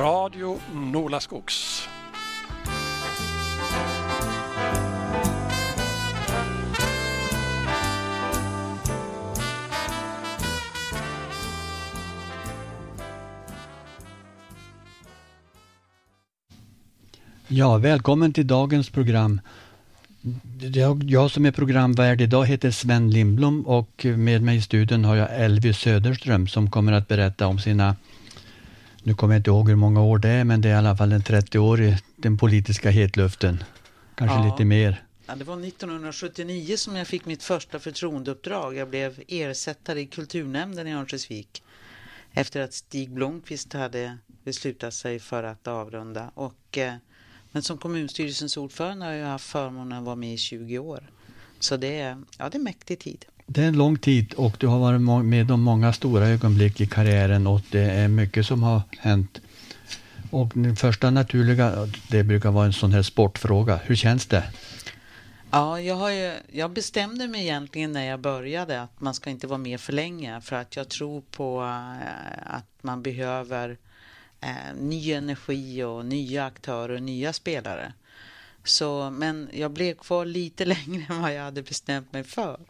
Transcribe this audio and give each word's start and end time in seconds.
Radio 0.00 0.58
Nolaskogs. 0.74 1.88
Ja, 17.48 17.78
välkommen 17.78 18.32
till 18.32 18.46
dagens 18.46 18.90
program. 18.90 19.40
Jag 21.02 21.30
som 21.30 21.46
är 21.46 21.50
programvärd 21.50 22.20
idag 22.20 22.46
heter 22.46 22.70
Sven 22.70 23.10
Lindblom 23.10 23.66
och 23.66 24.04
med 24.04 24.42
mig 24.42 24.56
i 24.56 24.62
studion 24.62 25.04
har 25.04 25.16
jag 25.16 25.44
Elvy 25.44 25.72
Söderström 25.72 26.48
som 26.48 26.70
kommer 26.70 26.92
att 26.92 27.08
berätta 27.08 27.46
om 27.46 27.58
sina, 27.58 27.96
nu 29.02 29.14
kommer 29.14 29.34
jag 29.34 29.38
inte 29.40 29.50
ihåg 29.50 29.68
hur 29.68 29.76
många 29.76 30.02
år 30.02 30.18
det 30.18 30.28
är, 30.28 30.44
men 30.44 30.60
det 30.60 30.68
är 30.68 30.72
i 30.72 30.76
alla 30.76 30.96
fall 30.96 31.12
en 31.12 31.22
30 31.22 31.58
år 31.58 31.80
i 31.80 31.96
den 32.16 32.38
politiska 32.38 32.90
hetluften. 32.90 33.64
Kanske 34.14 34.36
ja. 34.36 34.44
lite 34.44 34.64
mer. 34.64 35.02
Ja, 35.26 35.34
det 35.36 35.44
var 35.44 35.66
1979 35.66 36.76
som 36.76 36.96
jag 36.96 37.06
fick 37.06 37.26
mitt 37.26 37.42
första 37.42 37.78
förtroendeuppdrag. 37.78 38.76
Jag 38.76 38.90
blev 38.90 39.22
ersättare 39.28 40.00
i 40.00 40.06
kulturnämnden 40.06 40.86
i 40.86 40.94
Örnsköldsvik 40.94 41.62
efter 42.32 42.60
att 42.60 42.72
Stig 42.72 43.10
Blomqvist 43.10 43.72
hade 43.72 44.18
beslutat 44.44 44.94
sig 44.94 45.18
för 45.18 45.42
att 45.42 45.68
avrunda. 45.68 46.30
Och 46.34 46.78
eh, 46.78 46.94
men 47.52 47.62
som 47.62 47.78
kommunstyrelsens 47.78 48.56
ordförande 48.56 49.06
har 49.06 49.12
jag 49.12 49.26
haft 49.26 49.46
förmånen 49.46 49.98
att 49.98 50.04
vara 50.04 50.16
med 50.16 50.34
i 50.34 50.36
20 50.36 50.78
år. 50.78 51.10
Så 51.58 51.76
det 51.76 52.00
är, 52.00 52.22
ja, 52.38 52.48
det 52.48 52.58
är 52.58 52.62
mäktig 52.62 52.98
tid. 52.98 53.24
Det 53.52 53.62
är 53.62 53.68
en 53.68 53.76
lång 53.76 53.98
tid 53.98 54.34
och 54.34 54.56
du 54.58 54.66
har 54.66 54.78
varit 54.78 55.24
med 55.24 55.50
om 55.50 55.62
många 55.62 55.92
stora 55.92 56.28
ögonblick 56.28 56.80
i 56.80 56.86
karriären 56.86 57.46
och 57.46 57.60
det 57.70 57.90
är 57.90 58.08
mycket 58.08 58.46
som 58.46 58.62
har 58.62 58.82
hänt. 58.98 59.40
Och 60.30 60.52
den 60.54 60.76
första 60.76 61.10
naturliga, 61.10 61.88
det 62.08 62.24
brukar 62.24 62.50
vara 62.50 62.66
en 62.66 62.72
sån 62.72 62.92
här 62.92 63.02
sportfråga. 63.02 63.76
Hur 63.84 63.96
känns 63.96 64.26
det? 64.26 64.44
Ja, 65.50 65.80
jag, 65.80 65.94
har 65.94 66.10
ju, 66.10 66.34
jag 66.52 66.70
bestämde 66.70 67.28
mig 67.28 67.42
egentligen 67.42 67.92
när 67.92 68.04
jag 68.04 68.20
började 68.20 68.82
att 68.82 69.00
man 69.00 69.14
ska 69.14 69.30
inte 69.30 69.46
vara 69.46 69.58
med 69.58 69.80
för 69.80 69.92
länge 69.92 70.40
för 70.40 70.56
att 70.56 70.76
jag 70.76 70.88
tror 70.88 71.22
på 71.30 71.62
eh, 71.62 72.54
att 72.56 72.82
man 72.82 73.02
behöver 73.02 73.78
eh, 74.40 74.74
ny 74.80 75.12
energi 75.12 75.82
och 75.82 76.06
nya 76.06 76.46
aktörer 76.46 76.94
och 76.94 77.02
nya 77.02 77.32
spelare. 77.32 77.92
Så, 78.64 79.10
men 79.10 79.48
jag 79.52 79.70
blev 79.70 79.94
kvar 79.94 80.24
lite 80.24 80.64
längre 80.74 81.06
än 81.08 81.22
vad 81.22 81.34
jag 81.34 81.42
hade 81.42 81.62
bestämt 81.62 82.12
mig 82.12 82.24
för. 82.24 82.60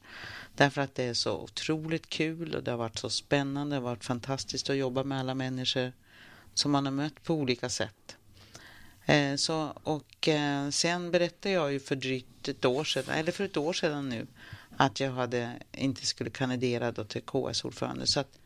Därför 0.60 0.80
att 0.80 0.94
det 0.94 1.04
är 1.04 1.14
så 1.14 1.38
otroligt 1.38 2.08
kul 2.08 2.54
och 2.54 2.62
det 2.62 2.70
har 2.70 2.78
varit 2.78 2.98
så 2.98 3.10
spännande. 3.10 3.76
Det 3.76 3.80
har 3.80 3.88
varit 3.90 4.04
fantastiskt 4.04 4.70
att 4.70 4.76
jobba 4.76 5.04
med 5.04 5.20
alla 5.20 5.34
människor 5.34 5.92
som 6.54 6.70
man 6.70 6.84
har 6.84 6.92
mött 6.92 7.22
på 7.22 7.34
olika 7.34 7.68
sätt. 7.68 8.16
Eh, 9.06 9.36
så, 9.36 9.72
och 9.82 10.28
eh, 10.28 10.70
sen 10.70 11.10
berättade 11.10 11.54
jag 11.54 11.72
ju 11.72 11.80
för 11.80 11.96
drygt 11.96 12.48
ett 12.48 12.64
år 12.64 12.84
sedan, 12.84 13.14
eller 13.14 13.32
för 13.32 13.44
ett 13.44 13.56
år 13.56 13.72
sedan 13.72 14.08
nu, 14.08 14.26
att 14.76 15.00
jag 15.00 15.12
hade, 15.12 15.52
inte 15.72 16.06
skulle 16.06 16.30
kandidera 16.30 16.92
då 16.92 17.04
till 17.04 17.22
KS-ordförande. 17.22 18.06
Så 18.06 18.20
att 18.20 18.38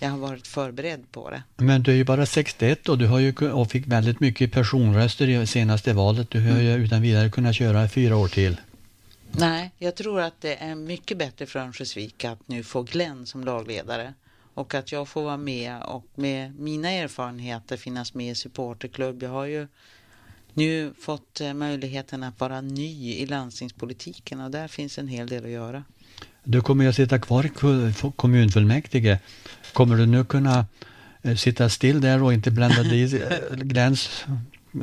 jag 0.00 0.10
har 0.10 0.18
varit 0.18 0.46
förberedd 0.46 1.12
på 1.12 1.30
det. 1.30 1.42
Men 1.56 1.82
du 1.82 1.90
är 1.90 1.96
ju 1.96 2.04
bara 2.04 2.26
61 2.26 2.88
och 2.88 2.98
du 2.98 3.06
har 3.06 3.18
ju 3.18 3.50
och 3.50 3.70
fick 3.70 3.86
väldigt 3.86 4.20
mycket 4.20 4.52
personröster 4.52 5.28
i 5.28 5.46
senaste 5.46 5.92
valet. 5.92 6.30
Du 6.30 6.40
har 6.40 6.50
mm. 6.50 6.64
ju 6.64 6.74
utan 6.74 7.02
vidare 7.02 7.30
kunnat 7.30 7.54
köra 7.56 7.88
fyra 7.88 8.16
år 8.16 8.28
till. 8.28 8.56
Nej, 9.38 9.70
jag 9.78 9.94
tror 9.94 10.20
att 10.20 10.40
det 10.40 10.54
är 10.54 10.74
mycket 10.74 11.18
bättre 11.18 11.46
för 11.46 11.58
Örnsköldsvik 11.58 12.24
att 12.24 12.48
nu 12.48 12.62
få 12.62 12.82
Glenn 12.82 13.26
som 13.26 13.44
lagledare 13.44 14.14
och 14.54 14.74
att 14.74 14.92
jag 14.92 15.08
får 15.08 15.22
vara 15.22 15.36
med 15.36 15.82
och 15.82 16.06
med 16.14 16.58
mina 16.58 16.90
erfarenheter 16.90 17.76
finnas 17.76 18.14
med 18.14 18.30
i 18.30 18.34
supporterklubb. 18.34 19.22
Jag 19.22 19.30
har 19.30 19.44
ju 19.44 19.68
nu 20.54 20.92
fått 21.00 21.40
eh, 21.40 21.54
möjligheten 21.54 22.22
att 22.22 22.40
vara 22.40 22.60
ny 22.60 23.12
i 23.12 23.26
landstingspolitiken 23.26 24.40
och 24.40 24.50
där 24.50 24.68
finns 24.68 24.98
en 24.98 25.08
hel 25.08 25.28
del 25.28 25.44
att 25.44 25.50
göra. 25.50 25.84
Du 26.44 26.60
kommer 26.60 26.84
ju 26.84 26.90
att 26.90 26.96
sitta 26.96 27.18
kvar 27.18 27.46
i 27.46 27.50
kommunfullmäktige. 28.16 29.18
Kommer 29.72 29.96
du 29.96 30.06
nu 30.06 30.24
kunna 30.24 30.66
eh, 31.22 31.36
sitta 31.36 31.68
still 31.68 32.00
där 32.00 32.22
och 32.22 32.32
inte 32.32 32.50
blanda 32.50 32.82
dig 32.82 33.22
eh, 33.22 33.56
Gläns 33.56 34.24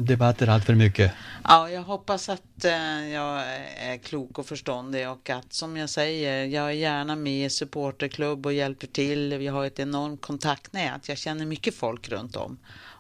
debatter 0.02 0.48
allt 0.48 0.66
för 0.66 0.76
mycket? 0.76 1.12
Ja, 1.44 1.70
jag 1.70 1.84
hoppas 1.84 2.30
att 2.30 2.66
eh, 2.66 3.08
jag 3.10 3.42
är 3.78 3.98
klok 3.98 4.40
och 4.40 4.46
förståndig 4.46 5.10
och 5.10 5.30
att 5.30 5.54
som 5.54 5.78
jag 5.78 5.90
säger, 5.90 6.46
jag 6.46 6.66
är 6.66 6.72
gärna 6.72 7.16
med 7.16 7.46
i 7.46 7.50
supporterklubb 7.50 8.46
och 8.46 8.54
hjälper 8.54 8.88
till. 8.88 9.38
Vi 9.38 9.48
har 9.48 9.66
ett 9.66 9.80
enormt 9.80 10.22
kontaktnät. 10.22 11.10
Jag 11.10 11.18
känner 11.18 11.46
mycket 11.46 11.76
folk 11.76 12.10
runt 12.10 12.36
om 12.36 12.58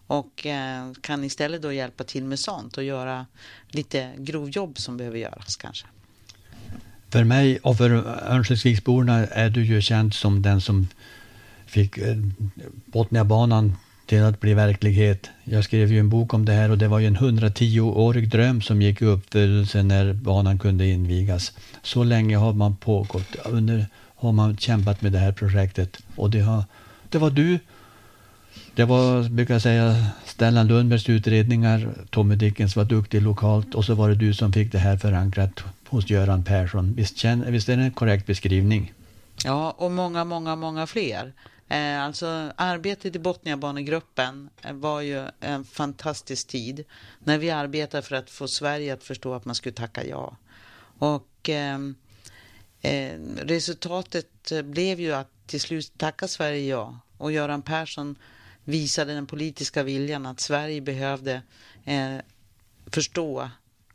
och 0.07 0.47
kan 1.01 1.23
istället 1.23 1.61
då 1.61 1.71
hjälpa 1.71 2.03
till 2.03 2.23
med 2.23 2.39
sånt 2.39 2.77
och 2.77 2.83
göra 2.83 3.25
lite 3.67 4.11
grovjobb 4.17 4.77
som 4.77 4.97
behöver 4.97 5.17
göras 5.17 5.55
kanske. 5.55 5.87
För 7.09 7.23
mig 7.23 7.59
och 7.59 7.77
för 7.77 7.91
Örnsköldsviksborna 8.31 9.13
är 9.27 9.49
du 9.49 9.65
ju 9.65 9.81
känd 9.81 10.13
som 10.13 10.41
den 10.41 10.61
som 10.61 10.87
fick 11.65 11.97
eh, 11.97 12.15
Botniabanan 12.85 13.75
till 14.05 14.23
att 14.23 14.39
bli 14.39 14.53
verklighet. 14.53 15.29
Jag 15.43 15.63
skrev 15.63 15.91
ju 15.91 15.99
en 15.99 16.09
bok 16.09 16.33
om 16.33 16.45
det 16.45 16.53
här 16.53 16.71
och 16.71 16.77
det 16.77 16.87
var 16.87 16.99
ju 16.99 17.07
en 17.07 17.17
110-årig 17.17 18.29
dröm 18.29 18.61
som 18.61 18.81
gick 18.81 19.01
i 19.01 19.05
uppfyllelse 19.05 19.83
när 19.83 20.13
banan 20.13 20.59
kunde 20.59 20.85
invigas. 20.85 21.53
Så 21.81 22.03
länge 22.03 22.37
har 22.37 22.53
man 22.53 22.75
pågått, 22.75 23.35
under 23.45 23.85
har 24.15 24.31
man 24.31 24.57
kämpat 24.57 25.01
med 25.01 25.11
det 25.11 25.19
här 25.19 25.31
projektet 25.31 25.97
och 26.15 26.29
det, 26.29 26.39
har, 26.39 26.63
det 27.09 27.17
var 27.17 27.29
du 27.29 27.59
det 28.75 28.85
var, 28.85 29.29
brukar 29.29 29.53
jag 29.53 29.61
säga, 29.61 30.05
Stellan 30.25 30.67
Lundbergs 30.67 31.09
utredningar. 31.09 31.89
Tommy 32.09 32.35
Dickens 32.35 32.75
var 32.75 32.85
duktig 32.85 33.21
lokalt 33.21 33.75
och 33.75 33.85
så 33.85 33.95
var 33.95 34.09
det 34.09 34.15
du 34.15 34.33
som 34.33 34.53
fick 34.53 34.71
det 34.71 34.77
här 34.77 34.97
förankrat 34.97 35.63
hos 35.87 36.09
Göran 36.09 36.43
Persson. 36.43 36.93
Visst, 36.93 37.17
känner, 37.17 37.51
visst 37.51 37.69
är 37.69 37.77
det 37.77 37.83
en 37.83 37.91
korrekt 37.91 38.27
beskrivning? 38.27 38.93
Ja, 39.45 39.75
och 39.77 39.91
många, 39.91 40.23
många, 40.23 40.55
många 40.55 40.87
fler. 40.87 41.33
Eh, 41.67 42.03
alltså 42.03 42.51
arbetet 42.55 43.15
i 43.15 43.19
Botniabanegruppen 43.19 44.49
eh, 44.61 44.73
var 44.73 45.01
ju 45.01 45.27
en 45.39 45.63
fantastisk 45.63 46.47
tid 46.47 46.83
när 47.19 47.37
vi 47.37 47.51
arbetade 47.51 48.03
för 48.03 48.15
att 48.15 48.29
få 48.29 48.47
Sverige 48.47 48.93
att 48.93 49.03
förstå 49.03 49.33
att 49.33 49.45
man 49.45 49.55
skulle 49.55 49.75
tacka 49.75 50.05
ja. 50.05 50.37
Och 50.99 51.49
eh, 51.49 51.79
eh, 52.81 53.19
resultatet 53.37 54.51
eh, 54.51 54.61
blev 54.61 54.99
ju 54.99 55.13
att 55.13 55.29
till 55.47 55.61
slut 55.61 55.97
tacka 55.97 56.27
Sverige 56.27 56.67
ja. 56.67 56.99
Och 57.17 57.31
Göran 57.31 57.61
Persson 57.61 58.15
visade 58.63 59.13
den 59.13 59.27
politiska 59.27 59.83
viljan 59.83 60.25
att 60.25 60.39
Sverige 60.39 60.81
behövde 60.81 61.41
eh, 61.85 62.17
förstå 62.85 63.49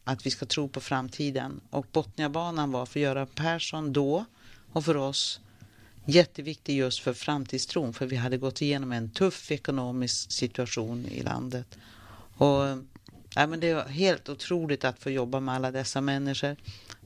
att 0.04 0.26
vi 0.26 0.30
ska 0.30 0.46
tro 0.46 0.68
på 0.68 0.80
framtiden. 0.80 1.60
Och 1.70 1.86
Botniabanan 1.92 2.72
var 2.72 2.86
för 2.86 3.00
Göran 3.00 3.26
Persson 3.26 3.92
då 3.92 4.24
och 4.72 4.84
för 4.84 4.96
oss 4.96 5.40
jätteviktig 6.08 6.76
just 6.76 7.00
för 7.00 7.12
framtidstron. 7.12 7.92
För 7.92 8.06
vi 8.06 8.16
hade 8.16 8.36
gått 8.36 8.62
igenom 8.62 8.92
en 8.92 9.10
tuff 9.10 9.50
ekonomisk 9.50 10.32
situation 10.32 11.06
i 11.06 11.22
landet. 11.22 11.78
Och 12.36 12.64
ja, 13.34 13.46
men 13.46 13.60
Det 13.60 13.68
är 13.68 13.88
helt 13.88 14.28
otroligt 14.28 14.84
att 14.84 14.98
få 14.98 15.10
jobba 15.10 15.40
med 15.40 15.54
alla 15.54 15.70
dessa 15.70 16.00
människor. 16.00 16.56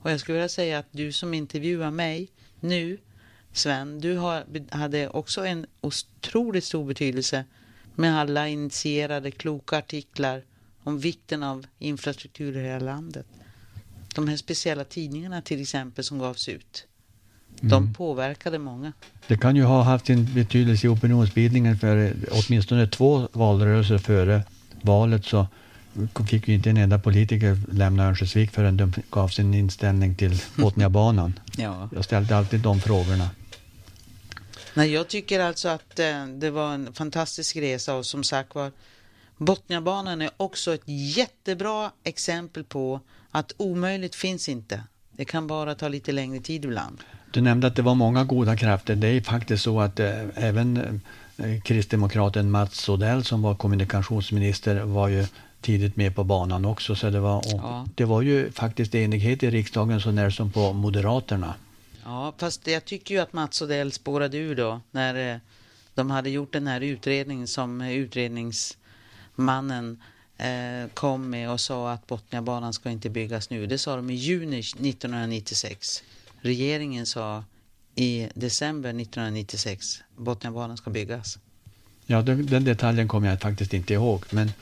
Och 0.03 0.11
jag 0.11 0.21
skulle 0.21 0.39
vilja 0.39 0.49
säga 0.49 0.79
att 0.79 0.87
du 0.91 1.13
som 1.13 1.35
intervjuar 1.35 1.91
mig 1.91 2.29
nu 2.61 2.99
Sven, 3.53 4.01
du 4.01 4.17
har, 4.17 4.45
hade 4.71 5.09
också 5.09 5.47
en 5.47 5.67
otroligt 5.81 6.65
stor 6.65 6.85
betydelse 6.85 7.45
med 7.95 8.19
alla 8.21 8.49
initierade 8.49 9.31
kloka 9.31 9.79
artiklar 9.79 10.45
om 10.83 10.99
vikten 10.99 11.43
av 11.43 11.67
infrastruktur 11.79 12.57
i 12.57 12.63
hela 12.63 12.85
landet. 12.85 13.27
De 14.15 14.29
här 14.29 14.37
speciella 14.37 14.85
tidningarna 14.85 15.43
till 15.43 15.63
exempel 15.63 16.05
som 16.05 16.19
gavs 16.19 16.49
ut. 16.49 16.87
De 17.65 17.83
mm. 17.83 17.95
påverkade 17.95 18.59
många. 18.59 18.93
Det 19.27 19.37
kan 19.37 19.57
ju 19.57 19.63
ha 19.63 19.83
haft 19.83 20.11
en 20.11 20.35
betydelse 20.35 20.87
i 20.87 20.91
opinionsbildningen 20.91 21.79
för 21.79 22.15
åtminstone 22.31 22.87
två 22.87 23.29
valrörelser 23.33 23.99
före 23.99 24.43
valet 24.83 25.25
så 25.25 25.47
fick 26.29 26.49
ju 26.49 26.55
inte 26.55 26.71
en 26.71 26.77
enda 26.77 26.99
politiker 26.99 27.59
lämna 27.73 28.07
Örnsköldsvik 28.07 28.51
förrän 28.51 28.77
de 28.77 28.93
gav 29.11 29.29
sin 29.29 29.55
inställning 29.55 30.15
till 30.15 30.43
Botniabanan. 30.57 31.39
ja. 31.57 31.89
Jag 31.95 32.05
ställde 32.05 32.37
alltid 32.37 32.61
de 32.61 32.81
frågorna. 32.81 33.31
Nej, 34.75 34.93
jag 34.93 35.09
tycker 35.09 35.41
alltså 35.41 35.69
att 35.69 35.99
eh, 35.99 36.27
det 36.27 36.51
var 36.51 36.75
en 36.75 36.93
fantastisk 36.93 37.57
resa 37.57 37.95
och 37.95 38.07
som 38.07 38.25
sagt 38.25 38.55
var 38.55 38.73
Botniabanan 39.37 40.23
är 40.23 40.31
också 40.37 40.75
ett 40.75 40.83
jättebra 40.87 41.91
exempel 42.05 42.65
på 42.65 43.01
att 43.31 43.53
omöjligt 43.57 44.15
finns 44.15 44.49
inte. 44.49 44.83
Det 45.11 45.25
kan 45.25 45.47
bara 45.47 45.75
ta 45.75 45.89
lite 45.89 46.13
längre 46.13 46.41
tid 46.41 46.65
ibland. 46.65 46.99
Du 47.33 47.41
nämnde 47.41 47.67
att 47.67 47.77
det 47.77 47.83
var 47.83 47.95
många 47.95 48.25
goda 48.25 48.57
krafter. 48.57 48.97
Det 48.97 49.09
är 49.09 49.21
faktiskt 49.21 49.63
så 49.63 49.81
att 49.81 50.01
eh, 50.01 50.25
även 50.35 51.01
eh, 51.37 51.61
kristdemokraten 51.61 52.51
Mats 52.51 52.89
Odell 52.89 53.25
som 53.25 53.43
var 53.43 53.55
kommunikationsminister 53.55 54.83
var 54.83 55.09
ju 55.09 55.27
tidigt 55.61 55.97
med 55.97 56.15
på 56.15 56.25
banan 56.25 56.65
också. 56.65 56.95
Så 56.95 57.11
det 57.11 57.21
var, 57.21 57.43
ja. 57.47 57.87
det 57.95 58.05
var 58.05 58.23
ju 58.23 58.53
faktiskt 58.53 58.95
enighet 58.95 59.43
i 59.43 59.51
riksdagen 59.51 60.01
så 60.01 60.11
när 60.11 60.31
som 60.31 60.51
på 60.51 60.73
Moderaterna. 60.73 61.55
Ja, 62.05 62.33
fast 62.39 62.67
jag 62.67 62.85
tycker 62.85 63.15
ju 63.15 63.21
att 63.21 63.33
Mats 63.33 63.63
Odell 63.63 63.93
spårade 63.93 64.37
ur 64.39 64.55
då 64.55 64.81
när 64.91 65.35
eh, 65.35 65.39
de 65.95 66.11
hade 66.11 66.31
gjort 66.31 66.53
den 66.53 66.67
här 66.67 66.81
utredningen 66.81 67.47
som 67.47 67.81
utrednings 67.81 68.77
mannen 69.35 70.03
eh, 70.39 70.91
kom 70.95 71.31
med 71.31 71.51
och 71.51 71.61
sa 71.61 71.93
att 71.93 72.07
Botniabanan 72.07 72.73
ska 72.73 72.91
inte 72.91 73.11
byggas 73.11 73.51
nu. 73.51 73.67
Det 73.67 73.79
sa 73.79 73.97
de 73.97 74.11
i 74.11 74.15
juni 74.15 74.59
1996. 74.59 76.03
Regeringen 76.43 77.07
sa 77.07 77.45
i 77.95 78.29
december 78.35 78.91
1996 78.91 80.03
Botniabanan 80.17 80.77
ska 80.77 80.91
byggas. 80.91 81.39
Ja, 82.07 82.23
den, 82.23 82.47
den 82.47 82.65
detaljen 82.65 83.09
kommer 83.09 83.29
jag 83.29 83.41
faktiskt 83.41 83.75
inte 83.75 83.95
ihåg. 83.95 84.25
Men, 84.31 84.53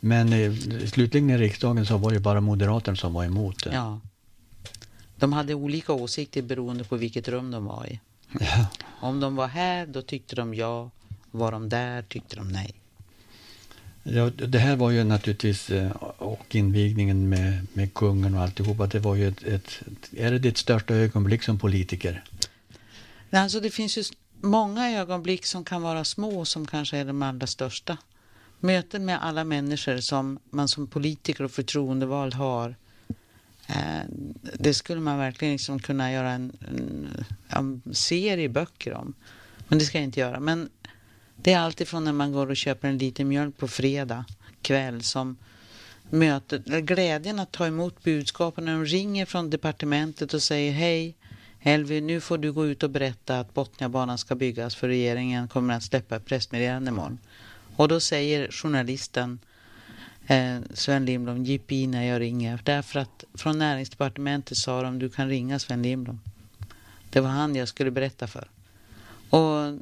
men 0.00 0.32
eh, 0.32 0.52
slutligen 0.86 1.30
i 1.30 1.38
riksdagen 1.38 1.86
så 1.86 1.96
var 1.96 2.12
det 2.12 2.20
bara 2.20 2.40
Moderaterna 2.40 2.96
som 2.96 3.12
var 3.12 3.24
emot 3.24 3.64
det. 3.64 3.74
Ja. 3.74 4.00
De 5.16 5.32
hade 5.32 5.54
olika 5.54 5.92
åsikter 5.92 6.42
beroende 6.42 6.84
på 6.84 6.96
vilket 6.96 7.28
rum 7.28 7.50
de 7.50 7.64
var 7.64 7.86
i. 7.86 8.00
Ja. 8.40 8.66
Om 9.00 9.20
de 9.20 9.36
var 9.36 9.48
här, 9.48 9.86
då 9.86 10.02
tyckte 10.02 10.36
de 10.36 10.54
ja. 10.54 10.90
Var 11.30 11.52
de 11.52 11.68
där, 11.68 12.02
tyckte 12.02 12.36
de 12.36 12.48
nej. 12.48 12.74
Ja, 14.10 14.30
det 14.30 14.58
här 14.58 14.76
var 14.76 14.90
ju 14.90 15.04
naturligtvis, 15.04 15.70
eh, 15.70 15.90
och 16.18 16.54
invigningen 16.54 17.28
med, 17.28 17.66
med 17.72 17.94
kungen 17.94 18.34
och 18.34 18.42
alltihopa, 18.42 18.86
det 18.86 18.98
var 18.98 19.14
ju 19.14 19.28
ett, 19.28 19.42
ett, 19.42 19.82
är 20.16 20.30
det 20.30 20.38
ditt 20.38 20.58
största 20.58 20.94
ögonblick 20.94 21.42
som 21.42 21.58
politiker? 21.58 22.24
Alltså 23.30 23.60
det 23.60 23.70
finns 23.70 23.98
ju 23.98 24.02
många 24.40 24.90
ögonblick 24.90 25.46
som 25.46 25.64
kan 25.64 25.82
vara 25.82 26.04
små 26.04 26.44
som 26.44 26.66
kanske 26.66 26.96
är 26.96 27.04
de 27.04 27.22
allra 27.22 27.46
största. 27.46 27.96
Möten 28.60 29.04
med 29.04 29.22
alla 29.22 29.44
människor 29.44 29.98
som 29.98 30.38
man 30.50 30.68
som 30.68 30.86
politiker 30.86 31.44
och 31.44 31.50
förtroendevald 31.50 32.34
har. 32.34 32.76
Eh, 33.66 34.02
det 34.58 34.74
skulle 34.74 35.00
man 35.00 35.18
verkligen 35.18 35.52
liksom 35.52 35.78
kunna 35.78 36.12
göra 36.12 36.30
en, 36.30 36.52
en, 36.68 37.82
en 37.86 37.94
serie 37.94 38.48
böcker 38.48 38.94
om. 38.94 39.14
Men 39.68 39.78
det 39.78 39.84
ska 39.84 39.98
jag 39.98 40.04
inte 40.04 40.20
göra. 40.20 40.40
Men 40.40 40.68
det 41.42 41.52
är 41.52 41.58
alltifrån 41.58 42.04
när 42.04 42.12
man 42.12 42.32
går 42.32 42.50
och 42.50 42.56
köper 42.56 42.88
en 42.88 42.98
liten 42.98 43.28
mjölk 43.28 43.56
på 43.56 43.68
fredag 43.68 44.24
kväll 44.62 45.02
som 45.02 45.36
mötet, 46.10 46.64
glädjen 46.64 47.38
att 47.38 47.52
ta 47.52 47.66
emot 47.66 48.04
budskapen 48.04 48.64
när 48.64 48.72
de 48.72 48.84
ringer 48.84 49.26
från 49.26 49.50
departementet 49.50 50.34
och 50.34 50.42
säger 50.42 50.72
hej 50.72 51.14
Elvi, 51.60 52.00
nu 52.00 52.20
får 52.20 52.38
du 52.38 52.52
gå 52.52 52.66
ut 52.66 52.82
och 52.82 52.90
berätta 52.90 53.40
att 53.40 53.54
Botniabanan 53.54 54.18
ska 54.18 54.34
byggas 54.34 54.74
för 54.74 54.88
regeringen 54.88 55.48
kommer 55.48 55.74
att 55.74 55.82
släppa 55.82 56.16
ett 56.16 56.26
pressmeddelande 56.26 56.90
imorgon. 56.90 57.18
Och 57.76 57.88
då 57.88 58.00
säger 58.00 58.50
journalisten 58.50 59.38
eh, 60.26 60.58
Sven 60.74 61.04
Lindblom, 61.04 61.44
jippi 61.44 61.86
när 61.86 62.04
jag 62.04 62.20
ringer. 62.20 62.60
Därför 62.64 63.00
att 63.00 63.24
från 63.34 63.58
näringsdepartementet 63.58 64.58
sa 64.58 64.82
de, 64.82 64.98
du 64.98 65.08
kan 65.08 65.28
ringa 65.28 65.58
Sven 65.58 65.82
Lindblom. 65.82 66.20
Det 67.10 67.20
var 67.20 67.30
han 67.30 67.54
jag 67.54 67.68
skulle 67.68 67.90
berätta 67.90 68.26
för. 68.26 68.48
Och 69.30 69.78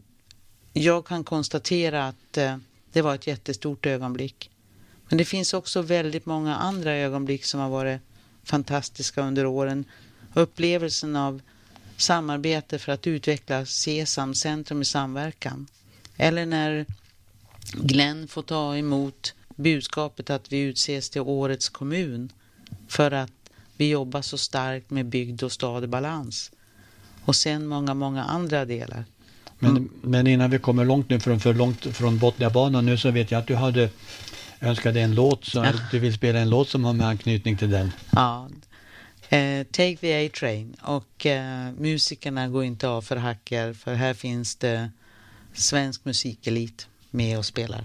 jag 0.83 1.07
kan 1.07 1.25
konstatera 1.25 2.09
att 2.09 2.37
eh, 2.37 2.57
det 2.93 3.03
var 3.03 3.15
ett 3.15 3.27
jättestort 3.27 3.87
ögonblick. 3.87 4.51
Men 5.09 5.19
det 5.19 5.25
finns 5.25 5.55
också 5.55 5.83
väldigt 5.83 6.27
många 6.27 6.57
andra 6.57 6.93
ögonblick 6.93 7.45
som 7.45 7.61
har 7.61 7.69
varit 7.69 8.01
fantastiska 8.45 9.23
under 9.23 9.47
åren. 9.47 9.85
Upplevelsen 10.35 11.17
av 11.17 11.41
samarbete 11.97 12.79
för 12.79 12.93
att 12.93 13.07
utveckla 13.07 13.67
SESAM, 13.67 14.35
Centrum 14.35 14.83
i 14.83 14.85
samverkan. 14.85 15.67
Eller 16.17 16.47
när 16.47 16.87
Glenn 17.73 18.29
får 18.29 18.43
ta 18.43 18.77
emot 18.77 19.35
budskapet 19.49 20.31
att 20.31 20.53
vi 20.53 20.61
utses 20.61 21.11
till 21.11 21.21
årets 21.21 21.69
kommun 21.69 22.33
för 22.89 23.11
att 23.11 23.33
vi 23.77 23.91
jobbar 23.91 24.23
så 24.23 24.39
starkt 24.39 24.91
med 24.91 25.07
bygd 25.07 25.43
och 25.43 25.53
stad 25.53 25.85
i 25.85 25.87
balans. 25.87 26.51
Och 27.25 27.37
sen 27.37 27.67
många, 27.67 27.95
många 27.95 28.25
andra 28.25 28.65
delar. 28.65 29.05
Men, 29.59 29.91
men 30.03 30.27
innan 30.27 30.51
vi 30.51 30.59
kommer 30.59 30.85
långt 30.85 31.11
nu 31.11 31.21
från, 31.21 31.41
för 31.41 31.55
långt 31.55 31.87
från 31.97 32.19
Botniabanan 32.19 32.87
nu 32.87 32.97
så 32.97 33.11
vet 33.11 33.31
jag 33.31 33.39
att 33.39 33.47
du 33.47 33.55
hade 33.55 33.89
önskat 34.61 34.95
dig 34.95 35.03
en 35.03 35.15
låt, 35.15 35.45
så 35.45 35.59
Ja. 35.59 35.73
du 35.91 35.99
vill 35.99 36.15
spela 36.15 36.39
en 36.39 36.51
låt 36.51 36.69
som 36.69 36.85
har 36.85 36.93
med 36.93 37.07
anknytning 37.07 37.57
till 37.57 37.71
den. 37.71 37.93
Ja. 38.13 38.49
Eh, 39.29 39.65
Take 39.67 39.97
the 39.97 40.27
A-Train 40.27 40.77
och 40.83 41.27
eh, 41.27 41.73
musikerna 41.79 42.49
går 42.49 42.65
inte 42.65 42.89
av 42.89 43.03
för 43.03 43.17
hacker 43.17 43.73
för 43.73 43.95
här 43.95 44.15
finns 44.15 44.57
det 44.57 44.91
svensk 45.53 46.05
musikelit 46.05 46.89
med 47.11 47.39
och 47.39 47.45
spelar. 47.45 47.85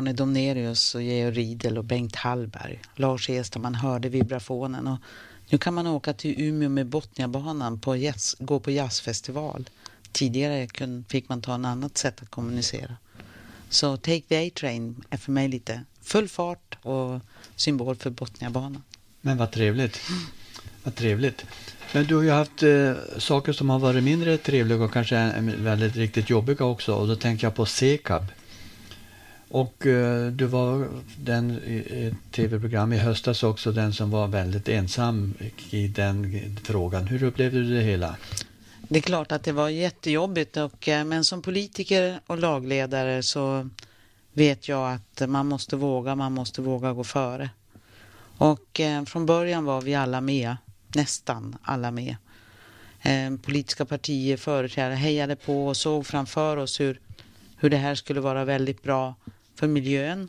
Arne 0.00 0.12
Domnerius 0.12 0.94
och 0.94 1.02
Georg 1.02 1.34
Riedel 1.34 1.78
och 1.78 1.84
Bengt 1.84 2.16
Hallberg. 2.16 2.80
Lars 2.96 3.30
Estad, 3.30 3.62
man 3.62 3.74
hörde 3.74 4.08
vibrafonen. 4.08 4.86
Och 4.86 4.98
nu 5.48 5.58
kan 5.58 5.74
man 5.74 5.86
åka 5.86 6.12
till 6.12 6.34
Umeå 6.38 6.68
med 6.68 6.86
Botniabanan 6.86 7.80
på 7.80 7.96
jazz, 7.96 8.36
gå 8.38 8.60
på 8.60 8.70
jazzfestival. 8.70 9.70
Tidigare 10.12 10.68
fick 11.08 11.28
man 11.28 11.42
ta 11.42 11.54
en 11.54 11.64
annat 11.64 11.98
sätt 11.98 12.22
att 12.22 12.30
kommunicera. 12.30 12.96
Så 13.68 13.96
Take 13.96 14.20
the 14.20 14.48
A-Train 14.48 15.04
är 15.10 15.16
för 15.16 15.32
mig 15.32 15.48
lite 15.48 15.84
full 16.02 16.28
fart 16.28 16.78
och 16.82 17.20
symbol 17.56 17.96
för 17.96 18.10
Botniabanan. 18.10 18.82
Men 19.20 19.36
vad 19.36 19.50
trevligt. 19.50 20.00
Vad 20.84 20.94
trevligt. 20.94 21.44
Men 21.92 22.06
du 22.06 22.14
har 22.14 22.22
ju 22.22 22.30
haft 22.30 22.62
eh, 22.62 22.92
saker 23.18 23.52
som 23.52 23.70
har 23.70 23.78
varit 23.78 24.04
mindre 24.04 24.38
trevliga 24.38 24.84
och 24.84 24.92
kanske 24.92 25.32
väldigt 25.40 25.96
riktigt 25.96 26.30
jobbiga 26.30 26.64
också. 26.64 26.94
Och 26.94 27.08
då 27.08 27.16
tänker 27.16 27.46
jag 27.46 27.54
på 27.54 27.66
Sekab. 27.66 28.26
Och 29.50 29.86
eh, 29.86 30.26
du 30.26 30.44
var 30.46 30.88
den 31.16 31.50
i 31.50 32.06
ett 32.06 32.32
tv-program 32.32 32.92
i 32.92 32.98
höstas 32.98 33.42
också, 33.42 33.72
den 33.72 33.92
som 33.92 34.10
var 34.10 34.28
väldigt 34.28 34.68
ensam 34.68 35.34
i 35.70 35.88
den 35.88 36.56
frågan. 36.64 37.06
Hur 37.06 37.22
upplevde 37.22 37.62
du 37.62 37.74
det 37.74 37.82
hela? 37.82 38.16
Det 38.80 38.98
är 38.98 39.02
klart 39.02 39.32
att 39.32 39.44
det 39.44 39.52
var 39.52 39.68
jättejobbigt, 39.68 40.56
och, 40.56 40.88
eh, 40.88 41.04
men 41.04 41.24
som 41.24 41.42
politiker 41.42 42.20
och 42.26 42.38
lagledare 42.38 43.22
så 43.22 43.68
vet 44.32 44.68
jag 44.68 44.92
att 44.92 45.28
man 45.28 45.46
måste 45.46 45.76
våga, 45.76 46.14
man 46.14 46.32
måste 46.32 46.62
våga 46.62 46.92
gå 46.92 47.04
före. 47.04 47.50
Och 48.36 48.80
eh, 48.80 49.04
från 49.04 49.26
början 49.26 49.64
var 49.64 49.80
vi 49.80 49.94
alla 49.94 50.20
med, 50.20 50.56
nästan 50.94 51.56
alla 51.62 51.90
med. 51.90 52.16
Eh, 53.02 53.36
politiska 53.42 53.84
partier, 53.84 54.36
företrädare 54.36 54.94
hejade 54.94 55.36
på 55.36 55.66
och 55.66 55.76
såg 55.76 56.06
framför 56.06 56.56
oss 56.56 56.80
hur, 56.80 57.00
hur 57.56 57.70
det 57.70 57.76
här 57.76 57.94
skulle 57.94 58.20
vara 58.20 58.44
väldigt 58.44 58.82
bra 58.82 59.14
för 59.60 59.66
miljön, 59.66 60.28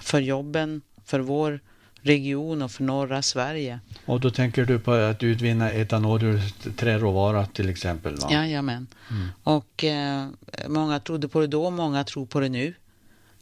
för 0.00 0.20
jobben, 0.20 0.82
för 1.04 1.20
vår 1.20 1.60
region 2.02 2.62
och 2.62 2.70
för 2.70 2.84
norra 2.84 3.22
Sverige. 3.22 3.80
Och 4.04 4.20
då 4.20 4.30
tänker 4.30 4.64
du 4.64 4.78
på 4.78 4.92
att 4.92 5.22
utvinna 5.22 5.70
etanol 5.72 6.22
ur 6.22 6.40
träråvara 6.76 7.46
till 7.46 7.68
exempel? 7.68 8.16
Va? 8.16 8.28
Jajamän. 8.30 8.86
Mm. 9.10 9.28
Och 9.42 9.84
eh, 9.84 10.28
många 10.68 11.00
trodde 11.00 11.28
på 11.28 11.40
det 11.40 11.46
då, 11.46 11.70
många 11.70 12.04
tror 12.04 12.26
på 12.26 12.40
det 12.40 12.48
nu. 12.48 12.74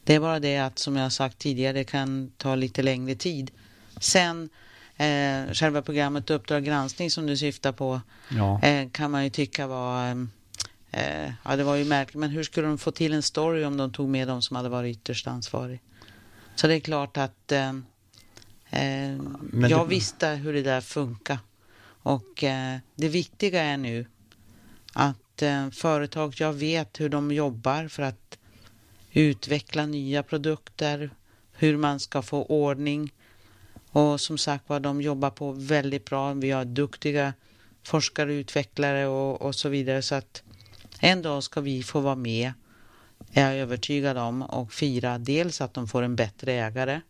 Det 0.03 0.15
är 0.15 0.19
bara 0.19 0.39
det 0.39 0.57
att 0.57 0.79
som 0.79 0.95
jag 0.95 1.11
sagt 1.11 1.37
tidigare, 1.37 1.73
det 1.73 1.83
kan 1.83 2.31
ta 2.37 2.55
lite 2.55 2.83
längre 2.83 3.15
tid. 3.15 3.51
Sen 3.99 4.49
eh, 4.97 5.53
själva 5.53 5.81
programmet 5.81 6.29
Uppdrag 6.29 6.63
granskning 6.63 7.11
som 7.11 7.25
du 7.25 7.37
syftar 7.37 7.71
på 7.71 8.01
ja. 8.29 8.61
eh, 8.63 8.89
kan 8.89 9.11
man 9.11 9.23
ju 9.23 9.29
tycka 9.29 9.67
var 9.67 10.27
eh, 10.91 11.31
ja, 11.45 11.55
det 11.55 11.63
var 11.63 11.75
ju 11.75 11.85
märkligt, 11.85 12.19
men 12.19 12.29
hur 12.29 12.43
skulle 12.43 12.67
de 12.67 12.77
få 12.77 12.91
till 12.91 13.13
en 13.13 13.23
story 13.23 13.63
om 13.63 13.77
de 13.77 13.91
tog 13.91 14.09
med 14.09 14.27
de 14.27 14.41
som 14.41 14.55
hade 14.55 14.69
varit 14.69 14.97
ytterst 14.97 15.27
ansvarig? 15.27 15.81
Så 16.55 16.67
det 16.67 16.75
är 16.75 16.79
klart 16.79 17.17
att 17.17 17.51
eh, 17.51 17.69
eh, 18.69 19.15
jag 19.51 19.85
det... 19.85 19.85
visste 19.87 20.27
hur 20.27 20.53
det 20.53 20.61
där 20.61 20.81
funkar. 20.81 21.39
Och 22.01 22.43
eh, 22.43 22.77
det 22.95 23.09
viktiga 23.09 23.63
är 23.63 23.77
nu 23.77 24.05
att 24.93 25.41
eh, 25.41 25.69
företag, 25.69 26.33
jag 26.37 26.53
vet 26.53 26.99
hur 26.99 27.09
de 27.09 27.31
jobbar 27.31 27.87
för 27.87 28.03
att 28.03 28.37
utveckla 29.11 29.85
nya 29.85 30.23
produkter, 30.23 31.09
hur 31.51 31.77
man 31.77 31.99
ska 31.99 32.21
få 32.21 32.43
ordning. 32.43 33.13
Och 33.91 34.21
som 34.21 34.37
sagt 34.37 34.69
var, 34.69 34.79
de 34.79 35.01
jobbar 35.01 35.29
på 35.29 35.51
väldigt 35.51 36.05
bra. 36.05 36.33
Vi 36.33 36.51
har 36.51 36.65
duktiga 36.65 37.33
forskare, 37.83 38.33
utvecklare 38.33 39.07
och, 39.07 39.41
och 39.41 39.55
så 39.55 39.69
vidare. 39.69 40.01
Så 40.01 40.15
att 40.15 40.43
en 40.99 41.21
dag 41.21 41.43
ska 41.43 41.61
vi 41.61 41.83
få 41.83 41.99
vara 41.99 42.15
med, 42.15 42.53
är 43.31 43.51
jag 43.51 43.59
övertygad 43.59 44.17
om, 44.17 44.41
och 44.41 44.73
fira 44.73 45.17
dels 45.17 45.61
att 45.61 45.73
de 45.73 45.87
får 45.87 46.01
en 46.01 46.15
bättre 46.15 46.53
ägare 46.53 47.01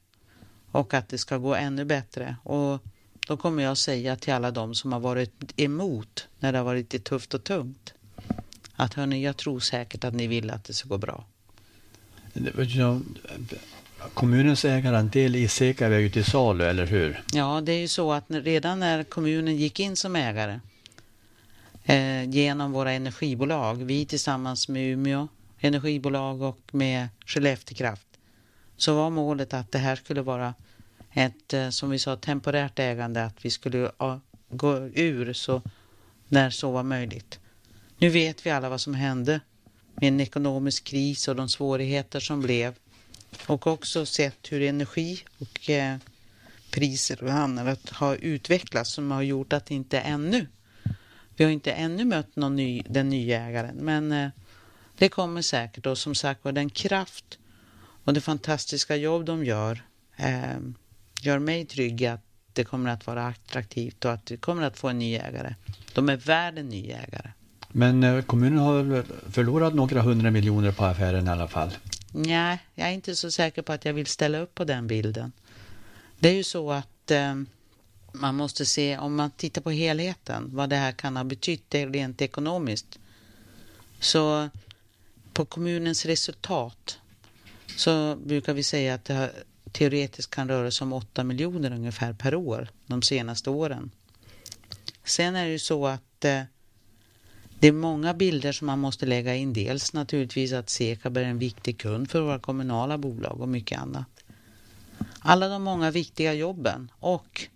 och 0.71 0.93
att 0.93 1.09
det 1.09 1.17
ska 1.17 1.37
gå 1.37 1.55
ännu 1.55 1.85
bättre. 1.85 2.35
Och 2.43 2.83
då 3.27 3.37
kommer 3.37 3.63
jag 3.63 3.77
säga 3.77 4.15
till 4.15 4.33
alla 4.33 4.51
de 4.51 4.75
som 4.75 4.93
har 4.93 4.99
varit 4.99 5.53
emot 5.55 6.27
när 6.39 6.51
det 6.51 6.57
har 6.57 6.65
varit 6.65 6.93
lite 6.93 7.09
tufft 7.09 7.33
och 7.33 7.43
tungt 7.43 7.93
att 8.75 8.93
hörni, 8.93 9.23
jag 9.23 9.37
tror 9.37 9.59
säkert 9.59 10.03
att 10.03 10.13
ni 10.13 10.27
vill 10.27 10.51
att 10.51 10.63
det 10.63 10.73
ska 10.73 10.89
gå 10.89 10.97
bra. 10.97 11.25
Kommunens 14.13 14.65
ägarandel 14.65 15.35
i 15.35 15.47
Sekab 15.47 15.91
är 15.91 15.97
ju 15.97 16.09
till 16.09 16.25
salu, 16.25 16.63
eller 16.63 16.85
hur? 16.85 17.23
Ja, 17.33 17.61
det 17.61 17.71
är 17.71 17.79
ju 17.79 17.87
så 17.87 18.13
att 18.13 18.25
redan 18.27 18.79
när 18.79 19.03
kommunen 19.03 19.57
gick 19.57 19.79
in 19.79 19.95
som 19.95 20.15
ägare 20.15 20.59
eh, 21.87 22.29
genom 22.29 22.71
våra 22.71 22.91
energibolag, 22.91 23.75
vi 23.75 24.05
tillsammans 24.05 24.67
med 24.67 24.91
Umeå 24.91 25.27
energibolag 25.59 26.41
och 26.41 26.59
med 26.71 27.07
Skellefteå 27.25 27.77
Kraft, 27.77 28.07
så 28.77 28.95
var 28.95 29.09
målet 29.09 29.53
att 29.53 29.71
det 29.71 29.77
här 29.77 29.95
skulle 29.95 30.21
vara 30.21 30.53
ett, 31.13 31.53
eh, 31.53 31.69
som 31.69 31.89
vi 31.89 31.99
sa, 31.99 32.15
temporärt 32.15 32.79
ägande, 32.79 33.25
att 33.25 33.45
vi 33.45 33.49
skulle 33.49 33.91
gå 34.49 34.77
ur 34.93 35.33
så, 35.33 35.61
när 36.27 36.49
så 36.49 36.71
var 36.71 36.83
möjligt. 36.83 37.39
Nu 37.97 38.09
vet 38.09 38.45
vi 38.45 38.49
alla 38.49 38.69
vad 38.69 38.81
som 38.81 38.93
hände 38.93 39.39
med 39.95 40.07
en 40.07 40.19
ekonomisk 40.19 40.83
kris 40.83 41.27
och 41.27 41.35
de 41.35 41.49
svårigheter 41.49 42.19
som 42.19 42.41
blev. 42.41 42.75
Och 43.47 43.67
också 43.67 44.05
sett 44.05 44.51
hur 44.51 44.61
energi 44.61 45.23
och 45.37 45.69
eh, 45.69 45.97
priser 46.71 47.23
och 47.23 47.31
annat 47.31 47.89
har 47.89 48.15
utvecklats 48.15 48.93
som 48.93 49.11
har 49.11 49.21
gjort 49.21 49.53
att 49.53 49.71
inte 49.71 49.99
ännu, 49.99 50.47
vi 51.37 51.43
har 51.43 51.51
inte 51.51 51.71
ännu 51.71 52.05
mött 52.05 52.35
någon 52.35 52.55
ny, 52.55 52.83
den 52.89 53.09
nya 53.09 53.41
ägaren 53.41 53.75
men 53.75 54.11
eh, 54.11 54.29
det 54.97 55.09
kommer 55.09 55.41
säkert 55.41 55.85
och 55.85 55.97
som 55.97 56.15
sagt 56.15 56.45
var 56.45 56.51
den 56.51 56.69
kraft 56.69 57.39
och 58.03 58.13
det 58.13 58.21
fantastiska 58.21 58.95
jobb 58.95 59.25
de 59.25 59.45
gör 59.45 59.83
eh, 60.15 60.57
gör 61.21 61.39
mig 61.39 61.65
trygg 61.65 62.05
att 62.05 62.21
det 62.53 62.63
kommer 62.63 62.89
att 62.89 63.07
vara 63.07 63.27
attraktivt 63.27 64.05
och 64.05 64.11
att 64.11 64.31
vi 64.31 64.37
kommer 64.37 64.63
att 64.63 64.77
få 64.77 64.87
en 64.87 64.99
ny 64.99 65.15
ägare. 65.15 65.55
De 65.93 66.09
är 66.09 66.17
värd 66.17 66.57
en 66.57 66.69
ny 66.69 66.91
ägare. 66.91 67.31
Men 67.69 68.03
eh, 68.03 68.21
kommunen 68.21 68.59
har 68.59 69.03
förlorat 69.31 69.73
några 69.73 70.01
hundra 70.01 70.31
miljoner 70.31 70.71
på 70.71 70.85
affären 70.85 71.27
i 71.27 71.29
alla 71.29 71.47
fall? 71.47 71.69
Nej, 72.11 72.59
jag 72.75 72.87
är 72.87 72.91
inte 72.91 73.15
så 73.15 73.31
säker 73.31 73.61
på 73.61 73.73
att 73.73 73.85
jag 73.85 73.93
vill 73.93 74.05
ställa 74.05 74.39
upp 74.39 74.55
på 74.55 74.63
den 74.63 74.87
bilden. 74.87 75.31
Det 76.19 76.29
är 76.29 76.33
ju 76.33 76.43
så 76.43 76.71
att 76.71 77.11
eh, 77.11 77.35
man 78.19 78.35
måste 78.35 78.65
se, 78.65 78.97
om 78.97 79.15
man 79.15 79.31
tittar 79.31 79.61
på 79.61 79.71
helheten, 79.71 80.49
vad 80.53 80.69
det 80.69 80.75
här 80.75 80.91
kan 80.91 81.17
ha 81.17 81.23
betytt 81.23 81.75
rent 81.75 82.21
ekonomiskt. 82.21 82.99
Så 83.99 84.49
på 85.33 85.45
kommunens 85.45 86.05
resultat 86.05 86.97
så 87.75 88.15
brukar 88.15 88.53
vi 88.53 88.63
säga 88.63 88.93
att 88.93 89.05
det 89.05 89.31
teoretiskt 89.71 90.31
kan 90.31 90.47
röra 90.47 90.71
sig 90.71 90.85
om 90.85 90.93
8 90.93 91.23
miljoner 91.23 91.71
ungefär 91.71 92.13
per 92.13 92.35
år 92.35 92.69
de 92.85 93.01
senaste 93.01 93.49
åren. 93.49 93.91
Sen 95.03 95.35
är 95.35 95.45
det 95.45 95.51
ju 95.51 95.59
så 95.59 95.87
att 95.87 96.25
eh, 96.25 96.41
det 97.59 97.67
är 97.67 97.71
många 97.71 98.13
bilder 98.13 98.51
som 98.51 98.67
man 98.67 98.79
måste 98.79 99.05
lägga 99.05 99.35
in. 99.35 99.53
Dels 99.53 99.93
naturligtvis 99.93 100.53
att 100.53 100.69
Sekab 100.69 101.17
är 101.17 101.23
en 101.23 101.39
viktig 101.39 101.77
kund 101.77 102.11
för 102.11 102.21
våra 102.21 102.39
kommunala 102.39 102.97
bolag 102.97 103.41
och 103.41 103.49
mycket 103.49 103.79
annat. 103.79 104.23
Alla 105.19 105.47
de 105.47 105.63
många 105.63 105.91
viktiga 105.91 106.33
jobben 106.33 106.91
och 106.99 107.47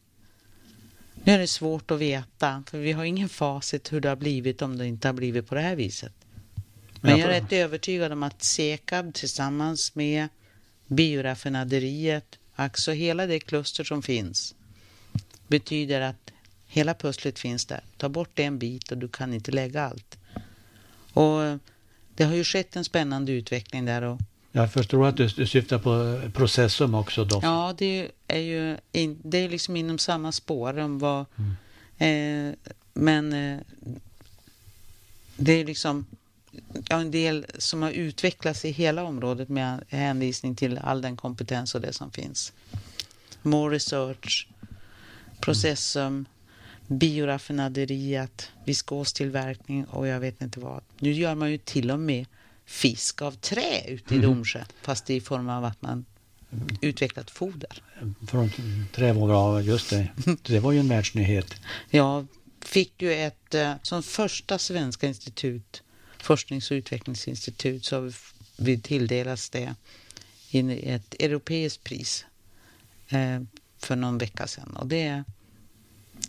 nu 1.24 1.34
är 1.34 1.40
det 1.40 1.48
svårt 1.48 1.92
att 1.92 2.00
veta 2.00 2.64
för 2.68 2.78
vi 2.78 2.92
har 2.92 3.04
ingen 3.04 3.30
facit 3.30 3.94
hur 3.94 4.02
det 4.02 4.10
har 4.10 4.16
blivit 4.16 4.62
om 4.62 4.78
det 4.78 4.88
inte 4.88 5.08
har 5.08 5.14
blivit 5.14 5.48
på 5.48 5.56
det 5.56 5.62
här 5.62 5.76
viset. 5.76 6.14
Men 7.02 7.18
jag 7.18 7.20
är 7.20 7.42
rätt 7.42 7.54
övertygad 7.54 8.12
om 8.12 8.24
att 8.24 8.44
Sekab 8.44 9.14
tillsammans 9.14 9.96
med 9.96 10.28
bioraffinaderiet, 10.88 12.40
alltså 12.56 12.92
hela 12.92 13.26
det 13.26 13.40
kluster 13.40 13.84
som 13.84 14.02
finns, 14.02 14.56
betyder 15.48 16.02
att 16.02 16.32
hela 16.68 16.94
pusslet 16.94 17.40
finns 17.40 17.66
där. 17.66 17.84
Ta 17.98 18.10
bort 18.10 18.40
en 18.40 18.60
bit 18.60 18.92
och 18.92 18.98
du 18.98 19.08
kan 19.08 19.34
inte 19.34 19.52
lägga 19.52 19.82
allt. 19.82 20.18
Och 21.14 21.60
det 22.16 22.24
har 22.24 22.36
ju 22.36 22.44
skett 22.44 22.76
en 22.76 22.84
spännande 22.84 23.32
utveckling 23.32 23.86
där. 23.86 24.02
Och 24.02 24.20
jag 24.52 24.74
förstår 24.74 25.08
att 25.08 25.18
du, 25.18 25.28
du 25.28 25.48
syftar 25.48 25.80
på 25.80 26.22
Processum 26.34 26.96
också 26.96 27.26
då. 27.26 27.40
Ja, 27.44 27.74
det 27.78 28.12
är 28.28 28.40
ju 28.40 28.78
in, 28.92 29.20
det 29.24 29.38
är 29.38 29.50
liksom 29.50 29.76
inom 29.76 29.98
samma 29.98 30.32
spår. 30.32 30.80
Om 30.80 31.00
vad, 31.00 31.26
mm. 31.98 32.50
eh, 32.50 32.56
men 32.94 33.34
eh, 33.34 33.60
det 35.36 35.52
är 35.52 35.66
liksom 35.66 36.06
en 36.90 37.12
del 37.12 37.46
som 37.58 37.82
har 37.82 37.92
utvecklats 37.92 38.66
i 38.66 38.72
hela 38.72 39.04
området 39.04 39.50
med 39.50 39.84
hänvisning 39.88 40.56
till 40.56 40.78
all 40.78 41.02
den 41.02 41.18
kompetens 41.18 41.76
och 41.76 41.82
det 41.82 41.94
som 41.94 42.12
finns. 42.12 42.54
More 43.42 43.76
research, 43.76 44.48
Processum, 45.40 46.26
bioraffinaderiet, 46.88 48.52
viskostillverkning 48.66 49.86
och 49.86 50.08
jag 50.08 50.20
vet 50.20 50.42
inte 50.42 50.60
vad. 50.60 50.82
Nu 51.00 51.12
gör 51.12 51.36
man 51.36 51.52
ju 51.52 51.58
till 51.58 51.92
och 51.92 52.00
med 52.00 52.26
fisk 52.66 53.22
av 53.22 53.32
trä 53.32 53.82
ute 53.88 54.14
i 54.14 54.18
mm. 54.18 54.30
Domsjö, 54.30 54.64
fast 54.82 55.10
i 55.10 55.22
form 55.22 55.50
av 55.50 55.66
att 55.66 55.82
man 55.82 56.06
utvecklat 56.82 57.32
foder. 57.32 57.84
Från 58.28 58.52
trävågor, 58.92 59.62
just 59.62 59.90
det. 59.90 60.08
Det 60.44 60.60
var 60.60 60.72
ju 60.72 60.80
en 60.80 60.90
världsnyhet. 60.90 61.56
Jag 61.90 62.28
fick 62.62 63.02
ju 63.02 63.14
ett, 63.14 63.54
eh, 63.54 63.74
som 63.82 64.04
första 64.04 64.58
svenska 64.58 65.08
institut 65.08 65.84
forsknings 66.18 66.72
och 66.72 66.76
utvecklingsinstitut 66.76 67.86
så 67.86 67.96
har 67.96 68.14
vi 68.58 68.80
tilldelas 68.80 69.50
det 69.50 69.76
i 70.50 70.90
ett 70.90 71.16
europeiskt 71.20 71.84
pris 71.84 72.26
eh, 73.10 73.42
för 73.78 73.96
någon 73.96 74.18
vecka 74.18 74.48
sedan. 74.48 74.76
Och 74.76 74.88
det, 74.88 75.24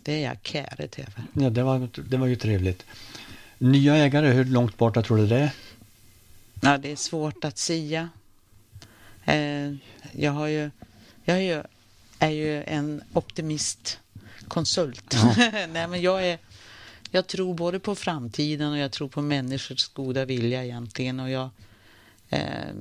det 0.03 0.13
är 0.13 0.23
jag 0.23 0.37
käret 0.43 0.99
över. 0.99 1.23
Ja, 1.33 1.49
det 1.49 1.63
var, 1.63 1.89
det 2.09 2.17
var 2.17 2.27
ju 2.27 2.35
trevligt. 2.35 2.85
Nya 3.57 3.95
ägare, 3.95 4.31
hur 4.31 4.45
långt 4.45 4.77
borta 4.77 5.01
tror 5.01 5.17
du 5.17 5.27
det 5.27 5.37
är? 5.37 5.51
Ja, 6.65 6.77
det 6.77 6.91
är 6.91 6.95
svårt 6.95 7.45
att 7.45 7.57
sia. 7.57 8.09
Eh, 9.25 9.73
jag, 10.11 10.31
har 10.31 10.47
ju, 10.47 10.71
jag 11.23 11.37
är 11.37 11.41
ju, 11.41 11.63
är 12.19 12.29
ju 12.29 12.63
en 12.63 13.03
optimistkonsult. 13.13 15.13
Ja. 15.13 15.35
Nej, 15.67 15.87
men 15.87 16.01
jag, 16.01 16.27
är, 16.27 16.39
jag 17.11 17.27
tror 17.27 17.53
både 17.53 17.79
på 17.79 17.95
framtiden 17.95 18.71
och 18.71 18.77
jag 18.77 18.91
tror 18.91 19.07
på 19.07 19.21
människors 19.21 19.87
goda 19.87 20.25
vilja 20.25 20.63
egentligen. 20.63 21.19
Och 21.19 21.29
jag, 21.29 21.49
eh, 22.29 22.73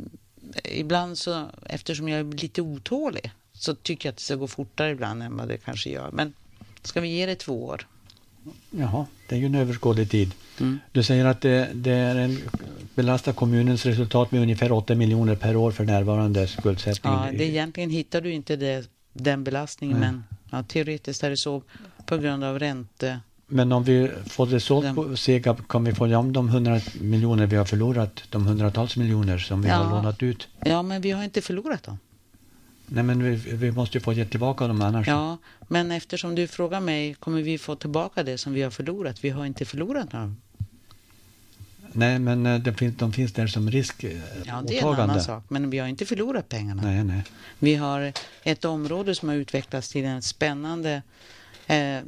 ibland 0.65 1.19
så, 1.19 1.47
eftersom 1.67 2.09
jag 2.09 2.21
är 2.21 2.25
lite 2.25 2.63
otålig, 2.63 3.33
så 3.53 3.75
tycker 3.75 4.09
jag 4.09 4.13
att 4.13 4.17
det 4.17 4.23
ska 4.23 4.35
gå 4.35 4.49
fortare 4.49 4.91
ibland 4.91 5.23
än 5.23 5.37
vad 5.37 5.49
det 5.49 5.59
kanske 5.59 5.91
gör. 5.91 6.11
Men 6.13 6.35
ska 6.83 7.01
vi 7.01 7.09
ge 7.09 7.27
det 7.27 7.37
två 7.37 7.65
år? 7.65 7.87
Jaha, 8.71 9.07
det 9.29 9.35
är 9.35 9.39
ju 9.39 9.47
en 9.47 9.55
överskådlig 9.55 10.11
tid. 10.11 10.35
Mm. 10.61 10.79
Du 10.93 11.03
säger 11.03 11.25
att 11.25 11.41
det, 11.41 11.71
det 11.75 11.93
är 11.93 12.17
en, 12.17 12.39
belastar 12.95 13.33
kommunens 13.33 13.87
resultat 13.87 14.33
med 14.33 14.43
ungefär 14.43 14.73
8 14.73 14.95
miljoner 14.95 15.37
per 15.37 15.57
år 15.57 15.71
för 15.71 15.85
närvarande 15.85 16.47
skuldsättning. 16.47 17.13
Ja, 17.13 17.29
det, 17.33 17.45
egentligen 17.45 17.91
hittar 17.91 18.21
du 18.21 18.33
inte 18.33 18.57
det, 18.57 18.89
den 19.13 19.45
belastningen, 19.45 20.01
Nej. 20.01 20.13
men 20.13 20.25
ja, 20.51 20.63
teoretiskt 20.63 21.25
är 21.25 21.31
det 21.31 21.37
så 21.37 21.63
på 22.07 22.17
grund 22.17 22.45
av 22.45 22.59
ränte. 22.59 23.21
Men 23.47 23.73
om 23.73 23.85
vi 23.85 24.11
får 24.27 24.47
det 24.47 24.61
sålt 24.61 24.95
på 24.95 25.17
Segab, 25.17 25.69
kan 25.69 25.85
vi 25.85 25.95
få 25.95 26.17
om 26.17 26.33
de 26.33 26.49
100 26.49 26.81
miljoner 27.01 27.47
vi 27.47 27.57
har 27.57 27.65
förlorat, 27.65 28.23
de 28.31 28.47
hundratals 28.47 28.97
miljoner 28.97 29.39
som 29.39 29.63
vi 29.63 29.69
ja. 29.69 29.75
har 29.75 29.91
lånat 29.91 30.23
ut? 30.23 30.49
Ja, 30.65 30.83
men 30.83 31.01
vi 31.01 31.11
har 31.11 31.25
inte 31.25 31.41
förlorat 31.41 31.83
dem. 31.83 31.99
Nej, 32.87 33.05
men 33.05 33.23
vi, 33.23 33.35
vi 33.37 33.71
måste 33.71 33.99
ju 33.99 34.03
få 34.03 34.13
ge 34.13 34.25
tillbaka 34.25 34.67
dem 34.67 34.83
annars. 34.83 35.09
Ja, 35.09 35.39
men 35.69 35.91
eftersom 35.91 36.35
du 36.35 36.47
frågar 36.47 36.81
mig, 36.81 37.15
kommer 37.15 37.43
vi 37.43 37.59
få 37.59 37.77
tillbaka 37.77 38.23
det 38.23 38.39
som 38.39 38.53
vi 38.53 38.63
har 38.63 38.71
förlorat? 38.71 39.25
Vi 39.25 39.31
har 39.31 39.47
inte 39.47 39.65
förlorat 39.65 40.11
dem. 40.11 40.37
Nej, 41.93 42.19
men 42.19 42.47
eh, 42.47 42.59
det 42.59 42.75
finns, 42.75 42.97
de 42.97 43.13
finns 43.13 43.33
där 43.33 43.47
som 43.47 43.71
risk. 43.71 44.05
Eh, 44.05 44.13
ja, 44.45 44.63
det 44.67 44.79
är 44.79 44.93
en 44.93 45.01
annan 45.01 45.21
sak. 45.21 45.45
Men 45.49 45.71
vi 45.71 45.79
har 45.79 45.89
inte 45.89 46.07
förlorat 46.07 46.49
pengarna. 46.49 46.83
Nej, 46.83 47.05
nej. 47.05 47.25
Vi 47.59 47.75
har 47.75 48.13
ett 48.43 48.65
område 48.65 49.15
som 49.15 49.29
har 49.29 49.37
utvecklats 49.37 49.89
till 49.89 50.05
en 50.05 50.23
spännande 50.23 51.03
eh, 51.67 51.99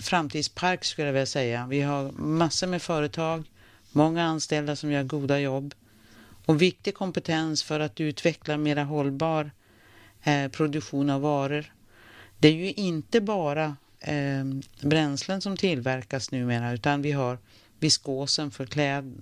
framtidspark 0.00 0.84
skulle 0.84 1.08
jag 1.08 1.12
vilja 1.12 1.26
säga. 1.26 1.66
Vi 1.66 1.80
har 1.80 2.12
massor 2.12 2.66
med 2.66 2.82
företag, 2.82 3.44
många 3.92 4.24
anställda 4.24 4.76
som 4.76 4.90
gör 4.90 5.02
goda 5.02 5.38
jobb 5.38 5.74
och 6.46 6.62
viktig 6.62 6.94
kompetens 6.94 7.62
för 7.62 7.80
att 7.80 8.00
utveckla 8.00 8.56
mera 8.56 8.84
hållbar 8.84 9.50
eh, 10.22 10.48
produktion 10.48 11.10
av 11.10 11.20
varor. 11.20 11.72
Det 12.38 12.48
är 12.48 12.52
ju 12.52 12.72
inte 12.72 13.20
bara 13.20 13.76
eh, 14.00 14.44
bränslen 14.80 15.40
som 15.40 15.56
tillverkas 15.56 16.30
numera 16.30 16.72
utan 16.72 17.02
vi 17.02 17.12
har 17.12 17.38
viskosen 17.82 18.50
för 18.50 18.66
kläd, 18.66 19.12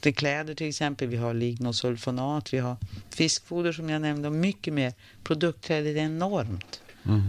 till 0.00 0.14
kläder 0.14 0.54
till 0.54 0.68
exempel. 0.68 1.08
Vi 1.08 1.16
har 1.16 1.34
lignosulfonat, 1.34 2.52
vi 2.52 2.58
har 2.58 2.76
fiskfoder 3.10 3.72
som 3.72 3.90
jag 3.90 4.02
nämnde 4.02 4.28
och 4.28 4.34
mycket 4.34 4.74
mer. 4.74 4.92
Produktträdet 5.24 5.96
är 5.96 6.00
enormt. 6.00 6.80
Mm. 7.04 7.22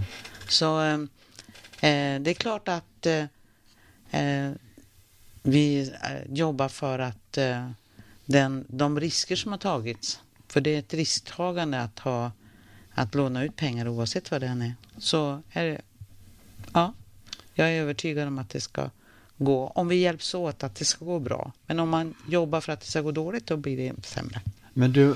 Så 0.49 0.81
eh, 0.81 0.93
eh, 1.89 2.21
det 2.21 2.31
är 2.31 2.33
klart 2.33 2.67
att 2.67 3.05
eh, 3.05 3.23
eh 4.21 4.51
vi 5.43 5.81
eh, 5.81 6.33
jobbar 6.33 6.69
för 6.69 6.99
att 6.99 7.37
eh, 7.37 7.69
den, 8.27 8.65
de 8.67 8.99
risker 8.99 9.35
som 9.35 9.51
har 9.51 9.59
tagits, 9.59 10.19
för 10.47 10.61
det 10.61 10.75
är 10.75 10.79
ett 10.79 10.93
risktagande 10.93 11.81
att, 11.81 11.99
ha, 11.99 12.31
att 12.91 13.15
låna 13.15 13.43
ut 13.43 13.55
pengar 13.55 13.87
oavsett 13.87 14.31
vad 14.31 14.41
det 14.41 14.47
än 14.47 14.61
är, 14.61 14.73
så 14.97 15.41
är 15.51 15.65
det, 15.65 15.81
ja, 16.73 16.93
jag 17.53 17.69
är 17.69 17.81
övertygad 17.81 18.27
om 18.27 18.39
att 18.39 18.49
det 18.49 18.61
ska 18.61 18.89
gå, 19.37 19.71
om 19.75 19.87
vi 19.87 19.95
hjälps 19.95 20.33
åt 20.33 20.63
att 20.63 20.75
det 20.75 20.85
ska 20.85 21.05
gå 21.05 21.19
bra. 21.19 21.51
Men 21.65 21.79
om 21.79 21.89
man 21.89 22.13
jobbar 22.29 22.61
för 22.61 22.73
att 22.73 22.81
det 22.81 22.87
ska 22.87 23.01
gå 23.01 23.11
dåligt, 23.11 23.47
då 23.47 23.57
blir 23.57 23.77
det 23.77 24.05
sämre. 24.05 24.41
Men 24.73 24.91
du, 24.91 25.15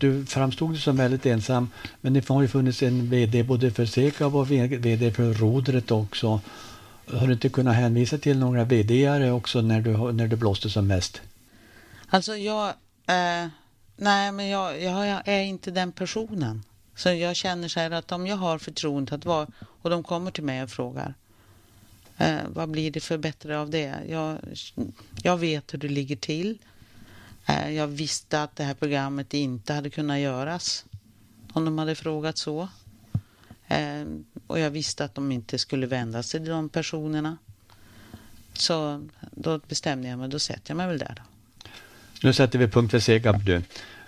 du 0.00 0.26
framstod 0.26 0.78
som 0.78 0.96
väldigt 0.96 1.26
ensam. 1.26 1.70
Men 2.00 2.12
det 2.12 2.28
har 2.28 2.42
ju 2.42 2.48
funnits 2.48 2.82
en 2.82 3.10
VD 3.10 3.42
både 3.42 3.70
för 3.70 3.86
Sekab 3.86 4.36
och 4.36 4.50
VD 4.50 5.12
för 5.12 5.34
Rodret 5.34 5.90
också. 5.90 6.40
Har 7.06 7.26
du 7.26 7.32
inte 7.32 7.48
kunnat 7.48 7.76
hänvisa 7.76 8.18
till 8.18 8.38
några 8.38 8.64
VD-are 8.64 9.30
också 9.30 9.60
när 9.60 9.80
du, 9.80 10.12
när 10.12 10.28
du 10.28 10.36
blåste 10.36 10.70
som 10.70 10.86
mest? 10.86 11.22
Alltså 12.08 12.36
jag, 12.36 12.68
eh, 13.06 13.48
nej 13.96 14.32
men 14.32 14.48
jag, 14.48 14.82
jag, 14.82 15.28
är 15.28 15.42
inte 15.42 15.70
den 15.70 15.92
personen. 15.92 16.64
Så 16.96 17.08
jag 17.08 17.36
känner 17.36 17.68
så 17.68 17.80
här 17.80 17.90
att 17.90 18.12
om 18.12 18.26
jag 18.26 18.36
har 18.36 18.58
förtroende 18.58 19.14
att 19.14 19.24
vara 19.24 19.46
och 19.82 19.90
de 19.90 20.02
kommer 20.02 20.30
till 20.30 20.44
mig 20.44 20.62
och 20.62 20.70
frågar 20.70 21.14
eh, 22.16 22.38
vad 22.48 22.68
blir 22.68 22.90
det 22.90 23.00
för 23.00 23.18
bättre 23.18 23.58
av 23.58 23.70
det? 23.70 23.94
Jag, 24.08 24.38
jag 25.22 25.36
vet 25.36 25.74
hur 25.74 25.78
det 25.78 25.88
ligger 25.88 26.16
till. 26.16 26.58
Eh, 27.46 27.70
jag 27.70 27.86
visste 27.86 28.42
att 28.42 28.56
det 28.56 28.64
här 28.64 28.74
programmet 28.74 29.34
inte 29.34 29.72
hade 29.72 29.90
kunnat 29.90 30.18
göras 30.18 30.84
om 31.52 31.64
de 31.64 31.78
hade 31.78 31.94
frågat 31.94 32.38
så. 32.38 32.68
Eh, 33.68 34.04
och 34.46 34.58
jag 34.60 34.70
visste 34.70 35.04
att 35.04 35.14
de 35.14 35.32
inte 35.32 35.58
skulle 35.58 35.86
vända 35.86 36.22
sig 36.22 36.40
till 36.40 36.50
de 36.50 36.68
personerna. 36.68 37.38
Så 38.52 39.08
då 39.30 39.58
bestämde 39.58 40.08
jag 40.08 40.18
mig, 40.18 40.28
då 40.28 40.38
sätter 40.38 40.70
jag 40.70 40.76
mig 40.76 40.86
väl 40.86 40.98
där 40.98 41.14
då. 41.16 41.33
Nu 42.24 42.32
sätter 42.32 42.58
vi 42.58 42.68
punkt 42.68 42.90
för 42.90 42.98
Segab 42.98 43.44
du. 43.44 43.62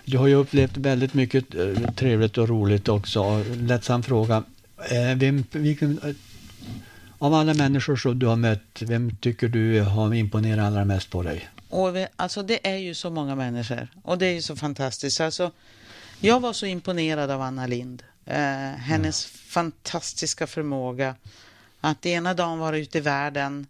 Du 0.05 0.17
har 0.17 0.27
ju 0.27 0.35
upplevt 0.35 0.77
väldigt 0.77 1.13
mycket 1.13 1.55
eh, 1.55 1.91
trevligt 1.95 2.37
och 2.37 2.49
roligt 2.49 2.87
också. 2.87 3.43
Lättsam 3.55 4.03
fråga. 4.03 4.43
Eh, 4.89 5.15
vem, 5.15 5.43
vilken, 5.51 5.99
eh, 6.03 6.15
av 7.17 7.33
alla 7.33 7.53
människor 7.53 7.95
som 7.95 8.19
du 8.19 8.25
har 8.25 8.35
mött, 8.35 8.81
vem 8.81 9.15
tycker 9.15 9.47
du 9.47 9.81
har 9.81 10.13
imponerat 10.13 10.65
allra 10.65 10.85
mest 10.85 11.09
på 11.09 11.23
dig? 11.23 11.49
Och 11.69 11.95
vi, 11.95 12.07
alltså 12.15 12.43
det 12.43 12.67
är 12.67 12.77
ju 12.77 12.93
så 12.93 13.09
många 13.09 13.35
människor 13.35 13.87
och 14.03 14.17
det 14.17 14.25
är 14.25 14.33
ju 14.33 14.41
så 14.41 14.55
fantastiskt. 14.55 15.21
Alltså, 15.21 15.51
jag 16.19 16.39
var 16.39 16.53
så 16.53 16.65
imponerad 16.65 17.31
av 17.31 17.41
Anna 17.41 17.67
Lind. 17.67 18.03
Eh, 18.25 18.35
hennes 18.77 19.29
ja. 19.33 19.39
fantastiska 19.47 20.47
förmåga 20.47 21.15
att 21.81 22.05
ena 22.05 22.33
dagen 22.33 22.59
vara 22.59 22.77
ute 22.77 22.97
i 22.97 23.01
världen 23.01 23.67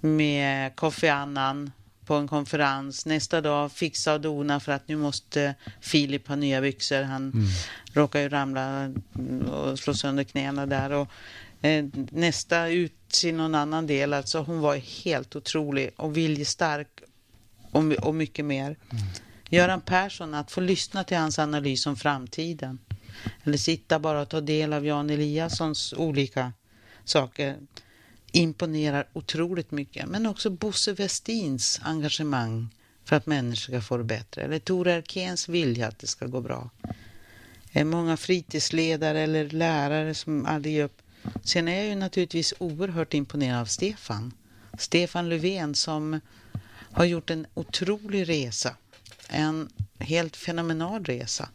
med 0.00 0.76
Kofi 0.76 1.08
Annan 1.08 1.70
på 2.04 2.14
en 2.14 2.28
konferens. 2.28 3.06
Nästa 3.06 3.40
dag 3.40 3.72
fixa 3.72 4.14
och 4.14 4.20
dona 4.20 4.60
för 4.60 4.72
att 4.72 4.88
nu 4.88 4.96
måste 4.96 5.54
Filip 5.80 6.28
ha 6.28 6.36
nya 6.36 6.60
byxor. 6.60 7.02
Han 7.02 7.22
mm. 7.22 7.46
råkar 7.92 8.20
ju 8.20 8.28
ramla 8.28 8.94
och 9.50 9.78
slå 9.78 9.94
sönder 9.94 10.24
knäna 10.24 10.66
där. 10.66 10.90
Och, 10.90 11.08
eh, 11.62 11.84
nästa 12.10 12.68
ut 12.68 13.08
till 13.08 13.34
någon 13.34 13.54
annan 13.54 13.86
del. 13.86 14.12
Alltså 14.12 14.38
hon 14.42 14.60
var 14.60 14.76
helt 14.76 15.36
otrolig 15.36 15.90
och 15.96 16.16
viljestark 16.16 16.88
och, 17.70 17.92
och 17.92 18.14
mycket 18.14 18.44
mer. 18.44 18.66
Mm. 18.66 19.04
Göran 19.48 19.80
Persson, 19.80 20.34
att 20.34 20.50
få 20.50 20.60
lyssna 20.60 21.04
till 21.04 21.16
hans 21.16 21.38
analys 21.38 21.86
om 21.86 21.96
framtiden. 21.96 22.78
Eller 23.44 23.58
sitta 23.58 23.98
bara 23.98 24.20
och 24.20 24.28
ta 24.28 24.40
del 24.40 24.72
av 24.72 24.86
Jan 24.86 25.10
Eliassons 25.10 25.92
olika 25.96 26.52
saker 27.04 27.56
imponerar 28.32 29.08
otroligt 29.12 29.70
mycket. 29.70 30.08
Men 30.08 30.26
också 30.26 30.50
Bosse 30.50 30.92
Westins 30.92 31.80
engagemang 31.82 32.68
för 33.04 33.16
att 33.16 33.26
människor 33.26 33.72
ska 33.72 33.80
få 33.80 33.96
det 33.96 34.04
bättre. 34.04 34.42
Eller 34.42 34.58
Tore 34.58 34.92
Erkéns 34.92 35.48
vilja 35.48 35.88
att 35.88 35.98
det 35.98 36.06
ska 36.06 36.26
gå 36.26 36.40
bra. 36.40 36.70
Många 37.84 38.16
fritidsledare 38.16 39.20
eller 39.20 39.50
lärare 39.50 40.14
som 40.14 40.46
aldrig 40.46 40.74
ger 40.74 40.84
upp. 40.84 41.02
Sen 41.44 41.68
är 41.68 41.76
jag 41.76 41.86
ju 41.86 41.94
naturligtvis 41.94 42.54
oerhört 42.58 43.14
imponerad 43.14 43.60
av 43.60 43.66
Stefan. 43.66 44.32
Stefan 44.78 45.28
Löfven 45.28 45.74
som 45.74 46.20
har 46.92 47.04
gjort 47.04 47.30
en 47.30 47.46
otrolig 47.54 48.28
resa. 48.28 48.76
En 49.28 49.68
helt 49.98 50.36
fenomenal 50.36 51.04
resa. 51.04 51.48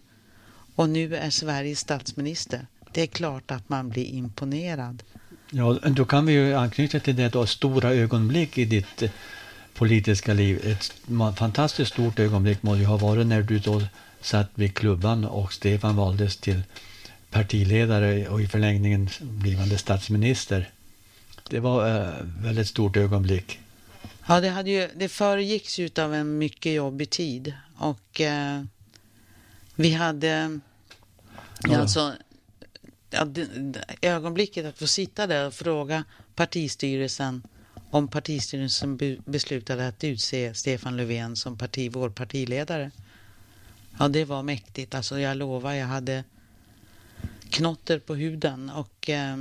Och 0.76 0.90
nu 0.90 1.16
är 1.16 1.30
Sveriges 1.30 1.80
statsminister. 1.80 2.68
Det 2.94 3.02
är 3.02 3.08
klart 3.08 3.52
att 3.52 3.70
man 3.70 3.90
blir 3.90 4.06
imponerad. 4.06 5.04
Ja, 5.52 5.74
då 5.74 6.06
kan 6.06 6.26
vi 6.26 6.34
ju 6.34 6.54
anknyta 6.54 7.00
till 7.00 7.16
det 7.16 7.30
då, 7.30 7.46
stora 7.46 7.94
ögonblick 7.94 8.58
i 8.58 8.66
ditt 8.66 9.02
eh, 9.02 9.10
politiska 9.74 10.34
liv. 10.34 10.62
Ett 10.66 10.94
fantastiskt 11.38 11.94
stort 11.94 12.20
ögonblick 12.20 12.64
måste 12.64 12.80
ju 12.80 12.86
ha 12.86 12.98
varit 12.98 13.28
när 13.28 13.42
du 13.42 13.60
då 13.60 13.82
satt 14.22 14.50
vid 14.56 14.76
klubban 14.76 15.26
och 15.26 15.54
Stefan 15.54 15.96
valdes 15.96 16.38
till 16.38 16.62
partiledare 17.32 18.28
och 18.28 18.42
i 18.42 18.48
förlängningen 18.48 19.10
blivande 19.22 19.78
statsminister. 19.78 20.70
Det 21.50 21.60
var 21.60 22.02
äh, 22.02 22.14
väldigt 22.24 22.68
stort 22.68 22.98
ögonblick. 22.98 23.60
Ja, 24.28 24.42
det, 24.42 24.50
hade 24.50 24.70
ju, 24.70 24.90
det 24.96 25.10
föregicks 25.10 25.80
ju 25.80 25.90
av 25.98 26.14
en 26.14 26.38
mycket 26.38 26.74
jobbig 26.74 27.10
tid 27.10 27.54
och 27.78 28.22
eh, 28.22 28.64
vi 29.76 29.94
hade 29.94 30.60
ja. 31.64 31.78
alltså 31.78 32.14
ögonblicket 34.02 34.65
att 34.65 34.78
få 34.80 34.88
sitta 34.88 35.28
där 35.28 35.48
och 35.48 35.54
fråga 35.54 36.04
partistyrelsen 36.36 37.43
om 37.89 38.08
partistyrelsen 38.08 38.98
beslutade 39.26 39.88
att 39.88 40.04
utse 40.04 40.54
Stefan 40.54 40.98
Löfven 40.98 41.36
som 41.36 41.58
parti, 41.58 41.89
vår 41.93 42.10
partiledare. 42.10 42.91
Ja, 44.00 44.08
det 44.08 44.26
var 44.26 44.43
mäktigt. 44.43 44.96
Alltså 44.96 45.20
jag 45.20 45.38
lovar, 45.38 45.74
jag 45.74 45.88
hade 45.88 46.24
knotter 47.50 48.00
på 48.00 48.15
huden 48.15 48.70
och 48.70 49.10
eh, 49.10 49.38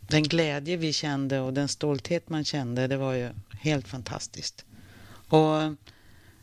den 0.00 0.22
glädje 0.22 0.76
vi 0.76 0.92
kände 0.92 1.40
och 1.40 1.52
den 1.52 1.68
stolthet 1.68 2.28
man 2.28 2.44
kände, 2.44 2.86
det 2.86 2.96
var 2.96 3.12
ju 3.12 3.30
helt 3.60 3.88
fantastiskt. 3.88 4.64
Och 5.28 5.74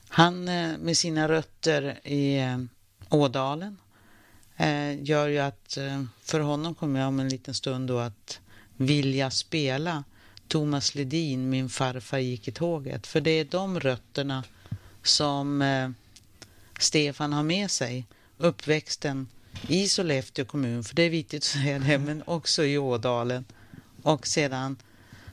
han 0.08 0.48
eh, 0.48 0.78
med 0.78 0.98
sina 0.98 1.28
rötter 1.28 2.00
i 2.04 2.40
eh, 2.40 2.58
Ådalen 3.10 3.78
Eh, 4.60 5.04
gör 5.04 5.28
ju 5.28 5.40
att 5.40 5.78
eh, 5.78 6.04
för 6.22 6.40
honom 6.40 6.76
kommer 6.76 7.00
jag 7.00 7.08
om 7.08 7.20
en 7.20 7.30
liten 7.30 7.54
stund 7.54 7.88
då 7.88 8.00
att 8.00 8.40
vilja 8.78 9.32
spela 9.32 10.04
Thomas 10.48 10.96
Ledin, 10.96 11.50
Min 11.50 11.70
farfar 11.70 12.18
gick 12.18 12.48
i 12.48 12.52
tåget. 12.52 13.08
För 13.08 13.22
det 13.22 13.32
är 13.32 13.46
de 13.46 13.80
rötterna 13.80 14.44
som 15.04 15.62
eh, 15.62 15.90
Stefan 16.80 17.34
har 17.34 17.44
med 17.44 17.72
sig. 17.72 18.06
Uppväxten 18.38 19.28
i 19.68 19.88
Sollefteå 19.88 20.46
kommun, 20.46 20.84
för 20.84 20.96
det 20.96 21.04
är 21.04 21.10
viktigt 21.10 21.40
att 21.40 21.44
säga 21.44 21.80
det, 21.80 21.98
men 21.98 22.24
också 22.26 22.66
i 22.66 22.78
Ådalen. 22.78 23.46
Och 24.02 24.28
sedan 24.28 24.78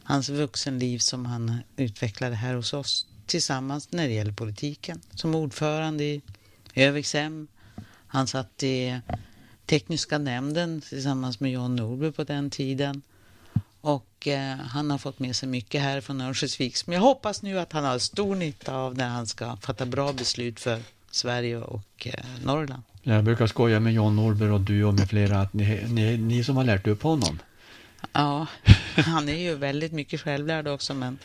hans 0.03 0.29
vuxenliv 0.29 0.99
som 0.99 1.27
han 1.27 1.59
utvecklade 1.77 2.35
här 2.35 2.55
hos 2.55 2.73
oss 2.73 3.07
tillsammans 3.27 3.93
när 3.93 4.09
det 4.09 4.15
gäller 4.15 4.33
politiken. 4.33 5.01
Som 5.15 5.35
ordförande 5.35 6.05
i 6.05 6.23
Övikshem. 6.75 7.49
Han 8.07 8.27
satt 8.27 8.63
i 8.63 9.01
tekniska 9.67 10.19
nämnden 10.19 10.81
tillsammans 10.81 11.41
med 11.41 11.53
John 11.53 11.77
Norby 11.77 12.13
på 12.13 12.25
den 12.25 12.51
tiden. 12.51 13.03
Och 13.81 14.29
eh, 14.29 14.57
han 14.57 14.91
har 14.91 14.99
fått 14.99 15.19
med 15.19 15.37
sig 15.37 15.49
mycket 15.49 15.83
här 15.83 16.01
från 16.01 16.21
Örnsköldsvik 16.21 16.77
som 16.77 16.93
jag 16.93 17.01
hoppas 17.01 17.43
nu 17.43 17.59
att 17.59 17.73
han 17.73 17.85
har 17.85 17.99
stor 17.99 18.37
nytta 18.37 18.75
av 18.77 18.97
när 18.97 19.09
han 19.09 19.27
ska 19.27 19.57
fatta 19.57 19.87
bra 19.87 20.13
beslut 20.13 20.61
för 20.61 20.83
Sverige 21.11 21.59
och 21.59 22.07
eh, 22.07 22.25
Norrland. 22.45 22.83
Jag 23.03 23.25
brukar 23.25 23.47
skoja 23.47 23.81
med 23.81 23.93
John 23.93 24.17
Norby 24.17 24.49
och 24.49 24.61
du 24.61 24.85
och 24.85 24.95
med 24.95 25.09
flera 25.09 25.41
att 25.41 25.53
ni, 25.53 25.85
ni, 25.89 26.17
ni 26.17 26.45
som 26.45 26.57
har 26.57 26.65
lärt 26.65 26.87
upp 26.87 27.03
honom. 27.03 27.39
Ja, 28.13 28.47
han 28.95 29.29
är 29.29 29.37
ju 29.37 29.55
väldigt 29.55 29.93
mycket 29.93 30.21
självlärd 30.21 30.69
också 30.69 30.95
men 30.95 31.19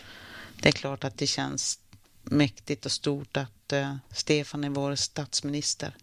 det 0.62 0.68
är 0.68 0.72
klart 0.72 1.04
att 1.04 1.18
det 1.18 1.28
känns 1.28 1.80
mäktigt 2.24 2.86
och 2.86 2.92
stort 2.92 3.38
att 3.38 3.74
uh, 3.74 3.96
Stefan 4.12 4.64
är 4.64 4.70
vår 4.70 4.96
statsminister. 4.96 5.94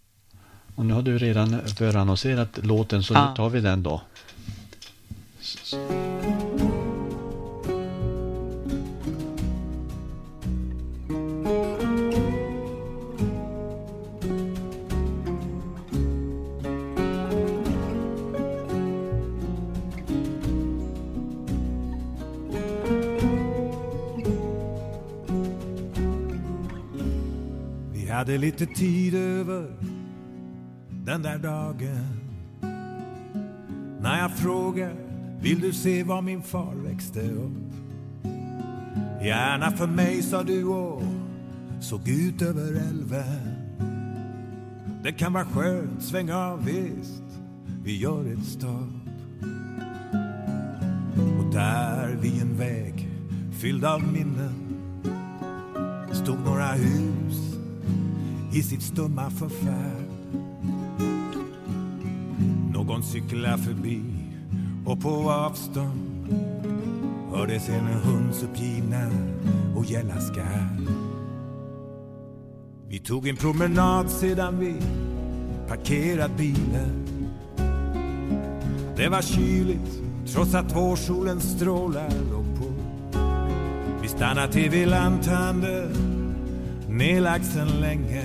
Och 0.79 0.87
nu 0.87 0.95
har 0.95 1.03
du 1.03 1.19
redan 1.19 1.61
förannonserat 1.67 2.59
låten 2.63 3.03
så 3.03 3.15
ja. 3.15 3.29
nu 3.29 3.37
tar 3.37 3.51
vi 3.51 3.61
den 3.61 3.83
då. 3.83 4.01
hade 28.19 28.39
lite 28.39 28.67
tid 28.67 29.15
över 29.15 29.98
den 31.09 31.23
där 31.23 31.39
dagen 31.39 32.21
när 34.01 34.19
jag 34.19 34.31
frågade 34.31 34.97
vill 35.41 35.61
du 35.61 35.73
se 35.73 36.03
var 36.03 36.23
min 36.23 36.43
far 36.43 36.75
växte 36.75 37.21
upp? 37.21 37.75
Gärna 39.23 39.71
för 39.71 39.87
mig, 39.87 40.23
sa 40.23 40.43
du 40.43 40.65
och 40.65 41.03
såg 41.81 42.09
ut 42.09 42.43
över 42.43 42.89
älven. 42.89 43.55
Det 45.03 45.13
kan 45.13 45.33
vara 45.33 45.45
skönt, 45.45 46.03
sväng 46.03 46.33
av 46.33 46.65
visst, 46.65 47.23
vi 47.85 47.97
gör 47.97 48.33
ett 48.33 48.45
stopp. 48.45 49.09
Och 51.39 51.53
där 51.53 52.17
vid 52.21 52.43
en 52.43 52.57
väg 52.57 53.09
fylld 53.53 53.85
av 53.85 54.03
minnen 54.13 54.55
stod 56.13 56.41
några 56.45 56.73
hus 56.73 57.59
i 58.55 58.63
sitt 58.63 58.83
stumma 58.83 59.31
förfär 59.31 60.08
någon 62.89 63.03
cyklar 63.03 63.57
förbi 63.57 64.03
och 64.87 65.01
på 65.01 65.31
avstånd 65.31 66.35
hördes 67.33 67.69
en 67.69 67.87
hunds 67.87 68.43
uppgivna 68.43 69.11
och 69.77 69.85
gälla 69.85 70.21
skall. 70.21 70.91
Vi 72.89 72.99
tog 72.99 73.29
en 73.29 73.37
promenad 73.37 74.11
sedan 74.11 74.59
vi 74.59 74.75
parkerat 75.69 76.37
bilen. 76.37 77.07
Det 78.97 79.09
var 79.09 79.23
kyligt 79.23 80.03
trots 80.27 80.55
att 80.55 80.77
vårsolens 80.77 81.57
strålar 81.57 82.11
låg 82.33 82.59
på. 82.59 82.73
Vi 84.03 84.09
stannade 84.09 84.53
till 84.53 84.71
vid 84.71 84.89
lanthandeln 84.89 86.35
nedlagd 86.89 87.45
sen 87.45 87.69
länge. 87.69 88.25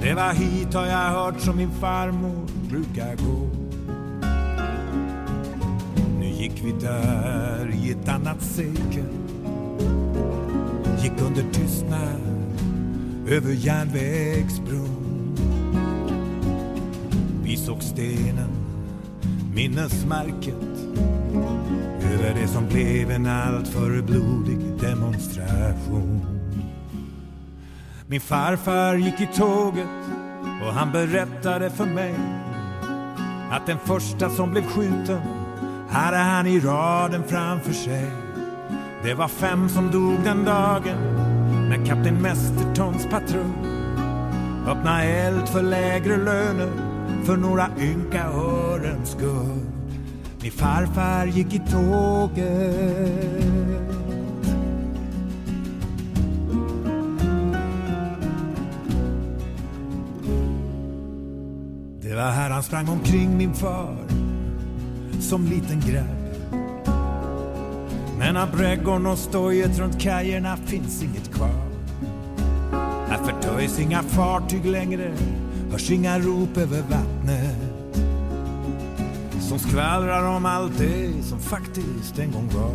Det 0.00 0.14
var 0.14 0.32
hit 0.32 0.74
har 0.74 0.86
jag 0.86 1.10
hört 1.10 1.40
som 1.40 1.56
min 1.56 1.70
farmor 1.70 2.47
brukar 2.68 3.16
gå. 3.16 3.48
Nu 6.20 6.26
gick 6.26 6.64
vi 6.64 6.72
där 6.72 7.70
i 7.74 7.90
ett 7.90 8.08
annat 8.08 8.42
sekel. 8.42 9.08
Gick 11.02 11.12
under 11.20 11.42
tystnad 11.52 12.20
över 13.28 13.52
järnvägsbron. 13.52 15.34
Vi 17.42 17.56
såg 17.56 17.82
stenen, 17.82 18.50
minnesmärket 19.54 20.78
över 22.14 22.34
det 22.40 22.48
som 22.48 22.68
blev 22.68 23.10
en 23.10 23.26
alltför 23.26 24.02
blodig 24.02 24.58
demonstration. 24.80 26.26
Min 28.06 28.20
farfar 28.20 28.94
gick 28.94 29.20
i 29.20 29.28
tåget 29.36 29.88
och 30.62 30.74
han 30.74 30.92
berättade 30.92 31.70
för 31.70 31.86
mig 31.86 32.14
att 33.50 33.66
den 33.66 33.78
första 33.78 34.30
som 34.30 34.50
blev 34.50 34.62
skjuten 34.62 35.20
hade 35.88 36.16
han 36.16 36.46
i 36.46 36.60
raden 36.60 37.24
framför 37.24 37.72
sig. 37.72 38.10
Det 39.02 39.14
var 39.14 39.28
fem 39.28 39.68
som 39.68 39.90
dog 39.90 40.24
den 40.24 40.44
dagen 40.44 40.98
när 41.68 41.86
kapten 41.86 42.22
Mestertons 42.22 43.06
patrull 43.10 43.52
öppna 44.66 45.04
eld 45.04 45.48
för 45.48 45.62
lägre 45.62 46.16
löner 46.16 46.70
för 47.24 47.36
några 47.36 47.68
ynka 47.80 48.24
örens 48.24 49.10
skull. 49.10 49.66
Min 50.42 50.52
farfar 50.52 51.26
gick 51.26 51.54
i 51.54 51.58
tåget 51.58 53.67
var 62.18 62.30
här 62.30 62.50
han 62.50 62.62
sprang 62.62 62.88
omkring 62.88 63.36
min 63.36 63.54
far 63.54 63.96
som 65.20 65.46
liten 65.46 65.80
grabb. 65.80 66.46
Men 68.18 68.36
av 68.36 68.50
brädgården 68.56 69.06
och 69.06 69.18
stojet 69.18 69.78
runt 69.78 70.00
kajerna 70.00 70.56
finns 70.56 71.02
inget 71.02 71.34
kvar. 71.34 71.68
Här 73.08 73.18
förtöjs 73.24 73.80
inga 73.80 74.02
fartyg 74.02 74.66
längre, 74.66 75.12
hörs 75.70 75.90
inga 75.90 76.18
rop 76.18 76.56
över 76.56 76.82
vattnet. 76.82 77.56
Som 79.40 79.58
skvallrar 79.58 80.36
om 80.36 80.46
allt 80.46 80.78
det 80.78 81.22
som 81.22 81.38
faktiskt 81.38 82.18
en 82.18 82.32
gång 82.32 82.50
var. 82.54 82.74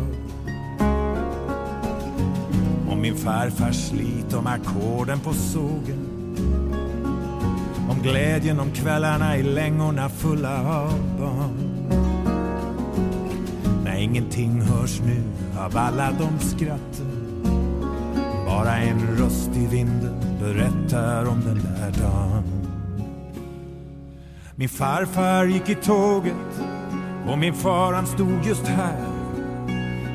Och 2.90 2.96
min 2.96 3.16
farfars 3.16 3.88
slit, 3.88 4.34
om 4.34 4.46
ackorden 4.46 5.20
på 5.20 5.32
sågen 5.32 6.03
glädjen 8.04 8.60
om 8.60 8.70
kvällarna 8.70 9.36
i 9.36 9.42
längorna 9.42 10.08
fulla 10.08 10.58
av 10.58 11.18
barn. 11.18 11.70
När 13.84 13.96
ingenting 13.96 14.60
hörs 14.60 15.00
nu 15.00 15.22
av 15.58 15.76
alla 15.76 16.10
de 16.10 16.38
skratten. 16.38 17.10
Bara 18.46 18.76
en 18.76 19.16
röst 19.18 19.50
i 19.56 19.66
vinden 19.66 20.14
berättar 20.40 21.24
om 21.28 21.40
den 21.40 21.54
där 21.62 22.02
dagen. 22.02 22.42
Min 24.54 24.68
farfar 24.68 25.44
gick 25.44 25.68
i 25.68 25.74
tåget 25.74 26.62
och 27.28 27.38
min 27.38 27.54
far 27.54 27.92
han 27.92 28.06
stod 28.06 28.44
just 28.44 28.66
här. 28.66 29.04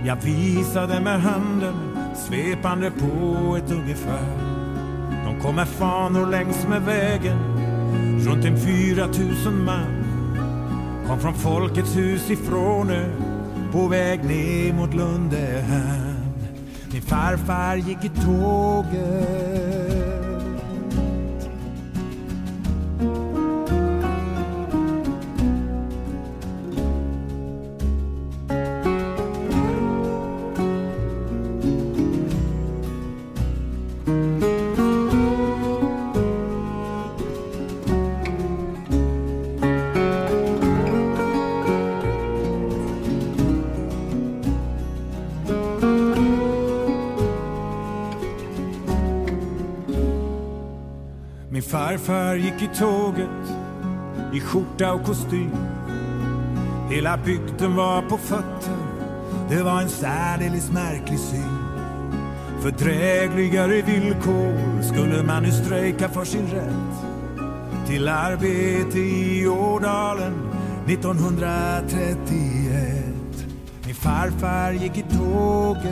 Jag 0.05 0.15
visade 0.15 0.99
med 0.99 1.21
handen 1.21 1.75
svepande 2.15 2.91
på 2.91 3.55
ett 3.55 3.71
ungefär. 3.71 4.49
De 5.25 5.39
kom 5.41 5.55
med 5.55 5.67
fanor 5.67 6.25
längs 6.25 6.67
med 6.67 6.81
vägen 6.81 7.58
Runt 8.25 8.45
en 8.45 8.57
fyra 8.57 9.07
tusen 9.07 9.65
man 9.65 10.05
kom 11.07 11.19
från 11.19 11.33
Folkets 11.33 11.97
hus 11.97 12.29
ifrån 12.29 12.89
ö 12.89 13.05
på 13.71 13.87
väg 13.87 14.23
ner 14.23 14.73
mot 14.73 14.93
Lundehamn. 14.93 16.15
Min 16.91 17.01
farfar 17.01 17.75
gick 17.75 18.05
i 18.05 18.09
tåget. 18.09 19.68
Gick 52.59 52.71
i 52.71 52.75
tåget 52.75 53.55
i 54.33 54.39
skjorta 54.39 54.93
och 54.93 55.03
kostym. 55.03 55.55
Hela 56.89 57.17
bygden 57.17 57.75
var 57.75 58.01
på 58.01 58.17
fötter, 58.17 58.77
det 59.49 59.63
var 59.63 59.81
en 59.81 59.89
särdeles 59.89 60.71
märklig 60.71 61.19
syn. 61.19 61.57
För 62.61 62.71
drägligare 62.71 63.81
villkor 63.81 64.81
skulle 64.81 65.23
man 65.23 65.43
nu 65.43 65.51
strejka 65.51 66.09
för 66.09 66.25
sin 66.25 66.47
rätt 66.47 67.05
till 67.87 68.07
arbete 68.07 68.99
i 68.99 69.47
Ådalen 69.47 70.33
1931. 70.87 73.05
Min 73.85 73.95
farfar 73.95 74.71
gick 74.71 74.97
i 74.97 75.05
tåget 75.17 75.89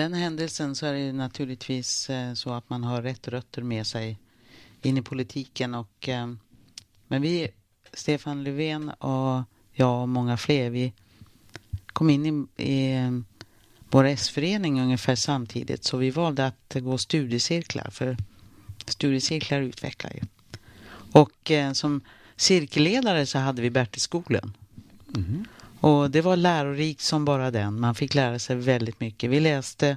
den 0.00 0.14
händelsen 0.14 0.76
så 0.76 0.86
är 0.86 0.92
det 0.92 1.12
naturligtvis 1.12 2.10
eh, 2.10 2.34
så 2.34 2.52
att 2.52 2.70
man 2.70 2.84
har 2.84 3.02
rätt 3.02 3.28
rötter 3.28 3.62
med 3.62 3.86
sig 3.86 4.18
in 4.82 4.96
i 4.96 5.02
politiken. 5.02 5.74
Och, 5.74 6.08
eh, 6.08 6.32
men 7.08 7.22
vi, 7.22 7.48
Stefan 7.92 8.44
Löfven 8.44 8.90
och 8.90 9.42
jag 9.72 10.02
och 10.02 10.08
många 10.08 10.36
fler, 10.36 10.70
vi 10.70 10.92
kom 11.86 12.10
in 12.10 12.26
i, 12.26 12.62
i 12.64 12.96
eh, 12.96 13.10
vår 13.90 14.04
S-förening 14.04 14.80
ungefär 14.80 15.14
samtidigt. 15.14 15.84
Så 15.84 15.96
vi 15.96 16.10
valde 16.10 16.46
att 16.46 16.74
gå 16.74 16.98
studiecirklar, 16.98 17.90
för 17.90 18.16
studiecirklar 18.86 19.60
utvecklar 19.60 20.12
ju. 20.14 20.20
Och 21.12 21.52
som 21.72 22.00
cirkelledare 22.36 23.26
så 23.26 23.38
hade 23.38 23.62
vi 23.62 23.70
Bertil 23.70 24.00
Skoglund. 24.00 24.52
Mm. 25.16 25.24
Mm-hmm. 25.24 25.46
Och 25.80 26.10
det 26.10 26.20
var 26.20 26.36
lärorikt 26.36 27.00
som 27.00 27.24
bara 27.24 27.50
den. 27.50 27.80
Man 27.80 27.94
fick 27.94 28.14
lära 28.14 28.38
sig 28.38 28.56
väldigt 28.56 29.00
mycket. 29.00 29.30
Vi 29.30 29.40
läste 29.40 29.96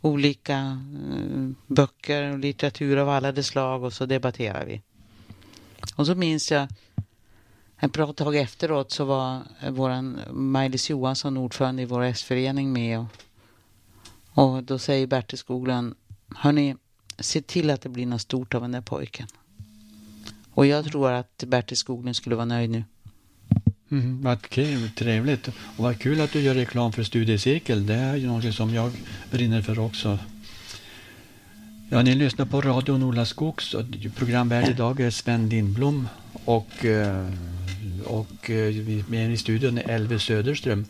olika 0.00 0.56
eh, 0.56 1.50
böcker 1.66 2.32
och 2.32 2.38
litteratur 2.38 2.96
av 2.96 3.08
alla 3.08 3.32
de 3.32 3.42
slag 3.42 3.84
och 3.84 3.92
så 3.92 4.06
debatterade 4.06 4.64
vi. 4.64 4.82
Och 5.96 6.06
så 6.06 6.14
minns 6.14 6.50
jag 6.50 6.68
ett 7.80 7.92
bra 7.92 8.12
tag 8.12 8.36
efteråt 8.36 8.90
så 8.90 9.04
var 9.04 9.42
våran 9.70 10.20
Maj-Lis 10.30 10.90
Johansson, 10.90 11.36
ordförande 11.36 11.82
i 11.82 11.84
vår 11.84 12.02
S-förening 12.02 12.72
med 12.72 12.98
och, 12.98 13.06
och 14.34 14.62
då 14.62 14.78
säger 14.78 15.06
Bertil 15.06 15.38
Skoglund, 15.38 15.94
hörni, 16.36 16.76
se 17.18 17.42
till 17.42 17.70
att 17.70 17.80
det 17.80 17.88
blir 17.88 18.06
något 18.06 18.20
stort 18.20 18.54
av 18.54 18.60
den 18.60 18.72
där 18.72 18.80
pojken. 18.80 19.26
Och 20.50 20.66
jag 20.66 20.84
tror 20.84 21.10
att 21.10 21.44
Bertil 21.46 21.76
Skoglund 21.76 22.16
skulle 22.16 22.36
vara 22.36 22.46
nöjd 22.46 22.70
nu. 22.70 22.84
Mm, 23.94 24.22
vad 24.22 24.50
trevligt. 24.94 25.48
Och 25.48 25.84
vad 25.84 25.98
kul 25.98 26.20
att 26.20 26.32
du 26.32 26.40
gör 26.40 26.54
reklam 26.54 26.92
för 26.92 27.02
studiecirkel. 27.02 27.86
Det 27.86 27.94
är 27.94 28.16
ju 28.16 28.26
något 28.26 28.54
som 28.54 28.74
jag 28.74 28.92
brinner 29.30 29.62
för 29.62 29.78
också. 29.78 30.18
Ja, 31.88 32.02
ni 32.02 32.14
lyssnar 32.14 32.46
på 32.46 32.60
Radio 32.60 32.96
Norla 32.96 33.24
Skogs 33.24 33.74
och 33.74 33.84
programvärd 34.16 34.68
idag 34.68 35.00
är 35.00 35.10
Sven 35.10 35.48
Lindblom 35.48 36.08
och, 36.44 36.84
eh, 36.84 37.26
och 38.04 38.50
eh, 38.50 38.74
med 39.08 39.32
i 39.32 39.36
studion 39.36 39.78
är 39.78 39.88
Elve 39.90 40.18
Söderström. 40.18 40.84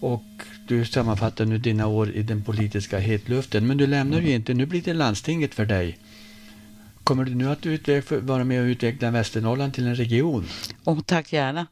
Och 0.00 0.24
du 0.68 0.84
sammanfattar 0.84 1.44
nu 1.44 1.58
dina 1.58 1.86
år 1.86 2.10
i 2.10 2.22
den 2.22 2.42
politiska 2.42 2.98
hetluften. 2.98 3.66
Men 3.66 3.76
du 3.76 3.86
lämnar 3.86 4.20
ju 4.20 4.30
inte. 4.30 4.54
Nu 4.54 4.66
blir 4.66 4.82
det 4.82 4.94
landstinget 4.94 5.54
för 5.54 5.66
dig. 5.66 5.98
Kommer 7.04 7.24
du 7.24 7.34
nu 7.34 7.50
att 7.50 7.66
vara 8.22 8.44
med 8.44 8.62
och 8.62 8.66
utveckla 8.66 9.10
Västernorrland 9.10 9.74
till 9.74 9.86
en 9.86 9.96
region? 9.96 10.46
Oh, 10.84 11.00
tack 11.00 11.32
gärna. 11.32 11.66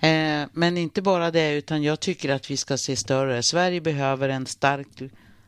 Eh, 0.00 0.48
men 0.52 0.76
inte 0.76 1.02
bara 1.02 1.30
det, 1.30 1.54
utan 1.54 1.82
jag 1.82 2.00
tycker 2.00 2.28
att 2.28 2.50
vi 2.50 2.56
ska 2.56 2.78
se 2.78 2.96
större. 2.96 3.42
Sverige 3.42 3.80
behöver 3.80 4.28
en 4.28 4.46
stark 4.46 4.88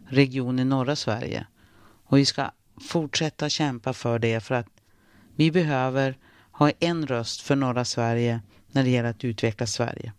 region 0.08 0.58
i 0.58 0.64
norra 0.64 0.96
Sverige. 0.96 1.46
Och 2.04 2.18
vi 2.18 2.24
ska 2.24 2.50
fortsätta 2.80 3.48
kämpa 3.48 3.92
för 3.92 4.18
det, 4.18 4.40
för 4.40 4.54
att 4.54 4.66
vi 5.36 5.50
behöver 5.50 6.16
ha 6.52 6.70
en 6.70 7.06
röst 7.06 7.40
för 7.40 7.56
norra 7.56 7.84
Sverige 7.84 8.40
när 8.72 8.82
det 8.82 8.90
gäller 8.90 9.10
att 9.10 9.24
utveckla 9.24 9.66
Sverige. 9.66 10.12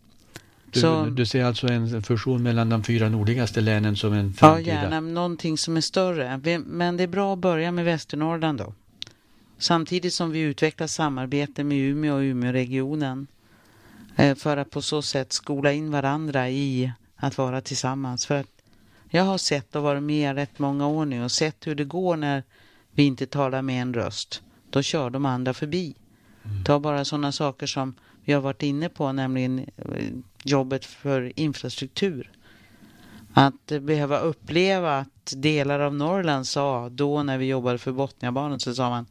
Du, 0.70 0.80
så, 0.80 1.04
du 1.04 1.26
ser 1.26 1.44
alltså 1.44 1.66
en 1.66 2.02
fusion 2.02 2.42
mellan 2.42 2.68
de 2.68 2.84
fyra 2.84 3.08
nordligaste 3.08 3.60
länen 3.60 3.96
som 3.96 4.12
en 4.12 4.32
framtida... 4.32 4.74
Ja, 4.74 4.82
gärna 4.82 5.00
någonting 5.00 5.58
som 5.58 5.76
är 5.76 5.80
större. 5.80 6.60
Men 6.66 6.96
det 6.96 7.02
är 7.02 7.08
bra 7.08 7.32
att 7.32 7.38
börja 7.38 7.72
med 7.72 7.84
Västernorrland 7.84 8.58
då. 8.58 8.74
Samtidigt 9.58 10.14
som 10.14 10.30
vi 10.30 10.40
utvecklar 10.40 10.86
samarbete 10.86 11.64
med 11.64 11.78
Umeå 11.78 12.14
och 12.14 12.20
Umeåregionen 12.20 13.26
för 14.16 14.56
att 14.56 14.70
på 14.70 14.82
så 14.82 15.02
sätt 15.02 15.32
skola 15.32 15.72
in 15.72 15.90
varandra 15.90 16.48
i 16.48 16.92
att 17.16 17.38
vara 17.38 17.60
tillsammans. 17.60 18.26
För 18.26 18.40
att 18.40 18.48
jag 19.08 19.22
har 19.22 19.38
sett 19.38 19.76
och 19.76 19.82
varit 19.82 20.02
med 20.02 20.34
rätt 20.34 20.58
många 20.58 20.86
år 20.86 21.04
nu 21.04 21.24
och 21.24 21.32
sett 21.32 21.66
hur 21.66 21.74
det 21.74 21.84
går 21.84 22.16
när 22.16 22.42
vi 22.90 23.02
inte 23.02 23.26
talar 23.26 23.62
med 23.62 23.82
en 23.82 23.94
röst. 23.94 24.42
Då 24.70 24.82
kör 24.82 25.10
de 25.10 25.26
andra 25.26 25.54
förbi. 25.54 25.94
Mm. 26.44 26.64
Ta 26.64 26.80
bara 26.80 27.04
sådana 27.04 27.32
saker 27.32 27.66
som 27.66 27.94
vi 28.24 28.32
har 28.32 28.40
varit 28.40 28.62
inne 28.62 28.88
på, 28.88 29.12
nämligen 29.12 29.58
eh, 29.58 30.08
jobbet 30.44 30.84
för 30.84 31.32
infrastruktur. 31.40 32.30
Att 33.34 33.66
behöva 33.66 34.18
uppleva 34.18 34.98
att 34.98 35.32
delar 35.36 35.80
av 35.80 35.94
Norrland 35.94 36.46
sa, 36.46 36.88
då 36.88 37.22
när 37.22 37.38
vi 37.38 37.46
jobbade 37.46 37.78
för 37.78 37.92
Botniabanan, 37.92 38.60
så 38.60 38.74
sa 38.74 38.90
man 38.90 39.06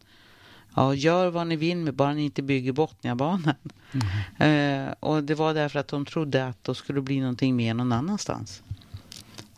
Ja, 0.75 0.95
gör 0.95 1.29
vad 1.29 1.47
ni 1.47 1.55
vill 1.55 1.77
med 1.77 1.93
bara 1.93 2.13
ni 2.13 2.23
inte 2.23 2.41
bygger 2.41 2.71
Botniabanan. 2.71 3.55
Mm. 4.39 4.87
Eh, 4.87 4.93
och 4.99 5.23
det 5.23 5.35
var 5.35 5.53
därför 5.53 5.79
att 5.79 5.87
de 5.87 6.05
trodde 6.05 6.47
att 6.47 6.63
det 6.63 6.75
skulle 6.75 7.01
bli 7.01 7.19
någonting 7.19 7.55
mer 7.55 7.73
någon 7.73 7.91
annanstans. 7.91 8.61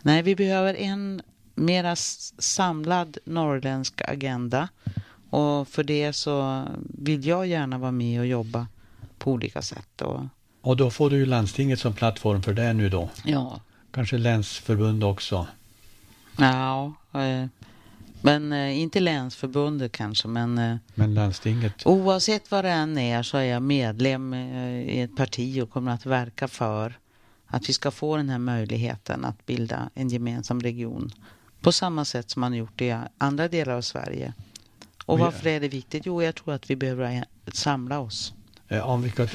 Nej, 0.01 0.21
vi 0.21 0.36
behöver 0.36 0.73
en 0.73 1.21
mera 1.56 1.95
samlad 1.95 3.17
norrländsk 3.25 4.01
agenda. 4.01 4.69
Och 5.30 5.67
för 5.67 5.84
det 5.84 6.13
så 6.13 6.65
vill 6.80 7.28
jag 7.28 7.47
gärna 7.47 7.78
vara 7.78 7.91
med 7.91 8.19
och 8.19 8.25
jobba 8.25 8.67
på 9.17 9.32
olika 9.32 9.62
sätt. 9.62 10.01
Och, 10.01 10.21
och 10.62 10.78
då 10.78 10.91
får 10.91 11.10
du 11.10 11.17
ju 11.17 11.25
landstinget 11.25 11.80
som 11.80 11.93
plattform 11.93 12.43
för 12.43 12.54
det 12.54 12.73
nu 12.73 12.89
då? 12.89 13.10
Ja. 13.25 13.62
Kanske 13.91 14.17
länsförbund 14.17 15.04
också? 15.04 15.47
Ja, 16.38 16.93
eh, 17.13 17.45
men 18.26 18.54
eh, 18.54 18.80
inte 18.80 19.00
länsförbundet 19.00 19.92
kanske, 19.92 20.28
men... 20.28 20.58
Eh, 20.58 20.78
men 20.96 21.14
landstinget? 21.14 21.86
Oavsett 21.86 22.52
vad 22.52 22.66
det 22.66 22.72
än 22.72 22.98
är 22.98 23.24
så 23.24 23.38
är 23.38 23.44
jag 23.44 23.62
medlem 23.62 24.34
eh, 24.34 24.82
i 24.82 25.02
ett 25.02 25.16
parti 25.16 25.62
och 25.62 25.70
kommer 25.70 25.92
att 25.92 26.06
verka 26.06 26.48
för 26.48 26.98
att 27.48 27.70
vi 27.70 27.74
ska 27.74 27.92
få 27.92 28.18
den 28.18 28.30
här 28.30 28.38
möjligheten 28.38 29.26
att 29.26 29.46
bilda 29.46 29.90
en 29.94 30.10
gemensam 30.10 30.62
region 30.62 31.12
på 31.62 31.72
samma 31.72 32.06
sätt 32.06 32.30
som 32.30 32.40
man 32.40 32.54
gjort 32.54 32.82
i 32.82 32.98
andra 33.18 33.48
delar 33.48 33.74
av 33.74 33.82
Sverige. 33.82 34.34
Och 35.06 35.20
varför 35.20 35.48
är 35.48 35.60
det 35.60 35.68
viktigt? 35.68 36.06
Jo, 36.06 36.24
jag 36.24 36.36
tror 36.36 36.54
att 36.54 36.70
vi 36.70 36.76
behöver 36.76 37.26
samla 37.54 38.00
oss. 38.00 38.34
Om 38.84 39.02
vi 39.02 39.10
ska 39.10 39.28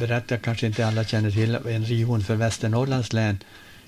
berätta, 0.00 0.38
kanske 0.38 0.66
inte 0.66 0.86
alla 0.86 1.04
känner 1.04 1.30
till, 1.30 1.54
en 1.54 1.84
region 1.84 2.20
för 2.20 2.34
Västernorrlands 2.34 3.12
län 3.12 3.38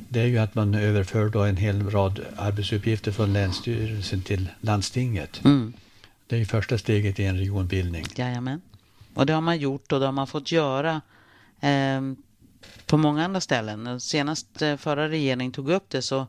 det 0.08 0.20
är 0.20 0.26
ju 0.26 0.38
att 0.38 0.54
man 0.54 0.74
överför 0.74 1.28
då 1.28 1.42
en 1.42 1.56
hel 1.56 1.90
rad 1.90 2.20
arbetsuppgifter 2.36 3.12
från 3.12 3.32
Länsstyrelsen 3.32 4.22
till 4.22 4.48
landstinget. 4.60 5.44
Mm. 5.44 5.72
Det 6.26 6.36
är 6.36 6.38
ju 6.40 6.46
första 6.46 6.78
steget 6.78 7.20
i 7.20 7.24
en 7.24 7.38
regionbildning. 7.38 8.04
Jajamän. 8.16 8.60
Och 9.14 9.26
det 9.26 9.32
har 9.32 9.40
man 9.40 9.58
gjort 9.58 9.92
och 9.92 10.00
det 10.00 10.06
har 10.06 10.12
man 10.12 10.26
fått 10.26 10.52
göra 10.52 11.00
eh, 11.60 12.00
på 12.86 12.96
många 12.96 13.24
andra 13.24 13.40
ställen. 13.40 14.00
Senast 14.00 14.62
eh, 14.62 14.76
förra 14.76 15.08
regeringen 15.08 15.52
tog 15.52 15.70
upp 15.70 15.90
det 15.90 16.02
så 16.02 16.26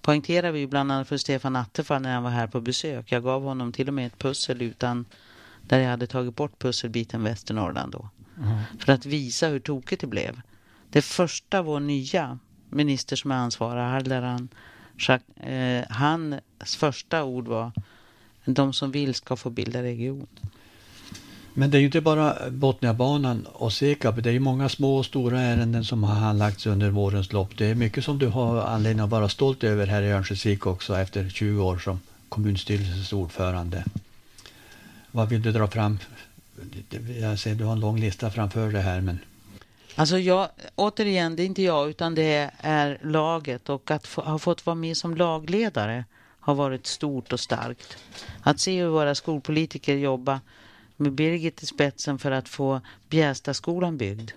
poängterade 0.00 0.52
vi 0.52 0.66
bland 0.66 0.92
annat 0.92 1.08
för 1.08 1.16
Stefan 1.16 1.56
Attefall 1.56 2.02
när 2.02 2.14
han 2.14 2.22
var 2.22 2.30
här 2.30 2.46
på 2.46 2.60
besök. 2.60 3.12
Jag 3.12 3.22
gav 3.22 3.42
honom 3.42 3.72
till 3.72 3.88
och 3.88 3.94
med 3.94 4.06
ett 4.06 4.18
pussel 4.18 4.62
utan 4.62 5.04
där 5.62 5.78
jag 5.78 5.90
hade 5.90 6.06
tagit 6.06 6.36
bort 6.36 6.58
pusselbiten 6.58 7.22
Västernorrland 7.22 7.92
då. 7.92 8.08
Mm. 8.38 8.58
För 8.78 8.92
att 8.92 9.06
visa 9.06 9.48
hur 9.48 9.60
tokigt 9.60 10.00
det 10.00 10.06
blev. 10.06 10.40
Det 10.90 11.02
första 11.02 11.62
vår 11.62 11.80
nya 11.80 12.38
minister 12.70 13.16
som 13.16 13.30
är 13.30 13.36
ansvarig, 13.36 13.82
Halderan, 13.82 14.48
eh, 15.36 15.84
hans 15.88 16.76
första 16.76 17.24
ord 17.24 17.48
var 17.48 17.72
de 18.44 18.72
som 18.72 18.90
vill 18.90 19.14
ska 19.14 19.36
få 19.36 19.50
bilda 19.50 19.82
region. 19.82 20.26
Men 21.54 21.70
det 21.70 21.76
är 21.76 21.80
ju 21.80 21.86
inte 21.86 22.00
bara 22.00 22.50
Botniabanan 22.50 23.46
och 23.52 23.72
Sekab. 23.72 24.22
Det 24.22 24.30
är 24.30 24.32
ju 24.32 24.40
många 24.40 24.68
små 24.68 24.96
och 24.96 25.06
stora 25.06 25.40
ärenden 25.40 25.84
som 25.84 26.04
har 26.04 26.14
handlagts 26.14 26.66
under 26.66 26.90
vårens 26.90 27.32
lopp. 27.32 27.58
Det 27.58 27.66
är 27.66 27.74
mycket 27.74 28.04
som 28.04 28.18
du 28.18 28.26
har 28.26 28.60
anledning 28.60 29.04
att 29.04 29.10
vara 29.10 29.28
stolt 29.28 29.64
över 29.64 29.86
här 29.86 30.02
i 30.02 30.10
Örnsköldsvik 30.10 30.66
också 30.66 30.96
efter 30.96 31.28
20 31.28 31.64
år 31.64 31.78
som 31.78 32.00
kommunstyrelsens 32.28 33.12
ordförande. 33.12 33.84
Vad 35.10 35.28
vill 35.28 35.42
du 35.42 35.52
dra 35.52 35.68
fram? 35.68 35.98
Jag 37.20 37.38
ser 37.38 37.54
du 37.54 37.64
har 37.64 37.72
en 37.72 37.80
lång 37.80 38.00
lista 38.00 38.30
framför 38.30 38.72
dig 38.72 38.82
här. 38.82 39.00
Men... 39.00 39.18
Alltså 39.98 40.18
jag, 40.18 40.48
återigen, 40.74 41.36
det 41.36 41.42
är 41.42 41.46
inte 41.46 41.62
jag 41.62 41.90
utan 41.90 42.14
det 42.14 42.50
är 42.58 42.98
laget 43.02 43.68
och 43.68 43.90
att 43.90 44.06
få, 44.06 44.20
ha 44.20 44.38
fått 44.38 44.66
vara 44.66 44.74
med 44.74 44.96
som 44.96 45.14
lagledare 45.16 46.04
har 46.40 46.54
varit 46.54 46.86
stort 46.86 47.32
och 47.32 47.40
starkt. 47.40 47.96
Att 48.42 48.60
se 48.60 48.82
hur 48.82 48.88
våra 48.88 49.14
skolpolitiker 49.14 49.96
jobbar 49.96 50.40
med 50.96 51.12
Birgit 51.12 51.62
i 51.62 51.66
spetsen 51.66 52.18
för 52.18 52.30
att 52.30 52.48
få 52.48 52.80
Bjästaskolan 53.08 53.96
byggd. 53.96 54.30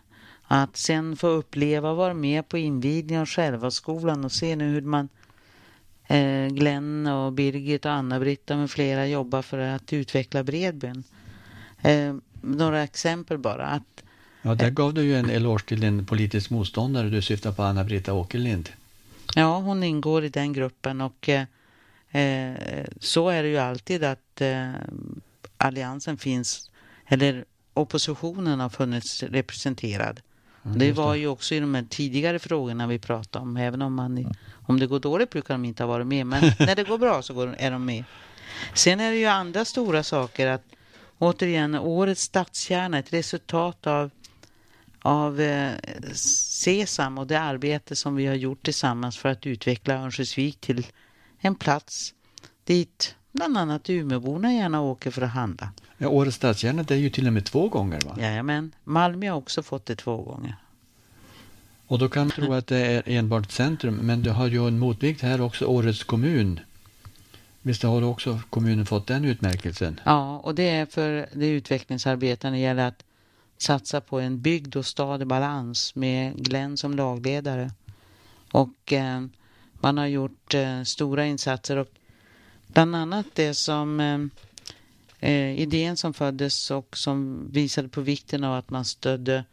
Att 0.44 0.78
sen 0.78 1.16
få 1.16 1.28
uppleva 1.28 1.90
och 1.90 1.98
vara 1.98 2.14
med 2.14 2.50
på 2.50 2.58
invigningen 2.58 3.22
av 3.22 3.28
själva 3.28 3.72
skolan 3.72 4.26
och 4.26 4.32
se 4.32 4.56
nu 4.56 4.70
hur 4.70 4.82
man 4.82 5.10
eh, 6.08 6.48
Glenn 6.48 7.08
och 7.08 7.34
Birgit 7.34 7.86
och 7.86 7.92
Anna-Britta 7.92 8.58
med 8.58 8.72
flera 8.72 9.08
jobbar 9.08 9.42
för 9.42 9.58
att 9.58 9.94
utveckla 9.94 10.44
Bredbyn. 10.44 11.04
Eh, 11.82 12.16
några 12.42 12.84
exempel 12.84 13.38
bara. 13.38 13.68
Att, 13.68 14.04
ja, 14.42 14.56
där 14.56 14.70
gav 14.70 14.94
du 14.94 15.04
ju 15.04 15.16
en 15.16 15.30
eloge 15.30 15.66
till 15.66 15.84
en 15.84 16.06
politisk 16.06 16.50
motståndare. 16.50 17.10
Du 17.10 17.22
syftar 17.22 17.52
på 17.52 17.64
Anna-Britta 17.64 18.14
Åkerlind. 18.14 18.70
Ja, 19.36 19.58
hon 19.58 19.84
ingår 19.84 20.24
i 20.24 20.30
den 20.30 20.54
gruppen 20.54 21.02
och 21.02 21.30
eh, 21.30 21.46
eh 22.12 22.86
så 23.00 23.30
är 23.30 23.44
det 23.44 23.50
ju 23.50 23.58
alltid 23.58 24.04
att 24.04 24.42
eh, 24.42 24.72
alliansen 25.58 26.18
finns, 26.18 26.70
eller 27.08 27.46
oppositionen 27.74 28.60
har 28.60 28.70
funnits 28.70 29.24
representerad. 29.24 30.20
Mm, 30.66 30.80
det 30.80 30.92
var 30.92 31.16
ju 31.16 31.28
också 31.28 31.56
i 31.56 31.60
de 31.60 31.76
här 31.76 31.86
tidigare 31.90 32.40
frågorna 32.40 32.88
vi 32.88 33.00
pratade 33.00 33.44
om, 33.44 33.58
även 33.58 33.82
om, 33.82 33.94
man, 33.94 34.34
om 34.52 34.80
det 34.80 34.88
går 34.88 35.00
dåligt 35.00 35.30
brukar 35.30 35.54
de 35.54 35.66
inte 35.66 35.84
ha 35.84 35.88
varit 35.88 36.08
med, 36.08 36.28
men 36.28 36.42
när 36.60 36.76
det 36.76 36.84
går 36.84 36.98
bra 36.98 37.22
så 37.22 37.34
går, 37.34 37.56
är 37.58 37.72
de 37.72 37.86
med. 37.86 38.04
Sen 38.74 39.00
är 39.00 39.12
det 39.12 39.18
ju 39.18 39.26
andra 39.26 39.66
stora 39.66 40.04
saker 40.04 40.48
att 40.48 40.64
återigen, 41.18 41.76
årets 41.76 42.22
stadskärna, 42.22 43.00
ett 43.00 43.14
resultat 43.14 43.88
av, 43.88 44.12
av 45.02 45.42
eh, 45.42 45.72
SESAM 46.14 47.18
och 47.18 47.28
det 47.28 47.40
arbete 47.40 47.96
som 47.96 48.16
vi 48.16 48.26
har 48.26 48.36
gjort 48.36 48.64
tillsammans 48.64 49.18
för 49.18 49.30
att 49.30 49.46
utveckla 49.46 49.94
Örnsköldsvik 49.94 50.62
till 50.62 50.88
en 51.40 51.56
plats 51.56 52.14
dit 52.64 53.16
bland 53.32 53.58
annat 53.58 53.90
Umeåborna 53.90 54.54
gärna 54.54 54.82
åker 54.82 55.12
för 55.12 55.22
att 55.22 55.32
handla. 55.32 55.72
Ja, 55.98 56.08
Årets 56.08 56.36
stadskärna 56.36 56.84
det 56.84 56.94
är 56.94 57.00
ju 57.00 57.10
till 57.10 57.28
och 57.28 57.34
med 57.34 57.46
två 57.46 57.70
gånger 57.70 58.00
va? 58.06 58.16
Jajamän, 58.20 58.72
Malmö 58.84 59.30
har 59.30 59.38
också 59.38 59.64
fått 59.64 59.86
det 59.86 59.96
två 59.96 60.18
gånger. 60.18 60.56
Och 61.88 62.00
då 62.00 62.10
kan 62.10 62.22
man 62.22 62.32
tro 62.32 62.54
att 62.54 62.68
det 62.68 62.78
är 62.78 63.04
enbart 63.06 63.52
centrum, 63.52 63.96
men 63.96 64.22
du 64.22 64.30
har 64.30 64.48
ju 64.48 64.68
en 64.68 64.80
motvikt 64.80 65.22
här 65.22 65.42
också, 65.42 65.66
Årets 65.66 66.04
kommun. 66.04 66.60
Visst 67.62 67.84
har 67.84 68.02
också 68.02 68.40
kommunen 68.50 68.86
fått 68.86 69.08
den 69.08 69.26
utmärkelsen? 69.26 70.00
Ja, 70.04 70.38
och 70.38 70.56
det 70.56 70.70
är 70.70 70.86
för 70.86 71.28
det 71.34 71.48
utvecklingsarbetet 71.48 72.44
när 72.44 72.52
det 72.52 72.58
gäller 72.58 72.88
att 72.88 73.04
satsa 73.62 74.02
på 74.02 74.20
en 74.20 74.42
bygd 74.42 74.76
och 74.76 74.86
stad 74.86 75.22
i 75.22 75.26
balans 75.26 75.96
med 75.96 76.46
Glenn 76.46 76.78
som 76.78 76.96
lagledare. 76.96 77.72
Och 78.52 78.94
eh, 78.94 79.26
man 79.74 79.98
har 79.98 80.08
gjort 80.08 80.54
eh, 80.54 80.84
stora 80.84 81.26
insatser 81.26 81.78
och 81.78 81.88
Bland 82.74 82.96
annat 82.96 83.26
det 83.34 83.54
som 83.54 84.00
eh, 84.00 85.30
eh, 85.30 85.60
idén 85.60 85.98
som 85.98 86.14
föddes 86.14 86.72
och 86.72 86.98
som 86.98 87.48
visade 87.52 87.88
på 87.88 88.02
vikten 88.02 88.44
av 88.44 88.56
att 88.56 88.70
man 88.70 88.86
stödde 88.86 89.46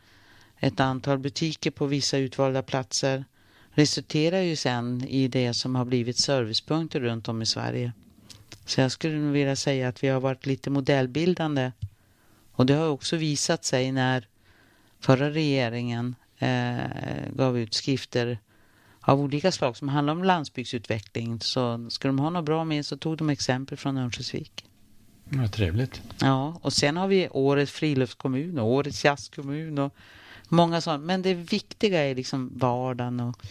ett 0.59 0.81
antal 0.81 1.18
butiker 1.18 1.71
på 1.71 1.87
vissa 1.87 2.18
utvalda 2.18 2.62
platser 2.62 3.25
resulterar 3.71 4.40
ju 4.40 4.57
sen 4.57 5.05
i 5.09 5.29
det 5.29 5.55
som 5.55 5.75
har 5.75 5.85
blivit 5.85 6.18
servicepunkter 6.18 7.01
runt 7.01 7.29
om 7.29 7.42
i 7.42 7.47
Sverige. 7.47 7.92
Så 8.64 8.81
jag 8.81 8.92
skulle 8.92 9.16
nog 9.18 9.33
vilja 9.33 9.57
säga 9.57 9.88
att 9.88 10.05
vi 10.05 10.09
har 10.09 10.21
varit 10.21 10.47
lite 10.47 10.71
modellbildande. 10.71 11.73
Och 12.59 12.67
det 12.67 12.75
har 12.75 12.88
också 12.88 13.17
visat 13.17 13.65
sig 13.65 13.92
när 13.92 14.27
förra 15.00 15.31
regeringen 15.31 16.15
eh, 16.38 17.31
gav 17.37 17.59
ut 17.59 17.75
skrifter 17.75 18.38
av 19.00 19.21
olika 19.21 19.52
slag 19.52 19.77
som 19.77 19.88
handlar 19.88 20.13
om 20.13 20.25
landsbygdsutveckling. 20.25 21.40
Så 21.40 21.90
ska 21.90 22.09
de 22.09 22.19
ha 22.19 22.31
något 22.31 22.44
bra 22.44 22.65
med 22.65 22.87
så 22.87 22.96
tog 22.96 23.17
de 23.17 23.31
exempel 23.31 23.79
från 23.79 23.96
Örnsköldsvik. 23.96 24.65
Ja, 25.29 25.48
trevligt. 25.48 26.02
Ja, 26.21 26.59
och 26.63 26.73
sen 26.73 26.96
har 26.96 27.09
vi 27.09 27.29
årets 27.29 27.73
friluftskommun 27.73 28.59
och 28.59 28.67
årets 28.67 29.04
jazzkommun 29.04 29.79
och 29.79 29.94
många 30.48 30.81
sådana. 30.81 31.04
Men 31.04 31.23
det 31.23 31.35
viktiga 31.35 32.00
är 32.04 32.15
liksom 32.15 32.52
vardagen 32.54 33.21
och 33.21 33.46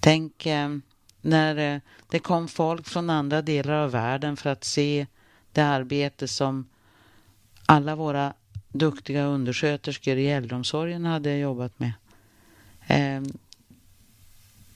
tänk 0.00 0.46
eh, 0.46 0.76
när 1.20 1.74
eh, 1.74 1.80
det 2.10 2.18
kom 2.18 2.48
folk 2.48 2.86
från 2.86 3.10
andra 3.10 3.42
delar 3.42 3.74
av 3.74 3.90
världen 3.90 4.36
för 4.36 4.50
att 4.50 4.64
se 4.64 5.06
det 5.52 5.62
arbete 5.62 6.28
som 6.28 6.66
alla 7.70 7.96
våra 7.96 8.32
duktiga 8.72 9.24
undersköterskor 9.24 10.16
i 10.16 10.26
äldreomsorgen 10.26 11.04
hade 11.04 11.36
jobbat 11.36 11.72
med. 11.78 11.92
Eh, 12.86 13.22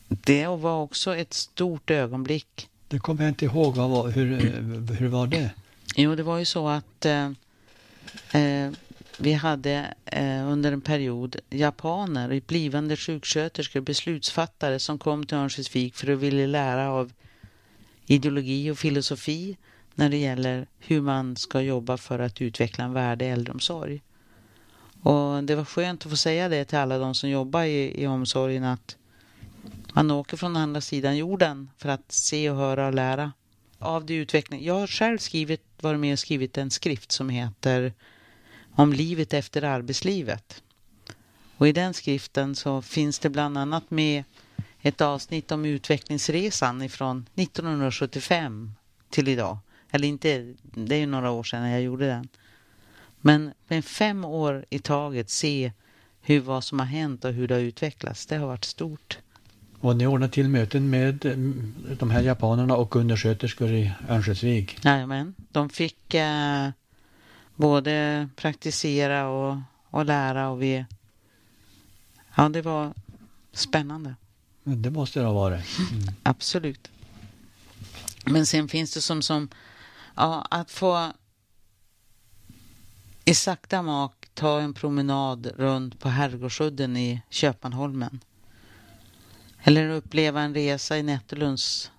det 0.08 0.46
var 0.46 0.82
också 0.82 1.16
ett 1.16 1.34
stort 1.34 1.90
ögonblick. 1.90 2.68
Det 2.88 2.98
kommer 2.98 3.22
jag 3.22 3.30
inte 3.30 3.44
ihåg. 3.44 3.76
Var, 3.76 4.08
hur, 4.08 4.40
hur 4.98 5.08
var 5.08 5.26
det? 5.26 5.50
Jo, 5.96 6.14
det 6.14 6.22
var 6.22 6.38
ju 6.38 6.44
så 6.44 6.68
att 6.68 7.06
eh, 7.06 7.30
eh, 8.32 8.70
vi 9.18 9.32
hade 9.32 9.94
eh, 10.04 10.48
under 10.48 10.72
en 10.72 10.80
period 10.80 11.36
japaner, 11.50 12.42
blivande 12.46 12.96
sjuksköterskor, 12.96 13.80
beslutsfattare 13.80 14.78
som 14.78 14.98
kom 14.98 15.26
till 15.26 15.36
Örnsköldsvik 15.36 15.94
för 15.94 16.12
att 16.12 16.18
vilja 16.18 16.46
lära 16.46 16.90
av 16.90 17.12
ideologi 18.06 18.70
och 18.70 18.78
filosofi 18.78 19.56
när 19.94 20.08
det 20.08 20.16
gäller 20.16 20.66
hur 20.78 21.00
man 21.00 21.36
ska 21.36 21.60
jobba 21.60 21.96
för 21.96 22.18
att 22.18 22.40
utveckla 22.40 22.84
en 22.84 22.92
värdig 22.92 23.32
äldreomsorg. 23.32 24.02
Och 25.02 25.44
det 25.44 25.54
var 25.54 25.64
skönt 25.64 26.04
att 26.04 26.10
få 26.10 26.16
säga 26.16 26.48
det 26.48 26.64
till 26.64 26.78
alla 26.78 26.98
de 26.98 27.14
som 27.14 27.30
jobbar 27.30 27.62
i, 27.62 28.02
i 28.02 28.06
omsorgen 28.06 28.64
att 28.64 28.96
man 29.92 30.10
åker 30.10 30.36
från 30.36 30.56
andra 30.56 30.80
sidan 30.80 31.16
jorden 31.16 31.70
för 31.78 31.88
att 31.88 32.12
se 32.12 32.50
och 32.50 32.56
höra 32.56 32.86
och 32.86 32.94
lära 32.94 33.32
av 33.78 34.06
det 34.06 34.14
utveckling. 34.14 34.64
Jag 34.64 34.74
har 34.74 34.86
själv 34.86 35.18
skrivit, 35.18 35.62
varit 35.80 36.00
med 36.00 36.12
och 36.12 36.18
skrivit 36.18 36.58
en 36.58 36.70
skrift 36.70 37.12
som 37.12 37.28
heter 37.28 37.92
Om 38.74 38.92
livet 38.92 39.34
efter 39.34 39.62
arbetslivet. 39.62 40.62
Och 41.56 41.68
i 41.68 41.72
den 41.72 41.94
skriften 41.94 42.54
så 42.54 42.82
finns 42.82 43.18
det 43.18 43.30
bland 43.30 43.58
annat 43.58 43.90
med 43.90 44.24
ett 44.80 45.00
avsnitt 45.00 45.52
om 45.52 45.64
utvecklingsresan 45.64 46.82
ifrån 46.82 47.26
1975 47.34 48.72
till 49.10 49.28
idag. 49.28 49.58
Eller 49.94 50.08
inte, 50.08 50.54
det 50.62 50.94
är 50.94 50.98
ju 50.98 51.06
några 51.06 51.30
år 51.30 51.42
sedan 51.42 51.70
jag 51.70 51.82
gjorde 51.82 52.06
den. 52.06 52.28
Men 53.20 53.52
med 53.68 53.84
fem 53.84 54.24
år 54.24 54.64
i 54.70 54.78
taget 54.78 55.30
se 55.30 55.72
hur 56.22 56.40
vad 56.40 56.64
som 56.64 56.78
har 56.78 56.86
hänt 56.86 57.24
och 57.24 57.32
hur 57.32 57.48
det 57.48 57.54
har 57.54 57.60
utvecklats. 57.60 58.26
Det 58.26 58.36
har 58.36 58.46
varit 58.46 58.64
stort. 58.64 59.18
Och 59.80 59.96
ni 59.96 60.06
ordnade 60.06 60.32
till 60.32 60.48
möten 60.48 60.90
med 60.90 61.26
mm, 61.26 61.74
de 61.98 62.10
här 62.10 62.22
japanerna 62.22 62.76
och 62.76 62.96
undersköterskor 62.96 63.72
i 63.72 63.92
Örnsköldsvik? 64.08 64.84
Jajamän. 64.84 65.34
De 65.52 65.70
fick 65.70 66.14
eh, 66.14 66.68
både 67.54 68.28
praktisera 68.36 69.28
och, 69.28 69.56
och 69.90 70.04
lära 70.04 70.48
och 70.48 70.62
vi... 70.62 70.84
Ja, 72.34 72.48
det 72.48 72.62
var 72.62 72.92
spännande. 73.52 74.14
Det 74.64 74.90
måste 74.90 75.20
det 75.20 75.26
ha 75.26 75.32
varit. 75.32 75.64
Mm. 75.92 76.14
Absolut. 76.22 76.90
Men 78.24 78.46
sen 78.46 78.68
finns 78.68 78.94
det 78.94 79.00
som, 79.00 79.22
som 79.22 79.48
ja, 80.14 80.46
att 80.50 80.70
få 80.70 81.12
i 83.24 83.34
sakta 83.34 83.82
mak 83.82 84.28
ta 84.34 84.60
en 84.60 84.74
promenad 84.74 85.46
runt 85.46 86.00
på 86.00 86.08
Herrgårdsudden 86.08 86.96
i 86.96 87.22
Köpmanholmen. 87.30 88.20
Eller 89.62 89.88
uppleva 89.88 90.40
en 90.40 90.54
resa 90.54 90.98
i 90.98 91.02
Nättelunds 91.02 91.90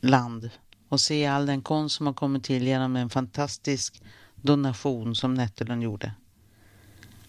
land 0.00 0.50
och 0.88 1.00
se 1.00 1.26
all 1.26 1.46
den 1.46 1.62
konst 1.62 1.96
som 1.96 2.06
har 2.06 2.14
kommit 2.14 2.44
till 2.44 2.66
genom 2.66 2.96
en 2.96 3.10
fantastisk 3.10 4.02
donation 4.36 5.14
som 5.14 5.34
Nättelund 5.34 5.82
gjorde. 5.82 6.14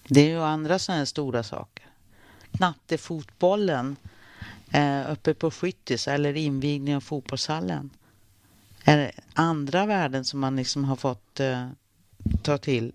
Det 0.07 0.21
är 0.21 0.29
ju 0.29 0.41
andra 0.41 0.79
sådana 0.79 0.97
här 0.97 1.05
stora 1.05 1.43
saker. 1.43 1.85
Knattefotbollen 2.51 3.95
eh, 4.71 5.11
uppe 5.11 5.33
på 5.33 5.51
Skyttis 5.51 6.07
eller 6.07 6.33
invigningen 6.33 6.97
av 6.97 7.01
fotbollshallen. 7.01 7.89
Är 8.85 9.11
andra 9.33 9.85
värden 9.85 10.25
som 10.25 10.39
man 10.39 10.55
liksom 10.55 10.83
har 10.83 10.95
fått 10.95 11.39
eh, 11.39 11.67
ta 12.41 12.57
till. 12.57 12.93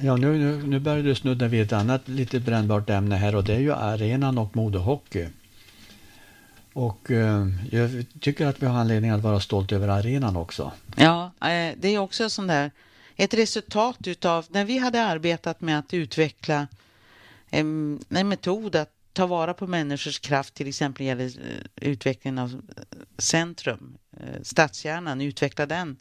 Ja, 0.00 0.16
nu, 0.16 0.38
nu, 0.38 0.66
nu 0.66 0.78
börjar 0.80 1.02
du 1.02 1.14
snudda 1.14 1.48
vid 1.48 1.62
ett 1.62 1.72
annat 1.72 2.08
lite 2.08 2.40
brännbart 2.40 2.90
ämne 2.90 3.16
här 3.16 3.34
och 3.34 3.44
det 3.44 3.54
är 3.54 3.60
ju 3.60 3.72
arenan 3.72 4.38
och 4.38 4.56
modehockey. 4.56 5.28
Och 6.72 7.10
eh, 7.10 7.46
jag 7.70 8.04
tycker 8.20 8.46
att 8.46 8.62
vi 8.62 8.66
har 8.66 8.78
anledning 8.78 9.10
att 9.10 9.22
vara 9.22 9.40
stolt 9.40 9.72
över 9.72 9.88
arenan 9.88 10.36
också. 10.36 10.72
Ja, 10.96 11.24
eh, 11.24 11.74
det 11.76 11.88
är 11.88 11.98
också 11.98 12.30
sån 12.30 12.46
där 12.46 12.70
ett 13.16 13.34
resultat 13.34 14.06
utav 14.06 14.46
när 14.48 14.64
vi 14.64 14.78
hade 14.78 15.04
arbetat 15.04 15.60
med 15.60 15.78
att 15.78 15.94
utveckla 15.94 16.66
en, 17.50 18.00
en 18.08 18.28
metod 18.28 18.76
att 18.76 18.95
ta 19.16 19.26
vara 19.26 19.54
på 19.54 19.66
människors 19.66 20.18
kraft, 20.18 20.54
till 20.54 20.68
exempel 20.68 21.06
gäller 21.06 21.24
eh, 21.24 21.90
utvecklingen 21.90 22.38
av 22.38 22.50
eh, 22.50 22.82
centrum, 23.18 23.98
stadshjärnan, 24.12 24.44
stadskärnan, 24.44 25.20
utveckla 25.20 25.66
den, 25.66 25.96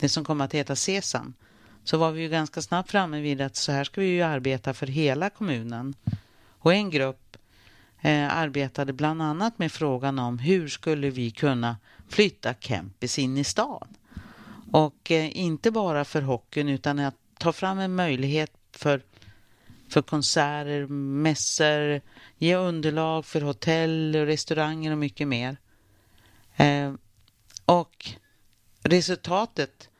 det 0.00 0.08
som 0.08 0.24
kommer 0.24 0.44
att 0.44 0.54
heta 0.54 0.76
SESAM, 0.76 1.34
så 1.84 1.98
var 1.98 2.10
vi 2.12 2.22
ju 2.22 2.28
ganska 2.28 2.62
snabbt 2.62 2.90
framme 2.90 3.20
vid 3.20 3.40
att 3.40 3.56
så 3.56 3.72
här 3.72 3.84
ska 3.84 4.00
vi 4.00 4.06
ju 4.06 4.22
arbeta 4.22 4.74
för 4.74 4.86
hela 4.86 5.30
kommunen. 5.30 5.94
Och 6.58 6.72
en 6.74 6.90
grupp 6.90 7.36
eh, 8.00 8.36
arbetade 8.36 8.92
bland 8.92 9.22
annat 9.22 9.58
med 9.58 9.72
frågan 9.72 10.18
om 10.18 10.38
hur 10.38 10.68
skulle 10.68 11.10
vi 11.10 11.30
kunna 11.30 11.76
flytta 12.08 12.54
Kempis 12.54 13.18
in 13.18 13.38
i 13.38 13.44
stan? 13.44 13.88
Och 14.72 15.10
eh, 15.10 15.36
inte 15.36 15.70
bara 15.70 16.04
för 16.04 16.22
hockeyn 16.22 16.68
utan 16.68 16.98
att 16.98 17.16
ta 17.38 17.52
fram 17.52 17.78
en 17.78 17.94
möjlighet 17.94 18.52
för, 18.72 19.02
för 19.88 20.02
konserter, 20.02 20.86
mässor, 20.86 22.00
ge 22.38 22.56
underlag 22.56 23.24
för 23.24 23.40
hotell, 23.40 24.14
restauranger 24.14 24.92
och 24.92 24.98
mycket 24.98 25.28
mer. 25.28 25.56
Eh, 26.56 26.92
och 27.64 28.10
resultatet 28.82 29.90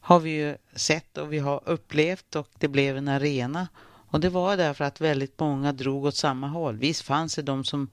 har 0.00 0.20
vi 0.20 0.30
ju 0.30 0.56
sett 0.74 1.18
och 1.18 1.32
vi 1.32 1.38
har 1.38 1.62
upplevt 1.66 2.36
och 2.36 2.48
det 2.58 2.68
blev 2.68 2.96
en 2.96 3.08
arena. 3.08 3.68
Och 4.10 4.20
det 4.20 4.28
var 4.28 4.56
därför 4.56 4.84
att 4.84 5.00
väldigt 5.00 5.40
många 5.40 5.72
drog 5.72 6.04
åt 6.04 6.16
samma 6.16 6.48
håll. 6.48 6.76
Visst 6.76 7.02
fanns 7.02 7.34
det 7.34 7.42
de 7.42 7.64
som 7.64 7.88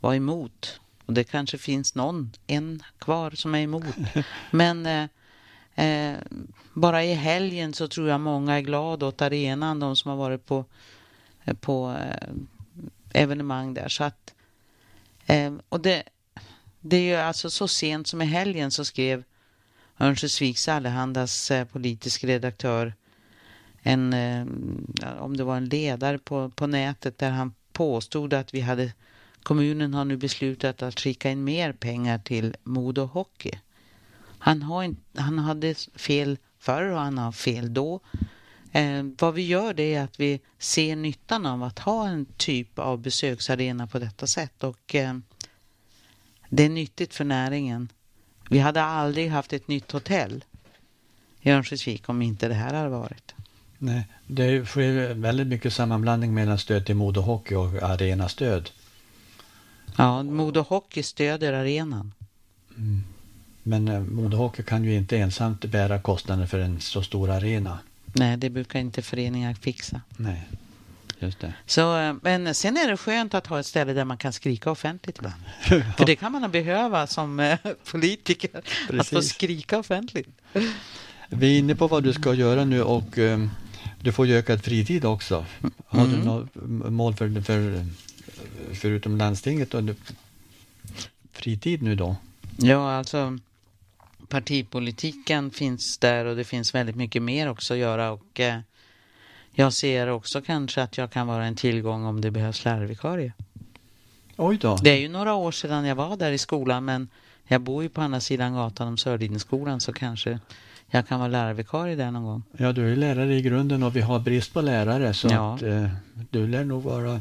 var 0.00 0.14
emot 0.14 0.80
och 1.06 1.12
det 1.12 1.24
kanske 1.24 1.58
finns 1.58 1.94
någon, 1.94 2.32
en 2.46 2.82
kvar 2.98 3.30
som 3.30 3.54
är 3.54 3.58
emot. 3.58 3.96
Men 4.50 4.86
eh, 4.86 5.08
eh, 5.76 6.14
bara 6.72 7.04
i 7.04 7.14
helgen 7.14 7.72
så 7.72 7.88
tror 7.88 8.08
jag 8.08 8.20
många 8.20 8.54
är 8.54 8.60
glada 8.60 9.06
åt 9.06 9.22
arenan, 9.22 9.80
de 9.80 9.96
som 9.96 10.08
har 10.10 10.18
varit 10.18 10.46
på, 10.46 10.64
eh, 11.44 11.54
på 11.54 11.96
eh, 12.00 13.22
evenemang 13.22 13.74
där. 13.74 13.88
Så 13.88 14.04
att, 14.04 14.34
eh, 15.26 15.54
och 15.68 15.80
det, 15.80 16.02
det 16.80 16.96
är 16.96 17.00
ju 17.00 17.14
alltså 17.16 17.50
så 17.50 17.68
sent 17.68 18.06
som 18.06 18.22
i 18.22 18.24
helgen 18.24 18.70
så 18.70 18.84
skrev 18.84 19.24
Örnsköldsviks 19.98 20.68
Allehandas 20.68 21.50
eh, 21.50 21.64
politisk 21.64 22.24
redaktör 22.24 22.94
en, 23.82 24.12
eh, 24.12 24.46
om 25.18 25.36
det 25.36 25.44
var 25.44 25.56
en 25.56 25.68
ledare 25.68 26.18
på, 26.18 26.50
på 26.50 26.66
nätet 26.66 27.18
där 27.18 27.30
han 27.30 27.54
påstod 27.72 28.34
att 28.34 28.54
vi 28.54 28.60
hade 28.60 28.92
kommunen 29.42 29.94
har 29.94 30.04
nu 30.04 30.16
beslutat 30.16 30.82
att 30.82 31.00
skicka 31.00 31.30
in 31.30 31.44
mer 31.44 31.72
pengar 31.72 32.18
till 32.18 32.56
Modo 32.64 33.04
Hockey. 33.04 33.50
Han, 34.46 34.62
har 34.62 34.82
in, 34.82 34.96
han 35.14 35.38
hade 35.38 35.74
fel 35.94 36.38
förr 36.58 36.90
och 36.90 37.00
han 37.00 37.18
har 37.18 37.32
fel 37.32 37.74
då. 37.74 38.00
Eh, 38.72 39.04
vad 39.18 39.34
vi 39.34 39.42
gör 39.42 39.74
det 39.74 39.94
är 39.94 40.04
att 40.04 40.20
vi 40.20 40.40
ser 40.58 40.96
nyttan 40.96 41.46
av 41.46 41.62
att 41.62 41.78
ha 41.78 42.08
en 42.08 42.26
typ 42.36 42.78
av 42.78 42.98
besöksarena 42.98 43.86
på 43.86 43.98
detta 43.98 44.26
sätt 44.26 44.64
och 44.64 44.94
eh, 44.94 45.18
det 46.48 46.64
är 46.64 46.68
nyttigt 46.68 47.14
för 47.14 47.24
näringen. 47.24 47.88
Vi 48.50 48.58
hade 48.58 48.82
aldrig 48.82 49.30
haft 49.30 49.52
ett 49.52 49.68
nytt 49.68 49.92
hotell 49.92 50.44
i 51.40 51.50
Örnsköldsvik 51.50 52.08
om 52.08 52.22
inte 52.22 52.48
det 52.48 52.54
här 52.54 52.74
hade 52.74 52.88
varit. 52.88 53.34
Nej, 53.78 54.08
det 54.26 54.66
sker 54.66 55.14
väldigt 55.14 55.46
mycket 55.46 55.72
sammanblandning 55.72 56.34
mellan 56.34 56.58
stöd 56.58 56.86
till 56.86 56.96
Modo 56.96 57.20
Hockey 57.20 57.54
och 57.54 57.82
arenastöd. 57.82 58.70
Ja, 59.96 60.22
Modo 60.22 60.60
Hockey 60.60 61.02
stöder 61.02 61.52
arenan. 61.52 62.12
Mm. 62.76 63.04
Men 63.68 63.88
eh, 63.88 64.00
Modo 64.00 64.36
Hockey 64.36 64.62
kan 64.62 64.84
ju 64.84 64.94
inte 64.94 65.16
ensamt 65.18 65.64
bära 65.64 65.98
kostnaden 65.98 66.48
för 66.48 66.58
en 66.58 66.80
så 66.80 67.02
stor 67.02 67.30
arena. 67.30 67.78
Nej, 68.12 68.36
det 68.36 68.50
brukar 68.50 68.80
inte 68.80 69.02
föreningar 69.02 69.54
fixa. 69.54 70.00
Nej, 70.16 70.48
just 71.18 71.40
det. 71.40 71.54
Så, 71.66 71.98
eh, 71.98 72.14
men 72.22 72.54
sen 72.54 72.76
är 72.76 72.88
det 72.90 72.96
skönt 72.96 73.34
att 73.34 73.46
ha 73.46 73.60
ett 73.60 73.66
ställe 73.66 73.92
där 73.92 74.04
man 74.04 74.16
kan 74.18 74.32
skrika 74.32 74.70
offentligt 74.70 75.18
ibland. 75.18 75.34
För 75.96 76.06
det 76.06 76.16
kan 76.16 76.32
man 76.32 76.50
behöva 76.50 77.06
som 77.06 77.40
eh, 77.40 77.58
politiker, 77.90 78.50
Precis. 78.88 79.00
att 79.00 79.08
få 79.08 79.22
skrika 79.22 79.78
offentligt. 79.78 80.28
Vi 81.28 81.54
är 81.54 81.58
inne 81.58 81.74
på 81.74 81.86
vad 81.88 82.02
du 82.04 82.12
ska 82.12 82.34
göra 82.34 82.64
nu 82.64 82.82
och 82.82 83.18
um, 83.18 83.50
du 84.00 84.12
får 84.12 84.26
ju 84.26 84.34
ökad 84.36 84.64
fritid 84.64 85.04
också. 85.04 85.46
Har 85.86 86.04
Mm. 86.04 86.18
du 86.20 86.24
något 86.24 86.48
mål 86.90 87.14
för, 87.14 87.40
för, 87.40 87.86
förutom 88.74 89.16
landstinget 89.16 89.74
och 89.74 89.82
fritid 91.32 91.82
nu 91.82 91.94
då? 91.94 92.16
Ja, 92.56 92.92
alltså 92.96 93.38
partipolitiken 94.28 95.50
finns 95.50 95.98
där 95.98 96.24
och 96.24 96.36
det 96.36 96.44
finns 96.44 96.74
väldigt 96.74 96.96
mycket 96.96 97.22
mer 97.22 97.48
också 97.50 97.74
att 97.74 97.78
göra 97.80 98.10
och 98.10 98.40
eh, 98.40 98.58
jag 99.52 99.72
ser 99.72 100.06
också 100.06 100.40
kanske 100.40 100.82
att 100.82 100.98
jag 100.98 101.10
kan 101.12 101.26
vara 101.26 101.46
en 101.46 101.54
tillgång 101.56 102.04
om 102.04 102.20
det 102.20 102.30
behövs 102.30 102.64
lärarvikarie. 102.64 103.32
Oj 104.36 104.58
då. 104.60 104.76
Det 104.82 104.90
är 104.90 104.96
ju 105.00 105.08
några 105.08 105.34
år 105.34 105.52
sedan 105.52 105.84
jag 105.84 105.94
var 105.96 106.16
där 106.16 106.32
i 106.32 106.38
skolan 106.38 106.84
men 106.84 107.08
jag 107.46 107.60
bor 107.60 107.82
ju 107.82 107.88
på 107.88 108.00
andra 108.00 108.20
sidan 108.20 108.54
gatan 108.54 108.88
om 108.88 108.96
Sörlinjenskolan 108.96 109.80
så 109.80 109.92
kanske 109.92 110.38
jag 110.90 111.08
kan 111.08 111.18
vara 111.20 111.28
lärarvikarie 111.28 111.96
där 111.96 112.10
någon 112.10 112.24
gång. 112.24 112.42
Ja, 112.56 112.72
du 112.72 112.92
är 112.92 112.96
lärare 112.96 113.34
i 113.34 113.42
grunden 113.42 113.82
och 113.82 113.96
vi 113.96 114.00
har 114.00 114.18
brist 114.18 114.52
på 114.54 114.60
lärare 114.60 115.14
så 115.14 115.28
Ja. 115.28 115.54
att 115.54 115.62
eh, 115.62 115.88
du 116.30 116.46
lär 116.46 116.64
nog 116.64 116.82
vara... 116.82 117.20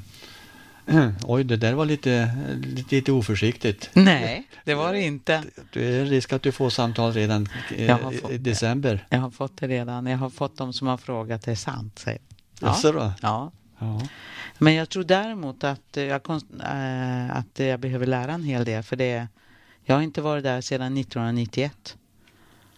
Oj, 1.23 1.43
det 1.43 1.57
där 1.57 1.73
var 1.73 1.85
lite, 1.85 2.35
lite, 2.89 3.11
oförsiktigt. 3.11 3.89
Nej, 3.93 4.47
det 4.63 4.73
var 4.75 4.93
det 4.93 5.01
inte. 5.01 5.43
Det 5.73 5.95
är 5.95 6.05
risk 6.05 6.33
att 6.33 6.41
du 6.41 6.51
får 6.51 6.69
samtal 6.69 7.13
redan 7.13 7.47
eh, 7.75 7.97
fått 7.97 8.31
i 8.31 8.37
det. 8.37 8.49
december. 8.49 9.07
Jag 9.09 9.19
har 9.19 9.31
fått 9.31 9.57
det 9.57 9.67
redan. 9.67 10.05
Jag 10.05 10.17
har 10.17 10.29
fått 10.29 10.57
de 10.57 10.73
som 10.73 10.87
har 10.87 10.97
frågat, 10.97 11.41
det 11.41 11.51
är 11.51 11.55
sant, 11.55 11.99
säger 11.99 12.19
jag. 12.59 12.69
Jaså 12.69 12.91
då? 12.91 13.13
Ja. 13.21 13.51
Ja. 13.79 14.01
Men 14.57 14.73
jag 14.73 14.89
tror 14.89 15.03
däremot 15.03 15.63
att 15.63 15.97
eh, 15.97 16.03
jag, 16.03 16.21
konst- 16.23 16.61
eh, 16.63 17.37
att 17.37 17.59
jag 17.59 17.79
behöver 17.79 18.05
lära 18.05 18.33
en 18.33 18.43
hel 18.43 18.65
del. 18.65 18.83
För 18.83 18.95
det, 18.95 19.27
jag 19.83 19.95
har 19.95 20.01
inte 20.01 20.21
varit 20.21 20.43
där 20.43 20.61
sedan 20.61 20.97
1991. 20.97 21.97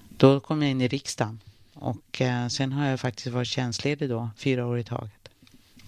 Då 0.09 0.39
kom 0.39 0.61
jag 0.61 0.71
in 0.71 0.81
i 0.81 0.87
riksdagen. 0.87 1.39
Och 1.73 2.21
eh, 2.21 2.47
sen 2.47 2.71
har 2.71 2.87
jag 2.87 2.99
faktiskt 2.99 3.27
varit 3.27 3.47
tjänstledig 3.47 4.09
då, 4.09 4.29
fyra 4.37 4.65
år 4.65 4.79
i 4.79 4.83
taget. 4.83 5.11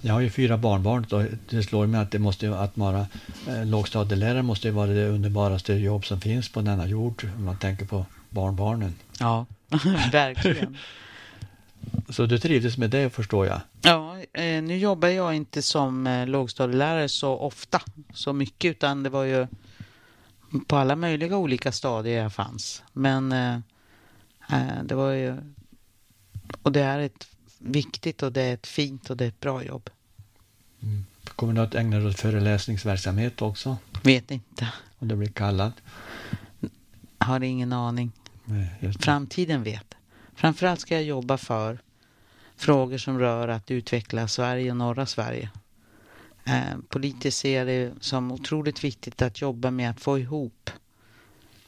Jag 0.01 0.13
har 0.13 0.21
ju 0.21 0.29
fyra 0.29 0.57
barnbarn 0.57 1.05
och 1.11 1.23
det 1.49 1.63
slår 1.63 1.87
mig 1.87 2.01
att 2.01 2.11
det 2.11 2.19
måste 2.19 2.59
att 2.59 2.77
vara 2.77 3.07
eh, 3.47 3.65
lågstadielärare 3.65 4.41
måste 4.41 4.67
ju 4.67 4.73
vara 4.73 4.87
det 4.91 5.07
underbaraste 5.07 5.73
jobb 5.73 6.05
som 6.05 6.21
finns 6.21 6.49
på 6.49 6.61
denna 6.61 6.87
jord 6.87 7.27
om 7.37 7.45
man 7.45 7.57
tänker 7.57 7.85
på 7.85 8.05
barnbarnen. 8.29 8.93
Ja, 9.19 9.45
verkligen. 10.11 10.77
Så 12.09 12.25
du 12.25 12.39
trivdes 12.39 12.77
med 12.77 12.89
det 12.89 13.09
förstår 13.09 13.45
jag. 13.45 13.61
Ja, 13.81 14.17
eh, 14.33 14.63
nu 14.63 14.77
jobbar 14.77 15.07
jag 15.07 15.35
inte 15.35 15.61
som 15.61 16.07
eh, 16.07 16.27
lågstadielärare 16.27 17.09
så 17.09 17.37
ofta, 17.37 17.81
så 18.13 18.33
mycket, 18.33 18.71
utan 18.71 19.03
det 19.03 19.09
var 19.09 19.23
ju 19.23 19.47
på 20.67 20.75
alla 20.75 20.95
möjliga 20.95 21.37
olika 21.37 21.71
stadier 21.71 22.23
jag 22.23 22.33
fanns. 22.33 22.83
Men 22.93 23.31
eh, 23.31 23.55
eh, 24.51 24.83
det 24.83 24.95
var 24.95 25.11
ju... 25.11 25.37
Och 26.61 26.71
det 26.71 26.81
är 26.81 26.99
ett 26.99 27.27
viktigt 27.59 28.23
och 28.23 28.31
det 28.31 28.41
är 28.41 28.53
ett 28.53 28.67
fint 28.67 29.09
och 29.09 29.17
det 29.17 29.23
är 29.23 29.27
ett 29.27 29.39
bra 29.39 29.63
jobb. 29.63 29.89
Kommer 31.23 31.53
du 31.53 31.61
att 31.61 31.75
ägna 31.75 31.97
dig 31.97 32.07
åt 32.07 32.19
föreläsningsverksamhet 32.19 33.41
också? 33.41 33.77
Vet 34.03 34.31
inte, 34.31 34.67
Om 34.99 35.07
du 35.07 35.15
blir 35.15 35.29
kallad? 35.29 35.73
har 37.17 37.43
ingen 37.43 37.73
aning. 37.73 38.11
Nej. 38.45 38.93
Framtiden 38.99 39.63
vet. 39.63 39.95
Framförallt 40.35 40.79
ska 40.79 40.95
jag 40.95 41.03
jobba 41.03 41.37
för 41.37 41.79
frågor 42.55 42.97
som 42.97 43.19
rör 43.19 43.47
att 43.47 43.71
utveckla 43.71 44.27
Sverige 44.27 44.71
och 44.71 44.77
norra 44.77 45.05
Sverige. 45.05 45.49
Eh, 46.45 46.77
politiskt 46.89 47.37
ser 47.37 47.57
jag 47.57 47.67
det 47.67 47.93
som 47.99 48.31
otroligt 48.31 48.83
viktigt 48.83 49.21
att 49.21 49.41
jobba 49.41 49.71
med 49.71 49.89
att 49.89 49.99
få 50.01 50.19
ihop 50.19 50.69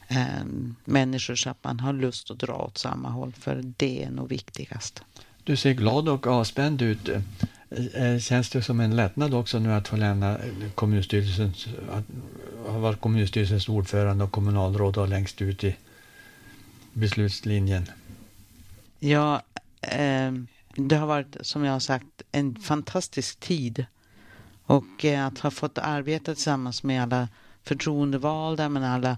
eh, 0.07 0.43
människor 0.85 1.35
så 1.35 1.49
att 1.49 1.63
man 1.63 1.79
har 1.79 1.93
lust 1.93 2.31
att 2.31 2.39
dra 2.39 2.53
åt 2.53 2.77
samma 2.77 3.09
håll. 3.09 3.33
För 3.33 3.73
det 3.77 4.03
är 4.03 4.09
nog 4.11 4.29
viktigast. 4.29 5.03
Du 5.43 5.55
ser 5.55 5.73
glad 5.73 6.09
och 6.09 6.27
avspänd 6.27 6.81
ut. 6.81 7.09
Eh, 7.09 7.21
eh, 7.93 8.19
känns 8.19 8.49
det 8.49 8.61
som 8.61 8.79
en 8.79 8.95
lättnad 8.95 9.33
också 9.33 9.59
nu 9.59 9.73
att 9.73 9.87
få 9.87 9.95
lämna 9.95 10.37
kommunstyrelsen? 10.75 10.75
kommunstyrelsens, 10.75 11.67
att 11.91 12.71
ha 12.73 12.79
varit 12.79 13.01
kommunstyrelsens 13.01 13.69
ordförande 13.69 14.23
och 14.23 14.31
kommunalråd 14.31 14.97
och 14.97 15.07
längst 15.07 15.41
ut 15.41 15.63
i 15.63 15.75
beslutslinjen? 16.93 17.85
Ja, 18.99 19.41
eh, 19.81 20.31
det 20.75 20.95
har 20.95 21.07
varit 21.07 21.37
som 21.41 21.63
jag 21.63 21.73
har 21.73 21.79
sagt 21.79 22.21
en 22.31 22.55
fantastisk 22.55 23.39
tid. 23.39 23.85
Och 24.63 25.05
eh, 25.05 25.25
att 25.25 25.39
ha 25.39 25.51
fått 25.51 25.77
arbeta 25.77 26.35
tillsammans 26.35 26.83
med 26.83 27.03
alla 27.03 27.27
förtroendevalda 27.63 28.69
men 28.69 28.83
alla 28.83 29.17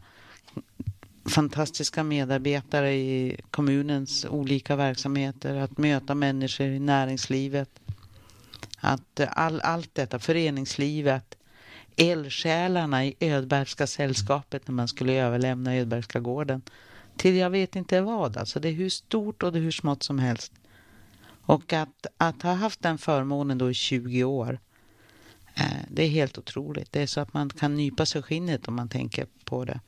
fantastiska 1.26 2.04
medarbetare 2.04 2.94
i 2.94 3.42
kommunens 3.52 4.26
olika 4.26 4.76
verksamheter. 4.76 5.56
Att 5.56 5.78
möta 5.78 6.16
människor 6.16 6.68
i 6.68 6.80
näringslivet. 6.80 7.70
Att 8.78 9.20
all, 9.30 9.62
allt 9.62 9.96
detta, 9.96 10.20
föreningslivet. 10.20 11.38
Eldsjälarna 11.96 13.06
i 13.06 13.16
Ödbergska 13.20 13.88
sällskapet 13.88 14.68
när 14.68 14.76
man 14.76 14.88
skulle 14.88 15.14
överlämna 15.14 15.76
Ödbergska 15.76 16.20
gården 16.20 16.62
till 17.18 17.36
jag 17.36 17.50
vet 17.50 17.76
inte 17.76 18.02
vad. 18.02 18.38
Alltså 18.38 18.60
det 18.60 18.70
är 18.70 18.74
hur 18.74 18.90
stort 18.90 19.44
och 19.44 19.52
det 19.54 19.60
är 19.60 19.64
hur 19.64 19.72
smått 19.72 20.04
som 20.04 20.20
helst. 20.20 20.54
Och 21.46 21.74
att, 21.74 22.08
att 22.18 22.42
ha 22.42 22.54
haft 22.54 22.82
den 22.82 22.98
förmånen 22.98 23.58
då 23.58 23.72
i 23.72 23.74
20 23.74 24.24
år, 24.24 24.60
eh, 25.56 25.66
det 25.90 26.04
är 26.04 26.10
helt 26.10 26.38
otroligt. 26.38 26.92
Det 26.92 27.02
är 27.02 27.08
så 27.08 27.20
att 27.20 27.34
man 27.34 27.50
kan 27.50 27.76
nypa 27.76 28.06
sig 28.06 28.22
skinnet 28.22 28.68
om 28.68 28.76
man 28.76 28.90
tänker 28.90 29.28
på 29.46 29.66
det. 29.66 29.80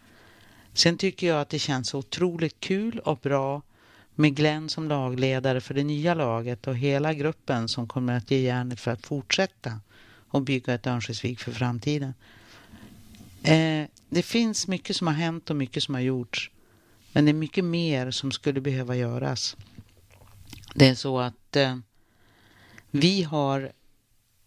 Sen 0.76 0.98
tycker 0.98 1.28
jag 1.28 1.42
att 1.42 1.50
det 1.50 1.60
känns 1.60 1.94
otroligt 1.94 2.60
kul 2.60 3.00
och 3.00 3.18
bra 3.18 3.62
med 4.16 4.36
Glenn 4.36 4.70
som 4.70 4.88
lagledare 4.88 5.62
för 5.62 5.74
det 5.74 5.84
nya 5.84 6.14
laget 6.14 6.68
och 6.68 6.78
hela 6.78 7.14
gruppen 7.14 7.68
som 7.68 7.88
kommer 7.88 8.18
att 8.18 8.32
ge 8.32 8.40
järnet 8.40 8.80
för 8.80 8.92
att 8.92 9.06
fortsätta 9.06 9.80
och 10.30 10.42
bygga 10.42 10.74
ett 10.74 10.88
Örnsköldsvik 10.88 11.40
för 11.40 11.52
framtiden. 11.52 12.14
Eh, 13.44 13.88
det 14.10 14.24
finns 14.24 14.68
mycket 14.68 14.96
som 14.96 15.08
har 15.08 15.14
hänt 15.14 15.50
och 15.50 15.56
mycket 15.56 15.84
som 15.84 15.94
har 15.94 16.02
gjorts. 16.02 16.52
Men 17.12 17.26
det 17.26 17.32
är 17.32 17.34
mycket 17.34 17.66
mer 17.66 18.12
som 18.12 18.32
skulle 18.32 18.62
behöva 18.62 18.96
göras. 18.96 19.58
Det 20.74 20.88
är 20.88 20.96
så 20.96 21.20
att 21.20 21.56
eh, 21.56 21.78
vi 22.92 23.24
har 23.24 23.72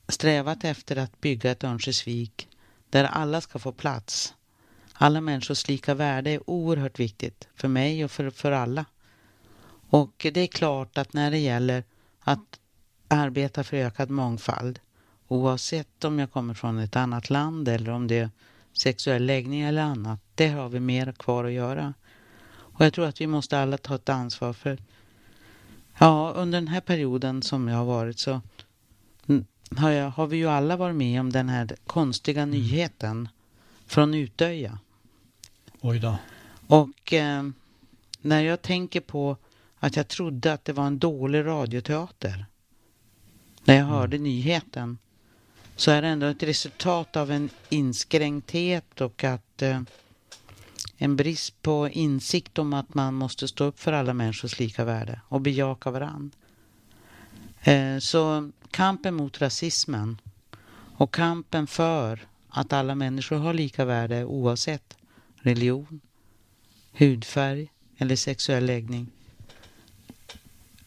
strävat 0.09 0.65
efter 0.65 0.97
att 0.97 1.21
bygga 1.21 1.51
ett 1.51 1.65
Örnsköldsvik 1.65 2.49
där 2.91 3.05
alla 3.05 3.41
ska 3.41 3.59
få 3.59 3.73
plats. 3.73 4.35
Alla 5.01 5.21
människors 5.21 5.69
lika 5.69 5.95
värde 5.95 6.31
är 6.31 6.51
oerhört 6.51 6.99
viktigt 6.99 7.49
för 7.55 7.69
mig 7.69 8.05
och 8.05 8.11
för, 8.11 8.31
för 8.31 8.53
alla. 8.53 8.85
Och 9.91 10.27
det 10.33 10.41
är 10.41 10.47
klart 10.47 10.99
att 10.99 11.13
när 11.13 11.31
det 11.31 11.39
gäller 11.39 11.85
att 12.21 12.61
arbeta 13.09 13.65
för 13.65 13.77
ökad 13.77 14.11
mångfald 14.11 14.81
oavsett 15.29 16.05
om 16.05 16.19
jag 16.19 16.33
kommer 16.33 16.55
från 16.55 16.79
ett 16.79 16.97
annat 16.97 17.31
land 17.31 17.69
eller 17.69 17.91
om 17.91 18.07
det 18.07 18.19
är 18.19 18.31
sexuell 18.79 19.27
läggning 19.27 19.61
eller 19.61 19.83
annat, 19.83 20.21
det 20.35 20.49
har 20.49 20.69
vi 20.69 20.81
mer 20.81 21.13
kvar 21.13 21.45
att 21.45 21.53
göra. 21.53 21.95
Och 22.51 22.85
jag 22.85 22.93
tror 22.95 23.07
att 23.07 23.21
vi 23.21 23.27
måste 23.27 23.59
alla 23.59 23.79
ta 23.79 23.95
ett 23.95 24.09
ansvar 24.09 24.53
för 24.53 24.79
Ja, 25.99 26.33
under 26.37 26.61
den 26.61 26.69
här 26.69 26.81
perioden 26.81 27.43
som 27.43 27.69
jag 27.69 27.77
har 27.77 27.85
varit 27.85 28.19
så 28.19 28.41
har, 29.77 29.91
jag, 29.91 30.11
har 30.11 30.27
vi 30.27 30.37
ju 30.37 30.49
alla 30.49 30.77
varit 30.77 30.97
med 30.97 31.21
om 31.21 31.33
den 31.33 31.49
här 31.49 31.77
konstiga 31.87 32.43
mm. 32.43 32.51
nyheten 32.51 33.29
från 33.87 34.15
Utöja. 34.15 34.79
Oj 35.81 35.99
då. 35.99 36.19
Och 36.67 37.13
eh, 37.13 37.43
när 38.21 38.43
jag 38.43 38.63
tänker 38.63 39.01
på 39.01 39.37
att 39.79 39.97
jag 39.97 40.09
trodde 40.09 40.53
att 40.53 40.65
det 40.65 40.73
var 40.73 40.87
en 40.87 40.99
dålig 40.99 41.45
radioteater 41.45 42.47
när 43.65 43.75
jag 43.75 43.85
mm. 43.85 43.95
hörde 43.95 44.19
nyheten 44.19 44.99
så 45.77 45.91
är 45.91 46.03
det 46.03 46.09
ändå 46.09 46.27
ett 46.27 46.43
resultat 46.43 47.17
av 47.17 47.31
en 47.31 47.51
inskränkthet 47.69 49.01
och 49.01 49.25
att 49.25 49.63
eh, 49.63 49.81
en 50.97 51.17
brist 51.17 51.63
på 51.63 51.89
insikt 51.89 52.59
om 52.59 52.73
att 52.73 52.95
man 52.95 53.15
måste 53.15 53.49
stå 53.49 53.65
upp 53.65 53.81
för 53.81 53.93
alla 53.93 54.15
människors 54.15 54.59
lika 54.59 54.85
värde 54.85 55.21
och 55.29 55.41
bejaka 55.41 55.91
varandra. 55.91 56.37
Eh, 57.63 57.99
så 57.99 58.51
kampen 58.71 59.15
mot 59.15 59.41
rasismen 59.41 60.21
och 60.97 61.15
kampen 61.15 61.67
för 61.67 62.27
att 62.49 62.73
alla 62.73 62.95
människor 62.95 63.37
har 63.37 63.55
lika 63.55 63.85
värde 63.85 64.25
oavsett 64.25 64.98
religion, 65.49 66.01
hudfärg 66.93 67.69
eller 67.99 68.17
sexuell 68.17 68.67
läggning. 68.67 69.07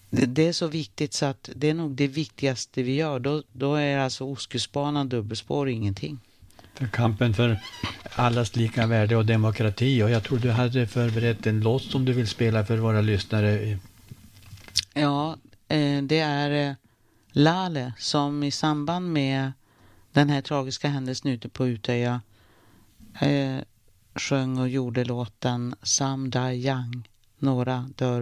Det, 0.09 0.25
det, 0.25 0.47
är 0.47 0.53
så 0.53 0.67
viktigt 0.67 1.13
så 1.13 1.25
att 1.25 1.49
det 1.55 1.69
är 1.69 1.73
nog 1.73 1.91
det 1.91 2.07
viktigaste 2.07 2.83
vi 2.83 2.95
gör. 2.95 3.19
Då, 3.19 3.43
då 3.51 3.75
är 3.75 3.97
alltså 3.97 4.25
Ostkustbanan 4.25 5.09
dubbelspår 5.09 5.69
ingenting. 5.69 6.19
För 6.73 6.87
kampen 6.87 7.33
för 7.33 7.59
allas 8.15 8.55
lika 8.55 8.87
värde 8.87 9.15
och 9.15 9.25
demokrati. 9.25 10.03
Och 10.03 10.09
jag 10.09 10.23
tror 10.23 10.39
du 10.39 10.51
hade 10.51 10.87
förberett 10.87 11.47
en 11.47 11.61
låt 11.61 11.83
som 11.83 12.05
du 12.05 12.13
vill 12.13 12.27
spela 12.27 12.65
för 12.65 12.77
våra 12.77 13.01
lyssnare. 13.01 13.79
Ja, 14.93 15.37
eh, 15.67 16.03
det 16.03 16.19
är 16.19 16.69
eh, 16.69 16.75
Lale 17.31 17.93
som 17.97 18.43
i 18.43 18.51
samband 18.51 19.13
med 19.13 19.51
den 20.11 20.29
här 20.29 20.41
tragiska 20.41 20.87
händelsen 20.87 21.31
ute 21.31 21.49
på 21.49 21.67
Utöja 21.67 22.21
eh, 23.21 23.57
sjöng 24.15 24.59
och 24.59 24.69
gjorde 24.69 25.03
låten 25.03 25.75
Sam 25.83 26.29
Dai 26.29 26.67
Young, 26.67 27.07
Några 27.39 27.89
dör 27.95 28.21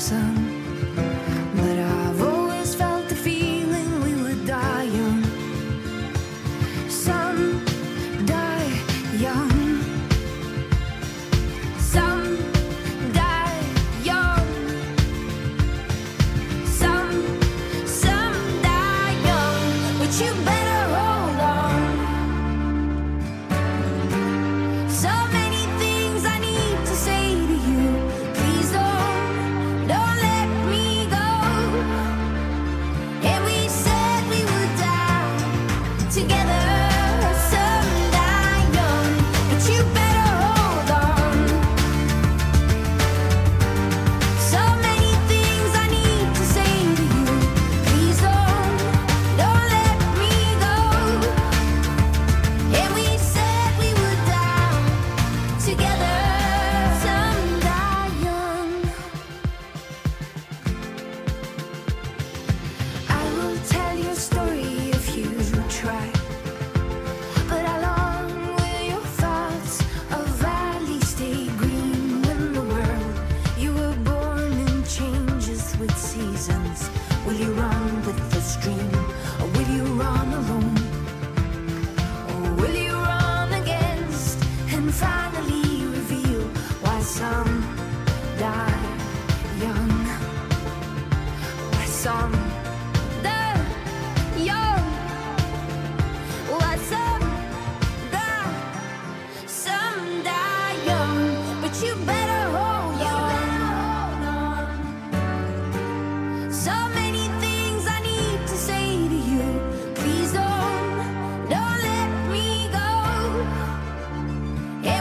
生 0.00 0.59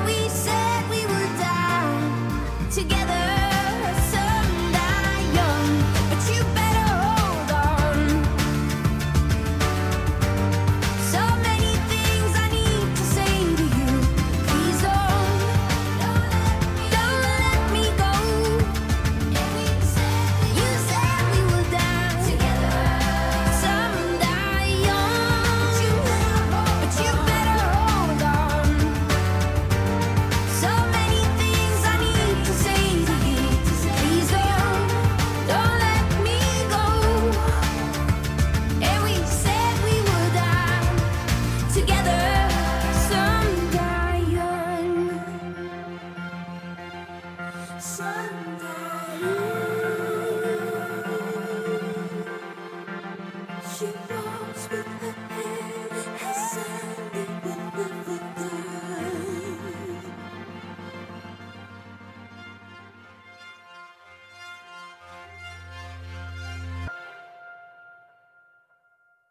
we 0.09 0.29
said 0.29 0.89
we 0.89 1.01
would 1.05 1.33
die 1.37 2.69
together. 2.71 3.18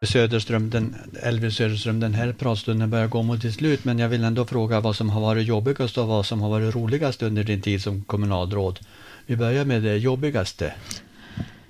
Söderström, 0.09 0.69
den, 0.69 0.95
Elvis 1.21 1.55
Söderström, 1.55 1.99
den 1.99 2.13
här 2.13 2.33
pratstunden 2.33 2.89
börjar 2.89 3.07
gå 3.07 3.23
mot 3.23 3.41
sitt 3.41 3.55
slut, 3.55 3.85
men 3.85 3.99
jag 3.99 4.09
vill 4.09 4.23
ändå 4.23 4.45
fråga 4.45 4.79
vad 4.79 4.95
som 4.95 5.09
har 5.09 5.21
varit 5.21 5.47
jobbigast 5.47 5.97
och 5.97 6.07
vad 6.07 6.25
som 6.25 6.41
har 6.41 6.49
varit 6.49 6.75
roligast 6.75 7.21
under 7.23 7.43
din 7.43 7.61
tid 7.61 7.81
som 7.81 8.03
kommunalråd. 8.03 8.79
Vi 9.25 9.35
börjar 9.35 9.65
med 9.65 9.83
det 9.83 9.97
jobbigaste. 9.97 10.73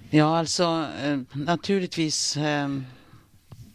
Ja, 0.10 0.38
alltså 0.38 0.88
eh, 1.04 1.20
naturligtvis 1.34 2.38
eh, 2.38 2.68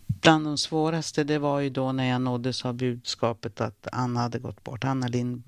bland 0.07 0.47
de 0.47 0.59
svåraste, 0.59 1.25
det 1.25 1.39
var 1.39 1.61
ju 1.61 1.71
då 1.71 1.93
när 1.93 2.09
jag 2.09 2.21
nåddes 2.21 2.65
av 2.65 2.75
budskapet 2.75 3.61
att 3.61 3.89
Anna 3.93 4.21
hade 4.21 4.39
gått 4.39 4.65
bort. 4.65 4.85
Anna 4.85 5.09
Lind 5.09 5.43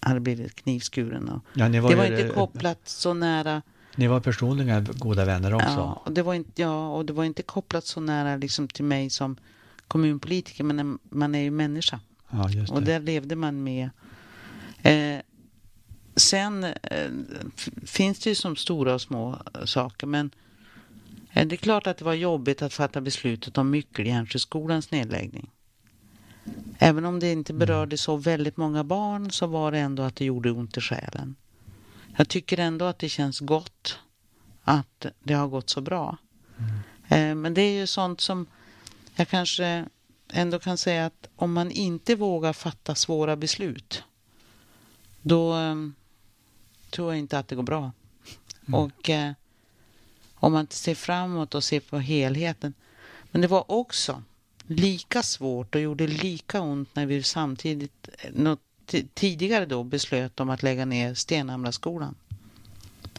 hade 0.00 0.20
blivit 0.20 0.54
knivskuren. 0.54 1.28
Och 1.28 1.42
Ja, 1.54 1.68
var 1.68 1.90
det 1.90 1.96
var 1.96 2.04
inte 2.04 2.34
kopplat 2.34 2.78
så 2.84 3.14
nära 3.14 3.62
Ni 3.96 4.06
var 4.06 4.20
personligen 4.20 4.88
goda 4.94 5.24
vänner 5.24 5.54
också. 5.54 5.68
Ja, 5.68 6.02
och 6.04 6.12
det 6.12 6.22
var 6.22 6.34
inte, 6.34 6.62
ja, 6.62 6.88
och 6.88 7.04
det 7.06 7.12
var 7.12 7.24
inte 7.24 7.42
kopplat 7.42 7.86
så 7.86 8.00
nära 8.00 8.36
liksom 8.36 8.68
till 8.68 8.84
mig 8.84 9.10
som 9.10 9.36
kommunpolitiker, 9.88 10.64
men 10.64 10.98
man 11.02 11.34
är 11.34 11.42
ju 11.42 11.50
människa. 11.50 12.00
Ja, 12.30 12.50
just 12.50 12.72
Och 12.72 12.80
det. 12.82 12.92
där 12.92 13.00
levde 13.00 13.36
man 13.36 13.62
med. 13.62 13.90
Eh, 14.82 15.20
sen 16.16 16.64
eh, 16.64 17.10
finns 17.84 18.18
det 18.18 18.30
ju 18.30 18.34
som 18.34 18.56
stora 18.56 18.94
och 18.94 19.00
små 19.00 19.38
eh, 19.54 19.64
saker, 19.64 20.06
men 20.06 20.30
eh, 21.32 21.46
det 21.46 21.54
är 21.54 21.56
klart 21.56 21.86
att 21.86 21.98
det 21.98 22.04
var 22.04 22.14
jobbigt 22.14 22.62
att 22.62 22.72
fatta 22.72 23.00
beslutet 23.00 23.58
om 23.58 23.70
Myckeljärnsjöskolans 23.70 24.90
nedläggning. 24.90 25.50
Även 26.78 27.04
om 27.04 27.20
det 27.20 27.32
inte 27.32 27.52
berörde 27.52 27.98
så 27.98 28.16
väldigt 28.16 28.56
många 28.56 28.84
barn 28.84 29.30
så 29.30 29.46
var 29.46 29.72
det 29.72 29.78
ändå 29.78 30.02
att 30.02 30.16
det 30.16 30.24
gjorde 30.24 30.50
ont 30.50 30.76
i 30.76 30.80
själen. 30.80 31.36
Jag 32.16 32.28
tycker 32.28 32.58
ändå 32.58 32.84
att 32.84 32.98
det 32.98 33.08
känns 33.08 33.40
gott 33.40 33.98
att 34.64 35.06
det 35.22 35.34
har 35.34 35.48
gått 35.48 35.70
så 35.70 35.80
bra. 35.80 36.16
Eh, 37.08 37.34
Men 37.34 37.54
det 37.54 37.62
är 37.62 37.72
ju 37.80 37.86
sånt 37.86 38.20
som 38.20 38.46
jag 39.16 39.28
kanske 39.28 39.86
ändå 40.32 40.58
kan 40.58 40.78
säga 40.78 41.06
att 41.06 41.28
om 41.36 41.52
man 41.52 41.70
inte 41.70 42.14
vågar 42.14 42.52
fatta 42.52 42.94
svåra 42.94 43.36
beslut 43.36 44.02
då 45.22 45.56
eh, 45.56 45.74
tror 46.90 47.12
jag 47.12 47.18
inte 47.18 47.38
att 47.38 47.48
det 47.48 47.54
går 47.56 47.62
bra. 47.62 47.92
Och 48.72 49.10
eh, 49.10 49.32
om 50.34 50.52
man 50.52 50.66
ser 50.70 50.94
framåt 50.94 51.54
och 51.54 51.64
ser 51.64 51.80
på 51.80 51.98
helheten. 51.98 52.74
Men 53.30 53.40
det 53.40 53.46
var 53.48 53.70
också 53.70 54.22
lika 54.66 55.22
svårt 55.22 55.74
och 55.74 55.80
gjorde 55.80 56.06
lika 56.06 56.60
ont 56.60 56.94
när 56.96 57.06
vi 57.06 57.22
samtidigt 57.22 58.08
nå- 58.32 58.54
ti- 58.54 58.58
tidigare 59.14 59.66
då 59.66 59.84
beslöt 59.84 60.40
om 60.40 60.50
att 60.50 60.62
lägga 60.62 60.84
ner 60.84 61.14
Stenhamraskolan. 61.14 62.14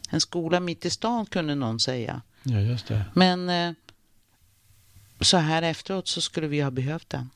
En 0.09 0.21
skola 0.21 0.59
mitt 0.59 0.85
i 0.85 0.89
stan 0.89 1.25
kunde 1.25 1.55
någon 1.55 1.79
säga. 1.79 2.21
Ja, 2.43 2.59
just 2.59 2.87
det. 2.87 3.05
Men 3.13 3.49
eh, 3.49 3.73
så 5.21 5.37
här 5.37 5.61
efteråt 5.61 6.07
så 6.07 6.21
skulle 6.21 6.47
vi 6.47 6.61
ha 6.61 6.71
behövt 6.71 7.09
den. 7.09 7.29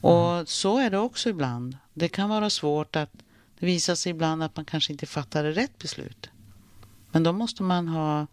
Och 0.00 0.48
så 0.48 0.78
är 0.78 0.90
det 0.90 0.98
också 0.98 1.28
ibland. 1.28 1.76
Det 1.94 2.08
kan 2.08 2.28
vara 2.28 2.50
svårt 2.50 2.96
att 2.96 3.12
det 3.58 3.66
visar 3.66 3.94
sig 3.94 4.10
ibland 4.10 4.42
att 4.42 4.56
man 4.56 4.64
kanske 4.64 4.92
inte 4.92 5.06
fattade 5.06 5.52
rätt 5.52 5.78
beslut. 5.78 6.30
Men 7.10 7.22
då 7.22 7.32
måste 7.32 7.62
man 7.62 7.88
ha 7.88 8.26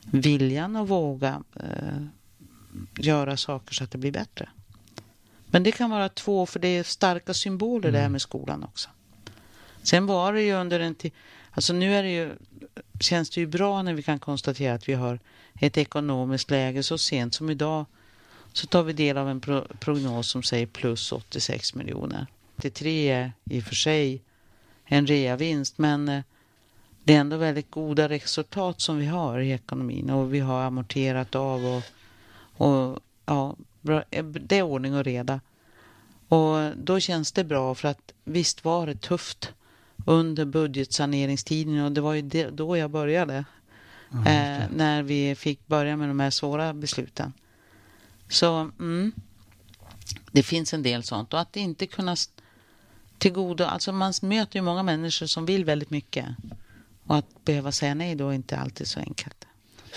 viljan 0.00 0.76
och 0.76 0.88
våga 0.88 1.42
eh, 1.56 2.02
göra 2.98 3.36
saker 3.36 3.74
så 3.74 3.84
att 3.84 3.90
det 3.90 3.98
blir 3.98 4.12
bättre. 4.12 4.48
Men 5.50 5.62
det 5.62 5.72
kan 5.72 5.90
vara 5.90 6.08
två, 6.08 6.46
för 6.46 6.60
det 6.60 6.68
är 6.68 6.82
starka 6.82 7.34
symboler 7.34 7.92
där 7.92 8.08
med 8.08 8.22
skolan 8.22 8.64
också. 8.64 8.88
Sen 9.82 10.06
var 10.06 10.32
det 10.32 10.42
ju 10.42 10.52
under 10.52 10.80
en 10.80 10.94
tid, 10.94 11.12
alltså 11.50 11.72
nu 11.72 11.94
är 11.94 12.02
det 12.02 12.10
ju, 12.10 12.30
känns 13.00 13.30
det 13.30 13.40
ju 13.40 13.46
bra 13.46 13.82
när 13.82 13.94
vi 13.94 14.02
kan 14.02 14.18
konstatera 14.18 14.74
att 14.74 14.88
vi 14.88 14.94
har 14.94 15.18
ett 15.60 15.78
ekonomiskt 15.78 16.50
läge 16.50 16.82
så 16.82 16.98
sent 16.98 17.34
som 17.34 17.50
idag 17.50 17.86
så 18.52 18.66
tar 18.66 18.82
vi 18.82 18.92
del 18.92 19.16
av 19.16 19.28
en 19.28 19.40
pro 19.40 19.64
prognos 19.80 20.28
som 20.30 20.42
säger 20.42 20.66
plus 20.66 21.12
86 21.12 21.74
miljoner. 21.74 22.26
83 22.56 23.08
är 23.08 23.32
i 23.44 23.60
och 23.60 23.64
för 23.64 23.74
sig 23.74 24.22
en 24.84 25.06
reavinst 25.06 25.78
men 25.78 26.08
eh, 26.08 26.22
det 27.04 27.14
är 27.14 27.20
ändå 27.20 27.36
väldigt 27.36 27.70
goda 27.70 28.08
resultat 28.08 28.80
som 28.80 28.96
vi 28.98 29.06
har 29.06 29.38
i 29.38 29.52
ekonomin 29.52 30.10
och 30.10 30.34
vi 30.34 30.40
har 30.40 30.62
amorterat 30.62 31.34
av 31.34 31.66
och, 31.66 31.82
och 32.66 32.98
ja, 33.26 33.56
bra, 33.80 34.04
eh, 34.10 34.24
det 34.24 34.58
är 34.58 34.62
ordning 34.62 34.94
och 34.94 35.04
reda. 35.04 35.40
Och 36.28 36.76
då 36.76 37.00
känns 37.00 37.32
det 37.32 37.44
bra 37.44 37.74
för 37.74 37.88
att 37.88 38.12
visst 38.24 38.64
var 38.64 38.86
det 38.86 39.00
tufft 39.00 39.52
under 40.06 40.44
budgetsaneringstiden 40.44 41.80
och 41.80 41.92
det 41.92 42.00
var 42.00 42.14
ju 42.14 42.22
det, 42.22 42.50
då 42.50 42.76
jag 42.76 42.90
började. 42.90 43.44
eh, 44.12 44.64
när 44.76 45.02
vi 45.02 45.34
fick 45.34 45.66
börja 45.66 45.96
med 45.96 46.08
de 46.08 46.20
här 46.20 46.30
svåra 46.30 46.74
besluten. 46.74 47.32
Så 48.28 48.70
mm, 48.78 49.12
det 50.32 50.42
finns 50.42 50.74
en 50.74 50.82
del 50.82 51.02
sånt 51.02 51.34
och 51.34 51.40
att 51.40 51.56
inte 51.56 51.86
kunna 51.86 52.16
tillgodo, 53.18 53.64
alltså 53.64 53.92
man 53.92 54.12
möter 54.22 54.58
ju 54.58 54.62
många 54.62 54.82
människor 54.82 55.26
som 55.26 55.46
vill 55.46 55.64
väldigt 55.64 55.90
mycket 55.90 56.26
och 57.06 57.16
att 57.16 57.44
behöva 57.44 57.72
säga 57.72 57.94
nej 57.94 58.14
då 58.14 58.28
är 58.28 58.32
inte 58.32 58.56
alltid 58.58 58.86
så 58.86 59.00
enkelt. 59.00 59.46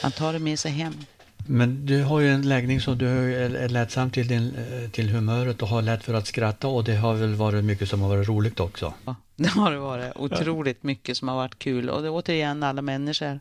Man 0.04 0.12
tar 0.12 0.34
det 0.34 0.40
med 0.40 0.60
sig 0.60 0.72
hem. 0.72 0.94
Men 1.48 1.86
du 1.86 2.04
har 2.04 2.20
ju 2.20 2.30
en 2.30 2.42
läggning 2.42 2.82
som 2.82 2.98
du 2.98 3.36
är 3.36 3.70
lättsam 3.70 4.12
till, 4.12 4.28
din, 4.28 4.56
eh, 4.56 4.90
till 4.90 5.10
humöret 5.10 5.62
och 5.62 5.68
har 5.68 5.82
lätt 5.82 6.04
för 6.04 6.14
att 6.14 6.28
skratta 6.28 6.68
och 6.68 6.84
det 6.84 6.96
har 6.96 7.14
väl 7.14 7.36
varit 7.36 7.64
mycket 7.64 7.90
som 7.90 8.02
har 8.02 8.10
varit 8.10 8.28
roligt 8.28 8.60
också. 8.60 8.94
Ja, 9.06 9.16
det 9.36 9.50
har 9.50 9.72
det 9.72 9.78
varit 9.78 10.12
otroligt 10.16 10.84
mycket 10.84 11.18
som 11.18 11.28
har 11.28 11.36
varit 11.36 11.60
kul 11.60 11.90
och 11.90 12.02
det 12.02 12.08
är 12.08 12.12
återigen 12.12 12.64
alla 12.64 12.82
människor. 12.82 13.40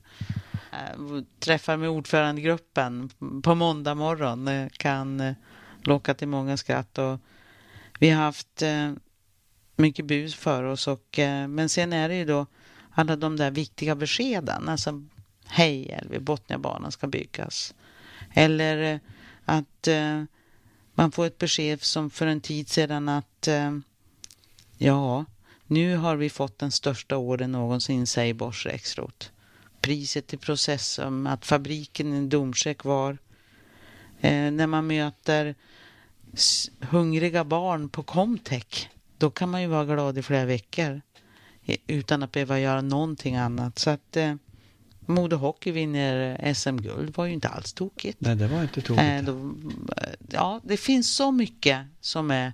Eh, 0.72 1.22
träffar 1.38 1.76
med 1.76 1.88
ordförandegruppen 1.88 3.10
på 3.42 3.54
måndag 3.54 3.94
morgon 3.94 4.70
kan 4.72 5.20
eh, 5.20 5.34
locka 5.82 6.14
till 6.14 6.28
många 6.28 6.56
skratt 6.56 6.98
och 6.98 7.18
vi 7.98 8.10
har 8.10 8.22
haft 8.22 8.62
mycket 9.76 10.04
bus 10.04 10.34
för 10.34 10.62
oss 10.62 10.88
och 10.88 11.18
men 11.48 11.68
sen 11.68 11.92
är 11.92 12.08
det 12.08 12.14
ju 12.14 12.24
då 12.24 12.46
alla 12.90 13.16
de 13.16 13.36
där 13.36 13.50
viktiga 13.50 13.94
beskeden, 13.94 14.68
alltså 14.68 15.02
hej 15.46 15.90
Elvi, 15.90 16.18
Botniabanan 16.18 16.92
ska 16.92 17.06
byggas. 17.06 17.74
Eller 18.34 18.94
eh, 18.94 19.00
att 19.44 19.88
eh, 19.88 20.24
man 20.94 21.12
får 21.12 21.26
ett 21.26 21.38
besked 21.38 21.82
som 21.82 22.10
för 22.10 22.26
en 22.26 22.40
tid 22.40 22.68
sedan 22.68 23.08
att 23.08 23.48
eh, 23.48 23.72
Ja, 24.78 25.24
nu 25.66 25.96
har 25.96 26.16
vi 26.16 26.30
fått 26.30 26.58
den 26.58 26.70
största 26.70 27.16
ordern 27.16 27.52
någonsin, 27.52 28.06
säger 28.06 28.34
Bors 28.34 28.66
Rexroth. 28.66 29.26
Priset 29.80 30.34
i 30.34 30.36
processen, 30.36 31.26
att 31.26 31.46
fabriken 31.46 32.14
i 32.14 32.28
Domsjö 32.28 32.74
var. 32.82 33.18
Eh, 34.20 34.50
när 34.50 34.66
man 34.66 34.86
möter 34.86 35.54
hungriga 36.80 37.44
barn 37.44 37.88
på 37.88 38.02
Comtech, 38.02 38.90
då 39.18 39.30
kan 39.30 39.50
man 39.50 39.62
ju 39.62 39.68
vara 39.68 39.84
glad 39.84 40.18
i 40.18 40.22
flera 40.22 40.44
veckor 40.44 41.00
utan 41.86 42.22
att 42.22 42.32
behöva 42.32 42.60
göra 42.60 42.80
någonting 42.80 43.36
annat. 43.36 43.78
Så 43.78 43.90
att 43.90 44.16
eh, 44.16 44.34
Modo 45.12 45.36
Hockey 45.36 45.72
vinner 45.72 46.54
SM-guld 46.54 47.16
var 47.16 47.24
ju 47.24 47.32
inte 47.32 47.48
alls 47.48 47.72
tokigt. 47.72 48.20
Nej, 48.20 48.36
det 48.36 48.46
var 48.46 48.62
inte 48.62 48.80
tokigt. 48.80 49.00
Eh, 49.00 49.22
då, 49.22 49.54
ja, 50.30 50.60
det 50.64 50.76
finns 50.76 51.14
så 51.14 51.30
mycket 51.30 51.86
som 52.00 52.30
är 52.30 52.52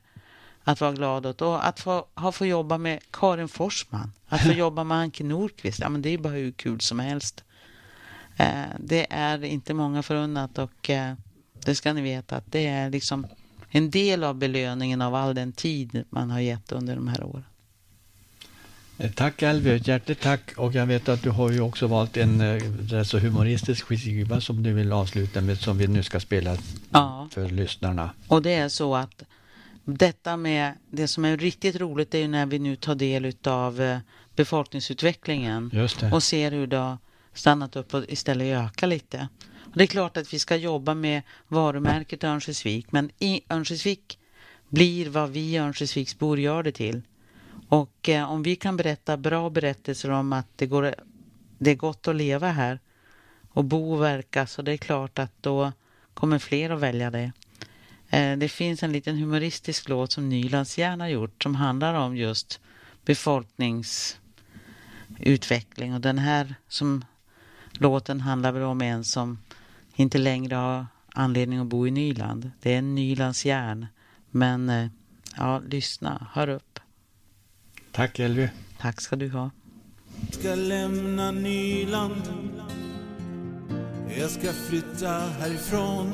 att 0.64 0.80
vara 0.80 0.92
glad 0.92 1.26
åt. 1.26 1.42
Och 1.42 1.66
att 1.66 1.80
få, 1.80 2.06
ha 2.14 2.32
få 2.32 2.46
jobba 2.46 2.78
med 2.78 3.00
Karin 3.11 3.48
Forsman, 3.48 4.12
att 4.28 4.40
få 4.40 4.52
jobba 4.64 4.84
med 4.84 4.98
Anke 4.98 5.24
Nordqvist, 5.24 5.78
ja, 5.80 5.88
men 5.88 6.02
det 6.02 6.09
är 6.11 6.18
bara 6.18 6.32
hur 6.32 6.52
kul 6.52 6.80
som 6.80 6.98
helst. 6.98 7.44
Eh, 8.36 8.62
det 8.78 9.06
är 9.11 9.44
inte 9.44 9.74
många 9.74 10.02
förunnat 10.02 10.59
och 10.59 10.90
eh, 10.90 11.14
det 11.64 11.74
ska 11.74 11.92
ni 11.92 12.00
veta 12.00 12.36
att 12.36 12.52
det 12.52 12.66
är 12.66 12.90
liksom 12.90 13.26
en 13.70 13.90
del 13.90 14.24
av 14.24 14.34
belöningen 14.34 15.02
av 15.02 15.14
all 15.14 15.34
den 15.34 15.52
tid 15.52 16.04
man 16.11 16.30
har 16.30 16.40
gett 16.40 16.72
under 16.72 16.94
de 16.94 17.09
här 17.09 17.24
åren. 17.24 17.44
Eh, 19.01 19.11
Tack 19.11 19.42
ett 19.42 19.86
hjärtligt 19.86 20.20
tack. 20.20 20.53
Och 20.57 20.74
jag 20.74 20.86
vet 20.86 21.09
att 21.09 21.22
du 21.22 21.30
har 21.30 21.51
ju 21.51 21.61
också 21.61 21.86
valt 21.86 22.16
en 22.16 22.40
eh, 22.40 22.62
rätt 22.88 23.07
så 23.09 23.18
humoristisk 23.18 23.84
skiva 23.84 24.40
som 24.40 24.62
du 24.62 24.72
vill 24.72 24.92
avsluta 24.92 25.40
med, 25.40 25.59
som 25.59 25.78
vi 25.78 25.86
nu 25.86 26.03
ska 26.03 26.20
spela 26.20 26.57
Ja. 26.90 27.28
för 27.32 27.49
lyssnarna. 27.49 28.11
Och 28.28 28.42
det 28.42 28.55
är 28.55 28.68
så 28.68 28.96
att 28.96 29.22
detta 29.84 30.36
med 30.36 30.72
det 30.90 31.09
som 31.09 31.24
är 31.24 31.36
riktigt 31.36 31.76
roligt 31.76 32.14
är 32.14 32.18
ju 32.18 32.28
när 32.28 32.46
vi 32.46 32.59
nu 32.59 32.76
tar 32.76 32.94
del 32.94 33.32
av 33.44 33.80
eh, 33.80 33.99
befolkningsutvecklingen 34.36 35.70
och 36.12 36.22
ser 36.22 36.51
hur 36.53 36.66
det 36.66 36.76
har 36.76 36.99
stannat 37.34 37.76
upp 37.76 37.94
och 37.94 38.05
istället 38.09 38.46
ökar 38.64 38.86
lite. 38.86 39.28
Och 39.59 39.76
det 39.78 39.84
är 39.84 39.86
klart 39.86 40.16
att 40.16 40.34
vi 40.34 40.38
ska 40.38 40.57
jobba 40.57 40.94
med 40.94 41.22
varumärket 41.49 42.24
Örnsköldsvik 42.24 42.92
men 42.92 43.11
i 43.18 43.40
Örnsköldsvik 43.49 44.18
blir 44.68 45.09
vad 45.09 45.30
vi 45.30 45.57
Örnsköldsviksbor 45.57 46.38
gör 46.40 46.62
det 46.62 46.72
till. 46.72 47.03
Och 47.69 48.09
eh, 48.09 48.31
om 48.31 48.43
vi 48.43 48.57
kan 48.57 48.77
berätta 48.77 49.16
bra 49.16 49.51
berättelser 49.51 50.11
om 50.11 50.33
att 50.33 50.47
det, 50.57 50.66
går, 50.66 50.95
det 51.59 51.71
är 51.71 51.75
gott 51.75 52.09
att 52.09 52.16
leva 52.16 52.51
här 52.51 52.79
och 53.51 53.64
bo 53.64 53.93
och 53.93 54.03
verka 54.03 54.47
så 54.47 54.62
det 54.62 54.73
är 54.73 54.77
klart 54.77 55.19
att 55.19 55.33
då 55.41 55.73
kommer 56.14 56.39
fler 56.39 56.71
att 56.71 56.81
välja 56.81 57.11
det. 57.11 57.33
Eh, 58.09 58.39
det 58.39 58.49
finns 58.49 58.83
en 58.83 58.93
liten 58.93 59.16
humoristisk 59.16 59.89
låt 59.89 60.12
som 60.12 60.29
Nylands 60.29 60.49
Nylandsgärna 60.49 61.11
gjort 61.11 61.43
som 61.43 61.55
handlar 61.55 61.95
om 61.95 62.16
just 62.16 62.61
befolkningsutveckling 63.05 65.95
och 65.95 66.01
den 66.01 66.19
här 66.19 66.55
som 66.69 67.05
låten 67.73 68.21
handlar 68.21 68.53
väl 68.53 68.62
om 68.62 68.83
en 68.83 69.05
som 69.05 69.39
inte 69.95 70.19
längre 70.19 70.55
har 70.55 70.87
anledning 71.09 71.59
att 71.59 71.66
bo 71.66 71.87
i 71.87 71.91
Nyland. 71.91 72.51
Det 72.61 72.75
är 72.75 72.79
en 72.79 72.95
Nylands 72.95 73.47
Järn. 73.47 73.87
Men 74.31 74.69
eh, 74.69 74.89
ja, 75.37 75.59
lyssna, 75.59 76.27
hör 76.33 76.49
upp. 76.49 76.68
Tack 77.99 78.18
Elvy. 78.18 78.49
Tack 78.80 79.01
ska 79.01 79.16
du 79.16 79.30
ha. 79.30 79.51
Jag 80.20 80.34
ska 80.34 80.55
lämna 80.55 81.30
Nyland 81.30 82.22
Jag 84.18 84.30
ska 84.30 84.53
flytta 84.53 85.09
härifrån. 85.09 86.12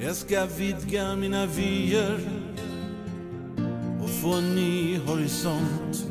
Jag 0.00 0.16
ska 0.16 0.46
vidga 0.46 1.16
mina 1.16 1.46
vyer 1.46 2.18
och 4.02 4.10
få 4.10 4.34
en 4.34 4.54
ny 4.54 4.98
horisont. 4.98 6.06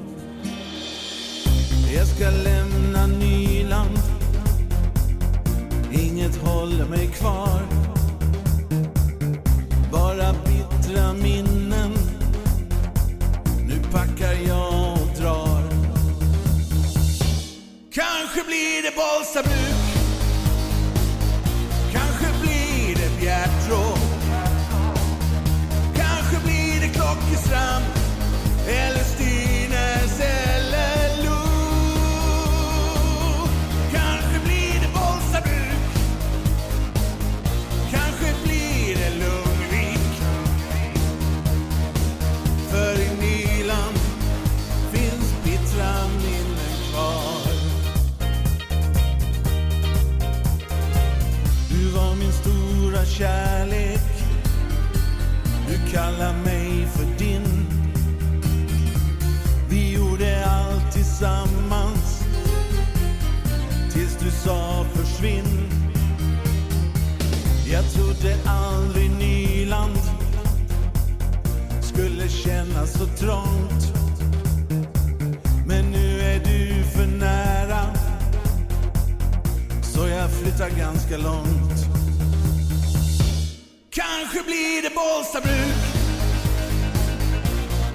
Jag 1.96 2.08
ska 2.08 2.30
lämna 2.30 3.08
Nyland 3.08 4.00
Inget 5.92 6.36
håller 6.36 6.86
mig 6.86 7.08
kvar. 7.08 7.62
Bara 9.92 10.34
bittra 10.34 11.14
minnen 11.14 11.45
blir 18.48 18.84
det 18.84 18.94
Bollstabruk. 18.96 19.86
Kanske 21.92 22.28
blir 22.42 22.96
det 22.96 23.22
Bjärtrå. 23.22 23.98
Kanske 25.96 26.46
blir 26.46 26.82
det 26.82 26.88
Klockestrand 26.88 27.86
eller 28.68 29.04
Stig. 29.04 29.35
kärlek. 53.06 54.02
Du 55.68 55.92
kallar 55.92 56.34
mig 56.34 56.88
för 56.88 57.26
din. 57.26 57.68
Vi 59.70 59.94
gjorde 59.94 60.46
allt 60.46 60.92
tillsammans 60.92 62.24
Tills 63.92 64.18
du 64.18 64.32
sa 64.32 64.86
försvinn. 64.94 65.70
Jag 67.72 67.92
trodde 67.92 68.38
aldrig 68.46 69.12
Nyland 69.12 70.00
skulle 71.82 72.30
kännas 72.30 72.94
så 72.94 73.06
trångt. 73.06 73.94
Men 75.68 75.92
nu 75.92 76.22
är 76.22 76.40
du 76.40 76.84
för 76.84 77.06
nära 77.06 77.86
Så 79.82 80.08
jag 80.08 80.30
flyttar 80.32 80.70
ganska 80.70 81.18
långt. 81.18 81.85
Kanske 83.96 84.44
blir 84.44 84.82
det 84.82 84.90
Bollstabruk. 84.96 85.82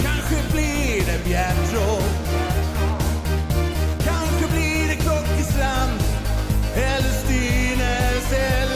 Kanske 0.02 0.52
blir 0.52 1.06
det 1.06 1.24
Bjärtrå. 1.24 2.00
Kanske 4.04 4.54
blir 4.54 4.88
det 4.88 4.96
Klockestrand 4.96 6.00
eller 6.74 7.10
Styrnäs 7.10 8.32
eller 8.32 8.69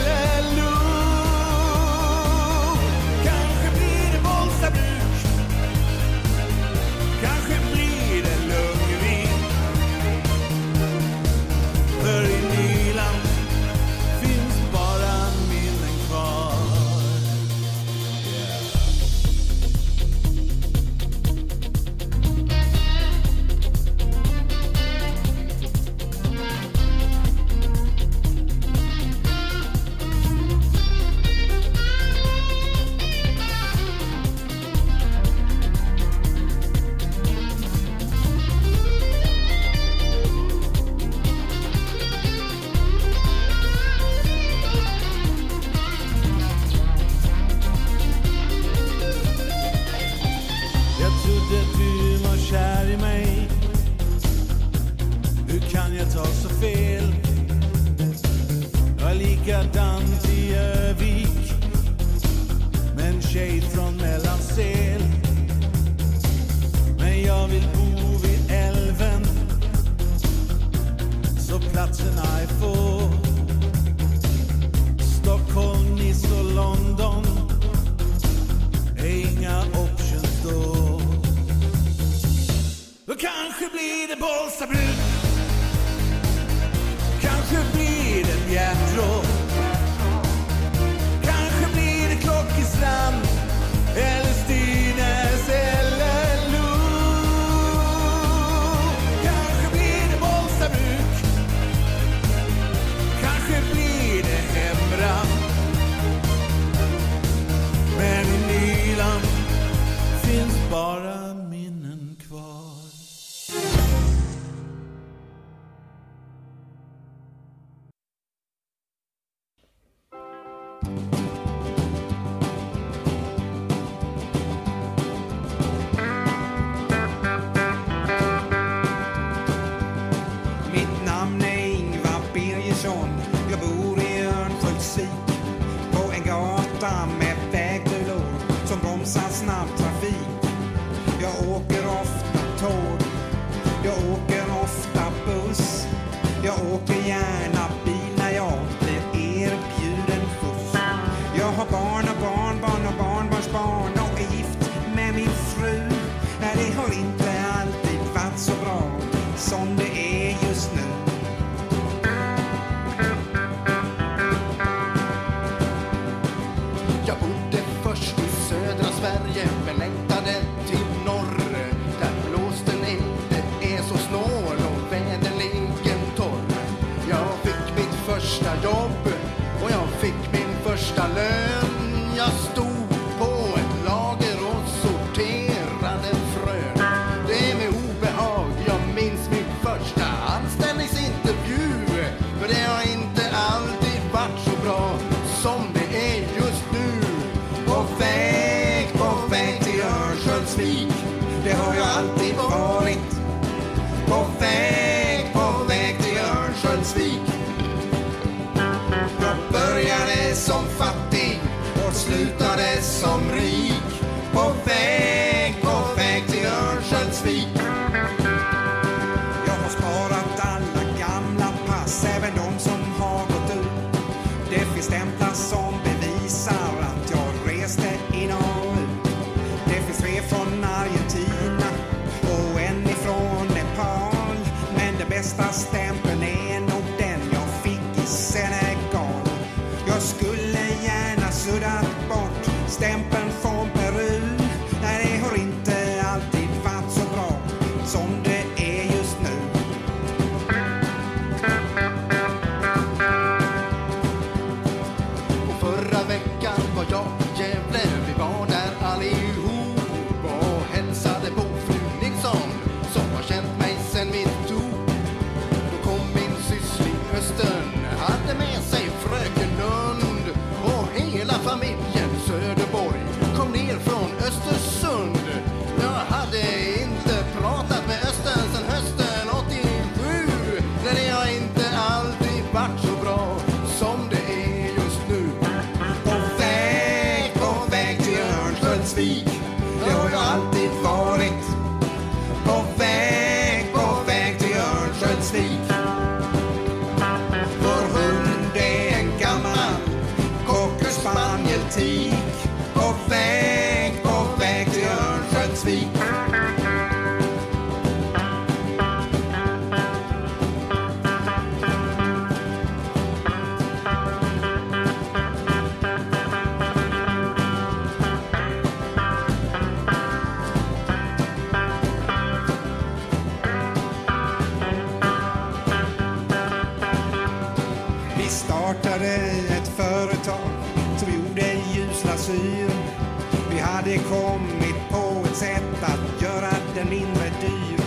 Vi 333.55 333.61
hade 333.61 333.97
kommit 333.97 334.89
på 334.89 335.27
ett 335.27 335.35
sätt 335.35 335.83
att 335.83 336.21
göra 336.21 336.51
den 336.75 336.89
mindre 336.89 337.31
dyr. 337.41 337.79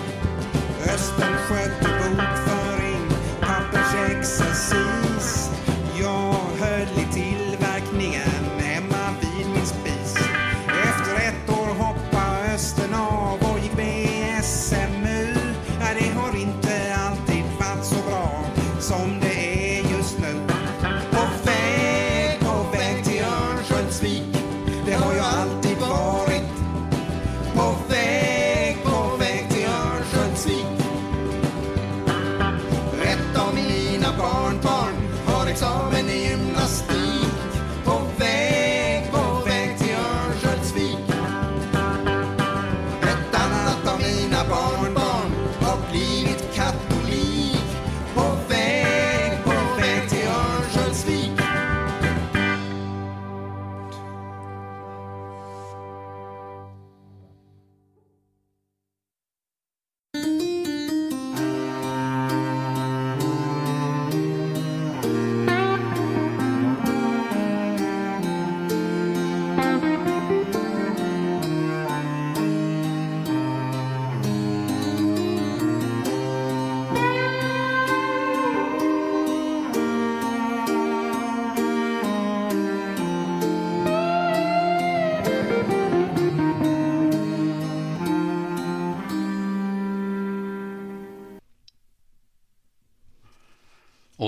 Östen 0.94 1.34
sköt 1.48 1.82
i 1.82 2.14
bok 2.14 2.47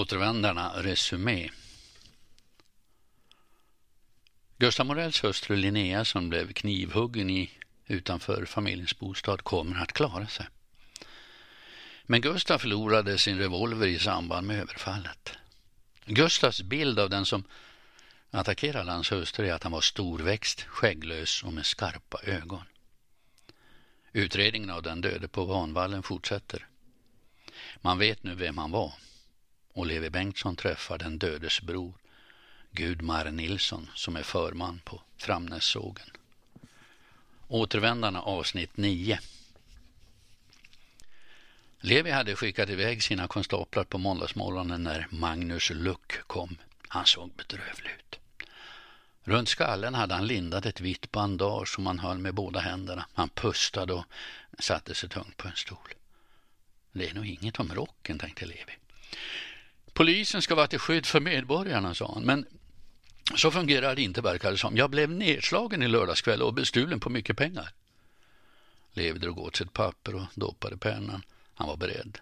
Återvändarna 0.01 0.72
Resumé 0.82 1.51
Gustav 4.59 4.86
Morells 4.86 5.24
hustru 5.24 5.57
Linnea 5.57 6.05
som 6.05 6.28
blev 6.28 6.53
knivhuggen 6.53 7.30
i, 7.30 7.51
utanför 7.86 8.44
familjens 8.44 8.98
bostad 8.98 9.42
kommer 9.44 9.82
att 9.82 9.92
klara 9.92 10.26
sig. 10.26 10.46
Men 12.03 12.20
Gustav 12.20 12.59
förlorade 12.59 13.18
sin 13.18 13.38
revolver 13.38 13.86
i 13.86 13.98
samband 13.98 14.46
med 14.46 14.61
överfallet. 14.61 15.32
Gustavs 16.05 16.62
bild 16.62 16.98
av 16.98 17.11
den 17.11 17.26
som 17.26 17.44
attackerade 18.30 18.90
hans 18.90 19.12
hustru 19.12 19.48
är 19.48 19.53
att 19.53 19.62
han 19.62 19.72
var 19.72 19.80
storväxt, 19.80 20.62
skägglös 20.62 21.42
och 21.42 21.53
med 21.53 21.66
skarpa 21.66 22.20
ögon. 22.22 22.64
Utredningen 24.12 24.70
av 24.70 24.82
den 24.82 25.01
döde 25.01 25.28
på 25.28 25.44
Vanvallen 25.44 26.03
fortsätter. 26.03 26.66
Man 27.76 27.98
vet 27.98 28.22
nu 28.22 28.34
vem 28.34 28.59
han 28.59 28.70
var 28.70 28.92
och 29.73 29.87
Levi 29.87 30.11
Bengtsson 30.11 30.57
träffar 30.57 30.99
den 30.99 31.18
dödes 31.18 31.62
bror 31.62 31.95
Gudmar 32.73 33.31
Nilsson 33.31 33.91
som 33.95 34.16
är 34.16 34.23
förman 34.23 34.81
på 34.85 35.03
Framnässågen. 35.16 36.11
Återvändarna 37.49 38.23
avsnitt 38.23 38.77
9. 38.77 39.21
Levi 41.81 42.11
hade 42.11 42.37
skickat 42.37 42.71
iväg 42.71 43.03
sina 43.03 43.29
konstaplar 43.29 43.85
på 43.85 43.99
måndagsmorgonen 43.99 44.83
när 44.83 45.07
Magnus 45.11 45.71
Luck 45.71 46.12
kom. 46.27 46.57
Han 46.89 47.07
såg 47.07 47.31
bedrövlig 47.37 47.91
ut. 47.91 48.21
Runt 49.25 49.49
skallen 49.49 49.95
hade 49.95 50.14
han 50.14 50.27
lindat 50.27 50.66
ett 50.66 50.81
vitt 50.81 51.12
bandage 51.12 51.68
som 51.68 51.87
han 51.87 51.99
höll 51.99 52.18
med 52.18 52.35
båda 52.35 52.61
händerna. 52.61 53.07
Han 53.14 53.29
pustade 53.29 53.93
och 53.93 54.05
satte 54.59 54.95
sig 54.95 55.09
tungt 55.09 55.37
på 55.37 55.49
en 55.49 55.57
stol. 55.57 55.95
Det 56.93 57.09
är 57.09 57.14
nog 57.14 57.27
inget 57.27 57.61
om 57.61 57.75
rocken, 57.75 58.18
tänkte 58.18 58.47
Levi. 58.47 58.77
Polisen 60.01 60.42
ska 60.42 60.55
vara 60.55 60.66
till 60.66 60.78
skydd 60.78 61.07
för 61.07 61.20
medborgarna, 61.20 61.94
sa 61.94 62.12
han, 62.14 62.22
men 62.22 62.46
så 63.36 63.51
fungerar 63.51 63.96
det 63.96 64.03
inte 64.03 64.20
verkar 64.20 64.51
det 64.51 64.59
som. 64.59 64.76
Jag 64.76 64.90
blev 64.90 65.11
nedslagen 65.11 65.82
i 65.82 65.88
lördagskväll 65.88 66.42
och 66.42 66.55
bestulen 66.55 67.01
på 67.01 67.11
mycket 67.11 67.36
pengar. 67.36 67.72
Levi 68.92 69.18
drog 69.18 69.38
åt 69.38 69.57
sitt 69.57 69.72
papper 69.72 70.14
och 70.14 70.22
doppade 70.34 70.76
pennan. 70.76 71.22
Han 71.55 71.68
var 71.68 71.76
beredd. 71.76 72.18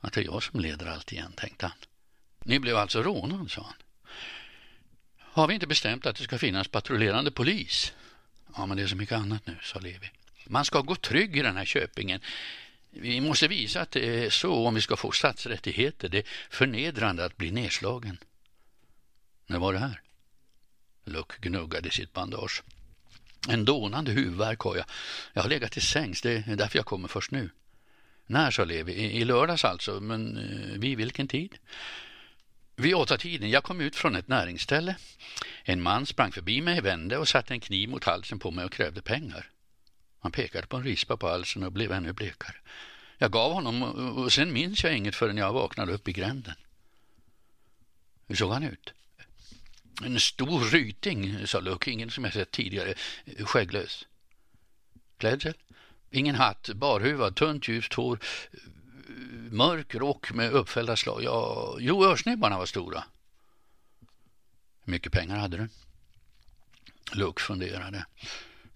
Att 0.00 0.12
det 0.12 0.20
är 0.20 0.24
jag 0.24 0.42
som 0.42 0.60
leder 0.60 0.86
allt 0.86 1.12
igen, 1.12 1.32
tänkte 1.36 1.66
han. 1.66 1.76
Ni 2.44 2.58
blev 2.58 2.76
alltså 2.76 3.02
rånad, 3.02 3.50
sa 3.50 3.62
han. 3.62 3.74
Har 5.18 5.46
vi 5.48 5.54
inte 5.54 5.66
bestämt 5.66 6.06
att 6.06 6.16
det 6.16 6.24
ska 6.24 6.38
finnas 6.38 6.68
patrullerande 6.68 7.30
polis? 7.30 7.92
Ja, 8.56 8.66
men 8.66 8.76
det 8.76 8.82
är 8.82 8.86
så 8.86 8.96
mycket 8.96 9.18
annat 9.18 9.46
nu, 9.46 9.56
sa 9.62 9.78
Levi. 9.78 10.10
Man 10.46 10.64
ska 10.64 10.80
gå 10.80 10.94
trygg 10.94 11.36
i 11.36 11.42
den 11.42 11.56
här 11.56 11.64
köpingen. 11.64 12.20
Vi 12.90 13.20
måste 13.20 13.48
visa 13.48 13.80
att 13.80 13.90
det 13.90 14.24
är 14.24 14.30
så 14.30 14.66
om 14.66 14.74
vi 14.74 14.80
ska 14.80 14.96
få 14.96 15.12
statsrättigheter. 15.12 16.08
Det 16.08 16.18
är 16.18 16.24
förnedrande 16.50 17.24
att 17.24 17.36
bli 17.36 17.50
nedslagen. 17.50 18.18
När 19.46 19.58
var 19.58 19.72
det 19.72 19.78
här? 19.78 20.00
Luck 21.04 21.40
gnuggade 21.40 21.90
sitt 21.90 22.12
bandage. 22.12 22.62
En 23.48 23.64
dånande 23.64 24.12
huvudvärk 24.12 24.60
har 24.60 24.76
jag. 24.76 24.84
Jag 25.32 25.42
har 25.42 25.48
legat 25.48 25.72
till 25.72 25.82
sängs, 25.82 26.22
det 26.22 26.48
är 26.48 26.56
därför 26.56 26.78
jag 26.78 26.86
kommer 26.86 27.08
först 27.08 27.30
nu. 27.30 27.50
När, 28.26 28.50
sa 28.50 28.64
Levi. 28.64 28.92
I, 28.92 29.20
i 29.20 29.24
lördags 29.24 29.64
alltså, 29.64 30.00
men 30.00 30.36
eh, 30.36 30.78
vid 30.78 30.96
vilken 30.96 31.28
tid? 31.28 31.58
Vid 32.76 32.94
åtta 32.94 33.18
tiden. 33.18 33.50
Jag 33.50 33.64
kom 33.64 33.80
ut 33.80 33.96
från 33.96 34.16
ett 34.16 34.28
näringsställe. 34.28 34.96
En 35.64 35.82
man 35.82 36.06
sprang 36.06 36.32
förbi 36.32 36.60
mig, 36.60 36.80
vände 36.80 37.18
och 37.18 37.28
satte 37.28 37.54
en 37.54 37.60
kniv 37.60 37.88
mot 37.88 38.04
halsen 38.04 38.38
på 38.38 38.50
mig 38.50 38.64
och 38.64 38.72
krävde 38.72 39.02
pengar. 39.02 39.50
Han 40.20 40.32
pekade 40.32 40.66
på 40.66 40.76
en 40.76 40.84
rispa 40.84 41.16
på 41.16 41.28
halsen 41.28 41.62
och 41.62 41.72
blev 41.72 41.92
ännu 41.92 42.12
blekare. 42.12 42.56
Jag 43.18 43.32
gav 43.32 43.52
honom 43.52 43.82
och 44.16 44.32
sen 44.32 44.52
minns 44.52 44.84
jag 44.84 44.96
inget 44.96 45.14
förrän 45.14 45.36
jag 45.36 45.52
vaknade 45.52 45.92
upp 45.92 46.08
i 46.08 46.12
gränden. 46.12 46.54
Hur 48.26 48.36
såg 48.36 48.52
han 48.52 48.62
ut? 48.62 48.92
En 50.04 50.20
stor 50.20 50.60
ryting, 50.60 51.46
sa 51.46 51.60
Luck, 51.60 51.88
ingen 51.88 52.10
som 52.10 52.24
jag 52.24 52.32
sett 52.32 52.50
tidigare, 52.50 52.94
skägglös. 53.38 54.06
Klädsel? 55.16 55.54
Ingen 56.10 56.34
hatt, 56.34 56.70
barhuvad, 56.74 57.36
tunt 57.36 57.68
ljust 57.68 57.94
hår, 57.94 58.18
mörk 59.50 59.94
rock 59.94 60.32
med 60.32 60.52
uppfällda 60.52 60.96
slag. 60.96 61.22
Ja, 61.22 61.76
jo, 61.80 62.04
örsnibbarna 62.04 62.58
var 62.58 62.66
stora. 62.66 63.04
Hur 64.84 64.90
mycket 64.90 65.12
pengar 65.12 65.36
hade 65.36 65.56
du? 65.56 65.68
Luck 67.12 67.40
funderade. 67.40 68.06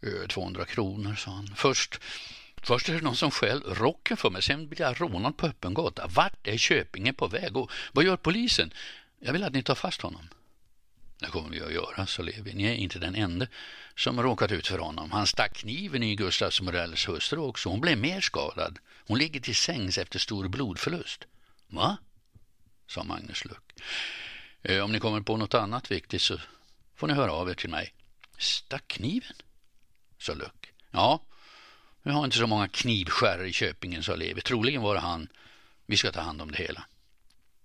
Eh, 0.03 0.27
200 0.29 0.65
kronor, 0.65 1.15
sa 1.15 1.31
han. 1.31 1.55
Först, 1.57 2.01
först 2.63 2.89
är 2.89 2.95
det 2.95 3.01
någon 3.01 3.17
som 3.17 3.31
stjäl 3.31 3.63
rocken 3.63 4.17
för 4.17 4.31
mig, 4.31 4.43
sen 4.43 4.69
blir 4.69 4.81
jag 4.81 5.01
rånad 5.01 5.37
på 5.37 5.47
öppen 5.47 5.75
gata. 5.75 6.07
Vart 6.07 6.47
är 6.47 6.57
Köpingen 6.57 7.15
på 7.15 7.27
väg 7.27 7.57
och 7.57 7.71
vad 7.93 8.05
gör 8.05 8.17
polisen? 8.17 8.73
Jag 9.19 9.33
vill 9.33 9.45
att 9.45 9.53
ni 9.53 9.63
tar 9.63 9.75
fast 9.75 10.01
honom. 10.01 10.29
Det 11.19 11.27
kommer 11.27 11.51
vi 11.51 11.61
att 11.61 11.73
göra, 11.73 12.07
sa 12.07 12.23
Levi. 12.23 12.55
Ni 12.55 12.65
är 12.65 12.75
inte 12.75 12.99
den 12.99 13.15
enda 13.15 13.47
som 13.97 14.23
råkat 14.23 14.53
ut 14.53 14.67
för 14.67 14.79
honom. 14.79 15.11
Han 15.11 15.27
stack 15.27 15.57
kniven 15.57 16.03
i 16.03 16.17
Gustavs 16.17 16.61
Morells 16.61 17.09
hustru 17.09 17.39
också. 17.39 17.69
Hon 17.69 17.81
blev 17.81 17.99
mer 17.99 18.21
skadad. 18.21 18.79
Hon 19.07 19.19
ligger 19.19 19.41
till 19.41 19.57
sängs 19.57 19.99
efter 19.99 20.19
stor 20.19 20.49
blodförlust. 20.49 21.25
Va? 21.67 21.97
sa 22.87 23.05
Magnus 23.05 23.45
Luck. 23.45 23.73
Eh, 24.63 24.85
om 24.85 24.93
ni 24.93 25.01
kommer 25.01 25.21
på 25.21 25.37
något 25.37 25.55
annat 25.55 25.91
viktigt 25.91 26.23
så 26.23 26.41
får 26.95 27.07
ni 27.07 27.15
höra 27.15 27.33
av 27.33 27.51
er 27.51 27.55
till 27.55 27.71
mig. 27.71 27.95
Stack 28.39 28.89
kniven? 28.89 29.37
Sa 30.23 30.35
Luck. 30.35 30.73
Ja, 30.91 31.21
vi 32.03 32.11
har 32.11 32.25
inte 32.25 32.37
så 32.37 32.47
många 32.47 32.69
knivskärare 32.69 33.49
i 33.49 33.53
Köpingen, 33.53 34.03
sa 34.03 34.15
Levi. 34.15 34.41
Troligen 34.41 34.83
var 34.83 34.95
det 34.95 35.01
han. 35.01 35.29
Vi 35.87 35.97
ska 35.97 36.13
ta 36.13 36.21
hand 36.21 36.43
om 36.43 36.51
det 36.51 36.59
hela. 36.59 36.85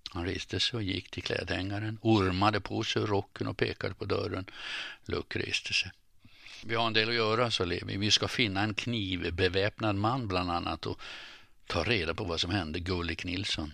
Han 0.10 0.26
reste 0.26 0.60
sig 0.60 0.78
och 0.78 0.84
gick 0.84 1.12
till 1.12 1.24
klädhängaren, 1.24 2.00
ormade 2.02 2.62
på 2.62 2.84
sig 2.84 3.02
rocken 3.02 3.48
och 3.48 3.58
pekade 3.58 3.94
på 3.94 4.06
dörren. 4.06 4.46
Luck 5.06 5.36
reste 5.36 5.74
sig. 5.74 5.92
Vi 6.64 6.76
har 6.76 6.88
en 6.88 6.94
del 6.94 7.10
att 7.10 7.16
göra, 7.16 7.52
sa 7.52 7.66
Levi. 7.66 7.98
Vi 7.98 8.12
ska 8.12 8.28
finna 8.28 8.62
en 8.62 8.74
knivbeväpnad 8.74 9.96
man 9.96 10.28
bland 10.28 10.52
annat 10.52 10.86
och 10.86 11.02
ta 11.68 11.84
reda 11.84 12.14
på 12.14 12.24
vad 12.24 12.40
som 12.40 12.52
hände 12.52 12.80
Gullik 12.80 13.24
Nilsson. 13.24 13.74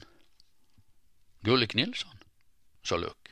Gullik 1.41 1.73
Nilsson? 1.73 2.17
sa 2.83 2.97
Luck. 2.97 3.29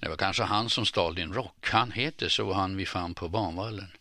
Det 0.00 0.08
var 0.08 0.16
kanske 0.16 0.42
han 0.42 0.70
som 0.70 0.86
stal 0.86 1.14
din 1.14 1.32
rock. 1.32 1.68
Han 1.70 1.92
heter 1.92 2.28
så 2.28 2.52
han 2.52 2.76
vi 2.76 2.86
fann 2.86 3.14
på 3.14 3.28
banvallen. 3.28 3.95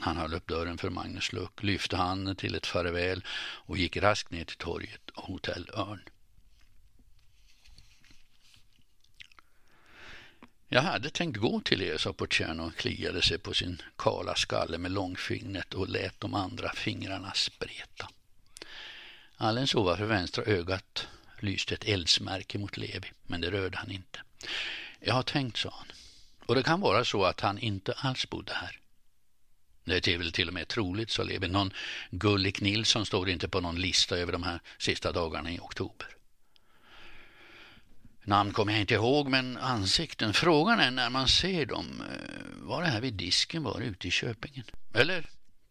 Han 0.00 0.16
höll 0.16 0.34
upp 0.34 0.46
dörren 0.46 0.78
för 0.78 0.90
Magnus 0.90 1.32
Luck, 1.32 1.62
lyfte 1.62 1.96
handen 1.96 2.36
till 2.36 2.54
ett 2.54 2.66
farväl 2.66 3.24
och 3.66 3.78
gick 3.78 3.96
raskt 3.96 4.30
ner 4.30 4.44
till 4.44 4.56
torget 4.56 5.10
och 5.10 5.24
hotell 5.24 5.70
Örn. 5.74 6.00
Jag 10.68 10.82
hade 10.82 11.10
tänkt 11.10 11.36
gå 11.36 11.60
till 11.60 11.82
er, 11.82 11.98
sa 11.98 12.12
portieren 12.12 12.60
och 12.60 12.76
kliade 12.76 13.22
sig 13.22 13.38
på 13.38 13.54
sin 13.54 13.82
kala 13.96 14.34
skalle 14.34 14.78
med 14.78 14.90
långfingret 14.90 15.74
och 15.74 15.88
lät 15.88 16.20
de 16.20 16.34
andra 16.34 16.72
fingrarna 16.72 17.32
spreta. 17.34 18.08
Allens 19.36 19.74
ovanför 19.74 20.04
vänstra 20.04 20.44
ögat 20.44 21.08
lyste 21.40 21.74
ett 21.74 21.84
eldsmärke 21.84 22.58
mot 22.58 22.76
Levi, 22.76 23.12
men 23.22 23.40
det 23.40 23.50
rörde 23.50 23.78
han 23.78 23.90
inte. 23.90 24.20
Jag 25.00 25.14
har 25.14 25.22
tänkt, 25.22 25.56
sa 25.56 25.70
han. 25.70 25.86
Och 26.46 26.54
det 26.54 26.62
kan 26.62 26.80
vara 26.80 27.04
så 27.04 27.24
att 27.24 27.40
han 27.40 27.58
inte 27.58 27.92
alls 27.92 28.30
bodde 28.30 28.52
här. 28.54 28.80
Det 29.88 30.08
är 30.08 30.18
väl 30.18 30.32
till 30.32 30.48
och 30.48 30.54
med 30.54 30.68
troligt, 30.68 31.10
sa 31.10 31.22
Levi. 31.22 31.48
Någon 31.48 31.72
Gullik 32.10 32.60
Nilsson 32.60 33.06
står 33.06 33.28
inte 33.28 33.48
på 33.48 33.60
någon 33.60 33.80
lista 33.80 34.16
över 34.16 34.32
de 34.32 34.42
här 34.42 34.60
sista 34.78 35.12
dagarna 35.12 35.52
i 35.52 35.58
oktober. 35.58 36.06
Namn 38.28 38.52
kommer 38.52 38.72
jag 38.72 38.80
inte 38.80 38.94
ihåg, 38.94 39.28
men 39.28 39.56
ansikten. 39.56 40.34
Frågan 40.34 40.80
är 40.80 40.90
när 40.90 41.10
man 41.10 41.28
ser 41.28 41.66
dem. 41.66 42.02
Eh, 42.12 42.66
var 42.66 42.82
det 42.82 42.88
här 42.88 43.00
vid 43.00 43.14
disken 43.14 43.62
var 43.62 43.80
det 43.80 43.86
ute 43.86 44.08
i 44.08 44.10
Köpingen? 44.10 44.64
Eller 44.94 45.22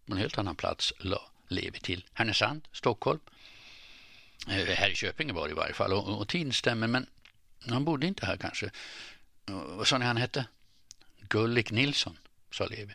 på 0.06 0.14
en 0.14 0.18
helt 0.18 0.38
annan 0.38 0.56
plats 0.56 0.94
la 1.00 1.22
Levi 1.48 1.80
till. 1.80 2.06
Härnösand, 2.14 2.68
Stockholm. 2.72 3.20
Eh, 4.48 4.66
här 4.76 4.90
i 4.90 4.96
Köpingen 4.96 5.36
var 5.36 5.48
det 5.48 5.52
i 5.52 5.56
varje 5.56 5.74
fall. 5.74 5.94
Och, 5.94 6.22
och 6.22 6.28
tiden 6.28 6.54
stämmer, 6.54 6.88
men 6.88 7.08
han 7.70 7.86
bodde 7.86 8.08
inte 8.08 8.26
här 8.26 8.38
kanske. 8.38 8.66
Eh, 8.66 9.56
vad 9.56 9.88
sa 9.88 9.98
ni 9.98 10.06
han 10.06 10.18
hette? 10.18 10.46
Gullik 11.30 11.72
Nilsson, 11.72 12.18
sa 12.52 12.66
Levi. 12.66 12.94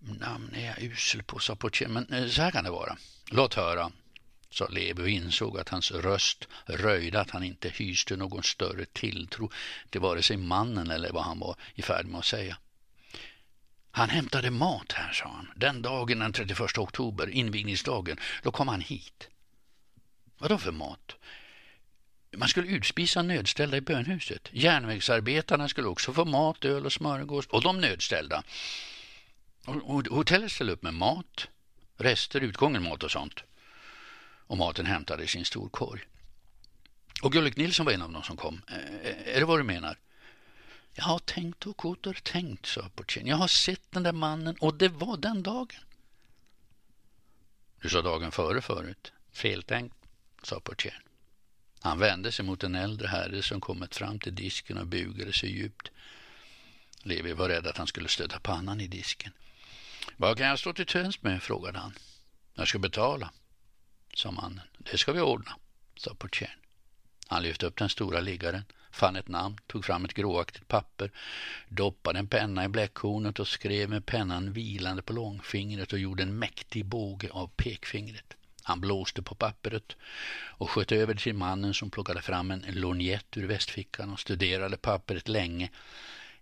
Namn 0.00 0.54
är 0.54 0.66
jag 0.66 0.82
usel 0.82 1.22
på, 1.22 1.38
sa 1.38 1.56
portieren, 1.56 1.92
men 1.92 2.12
eh, 2.12 2.28
så 2.28 2.42
här 2.42 2.50
kan 2.50 2.64
det 2.64 2.70
vara. 2.70 2.96
Låt 3.30 3.54
höra, 3.54 3.92
sa 4.50 4.66
Levi 4.68 5.02
och 5.02 5.08
insåg 5.08 5.58
att 5.58 5.68
hans 5.68 5.90
röst 5.90 6.48
röjde 6.66 7.20
att 7.20 7.30
han 7.30 7.42
inte 7.42 7.68
hyste 7.68 8.16
någon 8.16 8.42
större 8.42 8.84
tilltro 8.84 9.50
till 9.90 10.00
vare 10.00 10.22
sig 10.22 10.36
mannen 10.36 10.90
eller 10.90 11.12
vad 11.12 11.24
han 11.24 11.38
var 11.38 11.56
i 11.74 11.82
färd 11.82 12.06
med 12.06 12.18
att 12.18 12.24
säga. 12.24 12.56
Han 13.90 14.08
hämtade 14.08 14.50
mat 14.50 14.92
här, 14.92 15.12
sa 15.12 15.28
han. 15.28 15.50
Den 15.56 15.82
dagen, 15.82 16.18
den 16.18 16.32
31 16.32 16.78
oktober, 16.78 17.30
invigningsdagen, 17.30 18.18
då 18.42 18.52
kom 18.52 18.68
han 18.68 18.80
hit. 18.80 19.28
Vad 20.38 20.50
då 20.50 20.58
för 20.58 20.72
mat? 20.72 21.16
Man 22.36 22.48
skulle 22.48 22.68
utspisa 22.68 23.22
nödställda 23.22 23.76
i 23.76 23.80
bönhuset. 23.80 24.48
Järnvägsarbetarna 24.52 25.68
skulle 25.68 25.88
också 25.88 26.12
få 26.12 26.24
mat, 26.24 26.64
öl 26.64 26.86
och 26.86 26.92
smörgås. 26.92 27.46
Och 27.46 27.62
de 27.62 27.80
nödställda. 27.80 28.42
Och 29.66 30.06
hotellet 30.06 30.52
ställde 30.52 30.72
upp 30.72 30.82
med 30.82 30.94
mat, 30.94 31.48
rester, 31.96 32.40
utgången 32.40 32.82
mat 32.82 33.02
och 33.02 33.10
sånt 33.10 33.44
och 34.50 34.58
maten 34.58 34.86
hämtades 34.86 35.36
i 35.36 35.38
en 35.38 35.44
stor 35.44 35.68
korg. 35.68 36.02
Och 37.22 37.32
Gullik 37.32 37.56
Nilsson 37.56 37.86
var 37.86 37.92
en 37.92 38.02
av 38.02 38.12
dem 38.12 38.22
som 38.22 38.36
kom. 38.36 38.62
Eh, 38.68 38.76
eh, 38.76 39.36
är 39.36 39.40
det 39.40 39.44
vad 39.44 39.58
du 39.58 39.62
menar? 39.62 39.98
Jag 40.94 41.04
har 41.04 41.18
tänkt 41.18 41.66
och 41.66 41.76
tänkt, 42.22 42.66
sa 42.66 42.88
portieren. 42.94 43.28
Jag 43.28 43.36
har 43.36 43.48
sett 43.48 43.92
den 43.92 44.02
där 44.02 44.12
mannen 44.12 44.56
och 44.60 44.74
det 44.74 44.88
var 44.88 45.16
den 45.16 45.42
dagen. 45.42 45.80
Du 47.82 47.88
sa 47.88 48.02
dagen 48.02 48.32
före 48.32 48.60
förut. 48.60 49.12
Feltänkt, 49.32 49.96
sa 50.42 50.60
portieren. 50.60 51.02
Han 51.80 51.98
vände 51.98 52.32
sig 52.32 52.44
mot 52.44 52.64
en 52.64 52.74
äldre 52.74 53.08
herre 53.08 53.42
som 53.42 53.60
kommit 53.60 53.96
fram 53.96 54.18
till 54.18 54.34
disken 54.34 54.78
och 54.78 54.86
bugade 54.86 55.32
sig 55.32 55.50
djupt. 55.50 55.90
Levi 57.02 57.32
var 57.32 57.48
rädd 57.48 57.66
att 57.66 57.78
han 57.78 57.86
skulle 57.86 58.08
stöta 58.08 58.40
pannan 58.40 58.80
i 58.80 58.86
disken. 58.86 59.32
Vad 60.20 60.38
kan 60.38 60.46
jag 60.46 60.58
stå 60.58 60.72
till 60.72 60.86
tjänst 60.86 61.22
med? 61.22 61.42
frågade 61.42 61.78
han. 61.78 61.92
Jag 62.54 62.68
ska 62.68 62.78
betala 62.78 63.30
sa 64.14 64.30
mannen. 64.30 64.60
Det 64.78 64.98
ska 64.98 65.12
vi 65.12 65.20
ordna, 65.20 65.56
sa 65.96 66.14
portieren. 66.14 66.58
Han 67.26 67.42
lyfte 67.42 67.66
upp 67.66 67.78
den 67.78 67.88
stora 67.88 68.20
liggaren, 68.20 68.62
fann 68.90 69.16
ett 69.16 69.28
namn, 69.28 69.58
tog 69.66 69.84
fram 69.84 70.04
ett 70.04 70.14
gråaktigt 70.14 70.68
papper, 70.68 71.10
doppade 71.68 72.18
en 72.18 72.26
penna 72.26 72.64
i 72.64 72.68
bläckhornet 72.68 73.38
och 73.38 73.48
skrev 73.48 73.90
med 73.90 74.06
pennan 74.06 74.52
vilande 74.52 75.02
på 75.02 75.12
långfingret 75.12 75.92
och 75.92 75.98
gjorde 75.98 76.22
en 76.22 76.38
mäktig 76.38 76.84
båge 76.84 77.30
av 77.30 77.50
pekfingret. 77.56 78.34
Han 78.62 78.80
blåste 78.80 79.22
på 79.22 79.34
pappret 79.34 79.96
och 80.58 80.70
sköt 80.70 80.92
över 80.92 81.14
till 81.14 81.34
mannen 81.34 81.74
som 81.74 81.90
plockade 81.90 82.22
fram 82.22 82.50
en 82.50 82.64
lorgnett 82.68 83.36
ur 83.36 83.46
västfickan 83.46 84.12
och 84.12 84.20
studerade 84.20 84.76
pappret 84.76 85.28
länge 85.28 85.70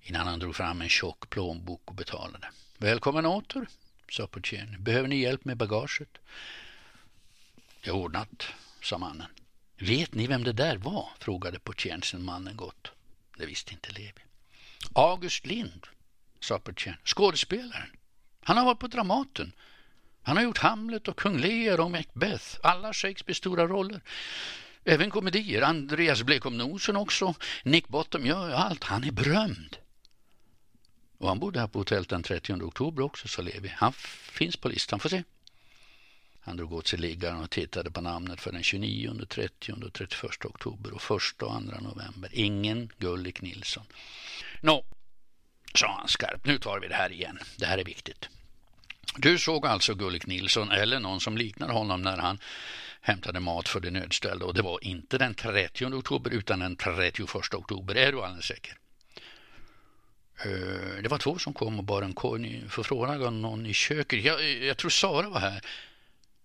innan 0.03 0.26
han 0.26 0.39
drog 0.39 0.57
fram 0.57 0.83
en 0.83 0.89
tjock 0.89 1.31
plånbok 1.31 1.83
och 1.85 1.95
betalade. 1.95 2.49
Välkommen 2.81 3.26
åter, 3.26 3.66
sa 4.11 4.26
portieren. 4.26 4.76
Behöver 4.79 5.09
ni 5.09 5.16
hjälp 5.16 5.45
med 5.45 5.57
bagaget? 5.57 6.09
Det 7.81 7.91
är 7.91 7.95
ordnat, 7.95 8.47
sa 8.83 8.99
mannen. 8.99 9.26
Vet 9.79 10.14
ni 10.14 10.26
vem 10.26 10.45
det 10.45 10.53
där 10.53 10.76
var? 10.76 11.09
frågade 11.18 11.59
portieren 11.59 12.03
sen 12.03 12.24
mannen 12.24 12.57
gått. 12.57 12.91
Det 13.37 13.47
visste 13.47 13.72
inte 13.72 13.93
Levi. 13.93 14.22
August 14.93 15.47
Lind, 15.47 15.87
sa 16.41 16.59
portieren. 16.59 16.99
Skådespelaren. 17.05 17.91
Han 18.41 18.57
har 18.57 18.64
varit 18.64 18.81
på 18.81 18.87
Dramaten. 18.87 19.53
Han 20.22 20.37
har 20.37 20.45
gjort 20.45 20.59
Hamlet 20.59 21.09
och 21.09 21.18
Kung 21.18 21.39
Lear 21.39 21.81
och 21.81 21.91
Macbeth, 21.91 22.57
alla 22.62 22.93
Shakespeares 22.93 23.39
stora 23.39 23.66
roller. 23.66 24.01
Även 24.85 25.11
komedier. 25.11 25.62
Andreas 25.62 26.22
Blekom 26.22 26.59
Nosen 26.59 26.97
också. 26.97 27.35
Nick 27.64 27.89
Bottom 27.89 28.26
gör 28.26 28.51
allt. 28.51 28.85
Han 28.85 29.05
är 29.05 29.12
berömd. 29.12 29.76
Och 31.19 31.29
han 31.29 31.39
bodde 31.39 31.61
här 31.61 31.66
på 31.66 31.79
hotellet 31.79 32.09
den 32.09 32.22
30 32.22 32.53
oktober 32.53 33.03
också, 33.03 33.29
sa 33.29 33.42
Levi. 33.42 33.72
Han 33.76 33.92
finns 33.92 34.57
på 34.57 34.68
listan. 34.68 35.01
Får 35.01 35.09
se. 35.09 35.22
Han 36.41 36.57
drog 36.57 36.72
åt 36.72 36.87
sig 36.87 36.99
liggaren 36.99 37.41
och 37.41 37.51
tittade 37.51 37.91
på 37.91 38.01
namnet 38.01 38.41
för 38.41 38.53
den 38.53 38.63
29, 38.63 39.26
30 39.29 39.72
och 39.72 39.92
31 39.92 40.45
oktober 40.45 40.95
och 40.95 41.03
1 41.03 41.11
och 41.11 41.21
2 41.38 41.49
november. 41.80 42.30
Ingen 42.33 42.92
Gullik 42.99 43.42
Nilsson. 43.42 43.84
Nå, 44.61 44.84
sa 45.75 45.97
han 45.99 46.09
skarpt. 46.09 46.47
Nu 46.47 46.59
tar 46.59 46.80
vi 46.80 46.88
det 46.88 46.95
här 46.95 47.13
igen. 47.13 47.38
Det 47.57 47.67
här 47.67 47.79
är 47.79 47.84
viktigt. 47.84 48.29
Du 49.17 49.38
såg 49.38 49.67
alltså 49.67 49.95
Gullik 49.95 50.26
Nilsson 50.26 50.71
eller 50.71 51.01
någon 51.01 51.21
som 51.21 51.38
liknar 51.38 51.68
honom 51.68 52.03
när 52.03 52.17
han 52.17 52.38
hämtade 53.01 53.41
mat 53.41 53.68
för 53.68 53.80
de 53.80 53.91
nödställda 53.91 54.47
och 54.47 54.55
det 54.55 54.63
var 54.63 54.84
inte 54.84 55.18
den 55.18 55.34
30 55.34 55.87
oktober 55.87 56.30
utan 56.30 56.59
den 56.59 56.76
31 56.76 57.55
oktober. 57.55 57.95
Är 57.95 58.13
du 58.13 58.22
alldeles 58.22 58.47
säker? 58.47 58.79
Eh, 60.45 61.03
det 61.03 61.09
var 61.09 61.19
två 61.19 61.39
som 61.39 61.55
kom 61.55 61.79
och 61.79 61.85
bar 61.85 62.03
en 62.03 62.15
korg. 62.15 62.69
Förfrågade 62.69 63.31
någon 63.31 63.67
i 63.67 63.73
köket. 63.73 64.25
Jag, 64.25 64.59
jag 64.59 64.77
tror 64.77 64.91
Sara 64.91 65.29
var 65.29 65.41
här. 65.41 65.65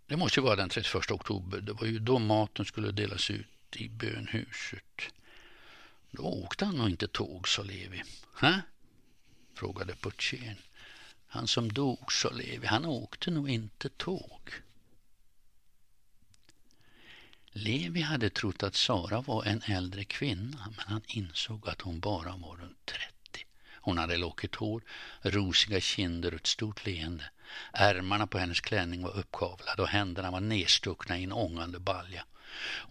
Det 0.07 0.17
måste 0.17 0.39
ju 0.39 0.43
vara 0.43 0.55
den 0.55 0.69
31 0.69 1.11
oktober. 1.11 1.61
Det 1.61 1.73
var 1.73 1.85
ju 1.85 1.99
då 1.99 2.19
maten 2.19 2.65
skulle 2.65 2.91
delas 2.91 3.29
ut 3.31 3.47
i 3.75 3.89
bönhuset. 3.89 5.01
Då 6.11 6.23
åkte 6.23 6.65
han 6.65 6.75
nog 6.75 6.89
inte 6.89 7.07
tåg, 7.07 7.47
sa 7.47 7.63
Levi. 7.63 8.03
Hä? 8.35 8.61
frågade 9.55 9.95
portieren. 9.95 10.57
Han 11.27 11.47
som 11.47 11.73
dog, 11.73 12.11
sa 12.11 12.29
Levi, 12.29 12.67
han 12.67 12.85
åkte 12.85 13.31
nog 13.31 13.49
inte 13.49 13.89
tåg. 13.89 14.51
Levi 17.51 18.01
hade 18.01 18.29
trott 18.29 18.63
att 18.63 18.75
Sara 18.75 19.21
var 19.21 19.43
en 19.43 19.61
äldre 19.65 20.03
kvinna, 20.03 20.73
men 20.77 20.85
han 20.87 21.01
insåg 21.07 21.69
att 21.69 21.81
hon 21.81 21.99
bara 21.99 22.37
var 22.37 22.57
runt 22.57 22.85
30. 22.85 23.13
Hon 23.83 23.97
hade 23.97 24.17
lockigt 24.17 24.55
hår, 24.55 24.83
rosiga 25.21 25.81
kinder 25.81 26.33
och 26.33 26.39
ett 26.39 26.47
stort 26.47 26.85
leende. 26.85 27.23
Ärmarna 27.73 28.27
på 28.27 28.37
hennes 28.37 28.59
klänning 28.59 29.03
var 29.03 29.17
uppkavlade 29.17 29.81
och 29.81 29.87
händerna 29.87 30.31
var 30.31 30.39
nedstuckna 30.39 31.17
i 31.17 31.23
en 31.23 31.31
ångande 31.31 31.79
balja. 31.79 32.25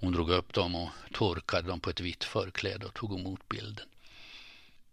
Hon 0.01 0.13
drog 0.13 0.31
upp 0.31 0.53
dem 0.53 0.75
och 0.75 0.91
torkade 1.13 1.69
dem 1.69 1.81
på 1.81 1.91
ett 1.91 2.01
vitt 2.01 2.25
förkläde 2.25 2.87
och 2.87 2.95
tog 2.95 3.21
emot 3.21 3.49
bilden. 3.49 3.89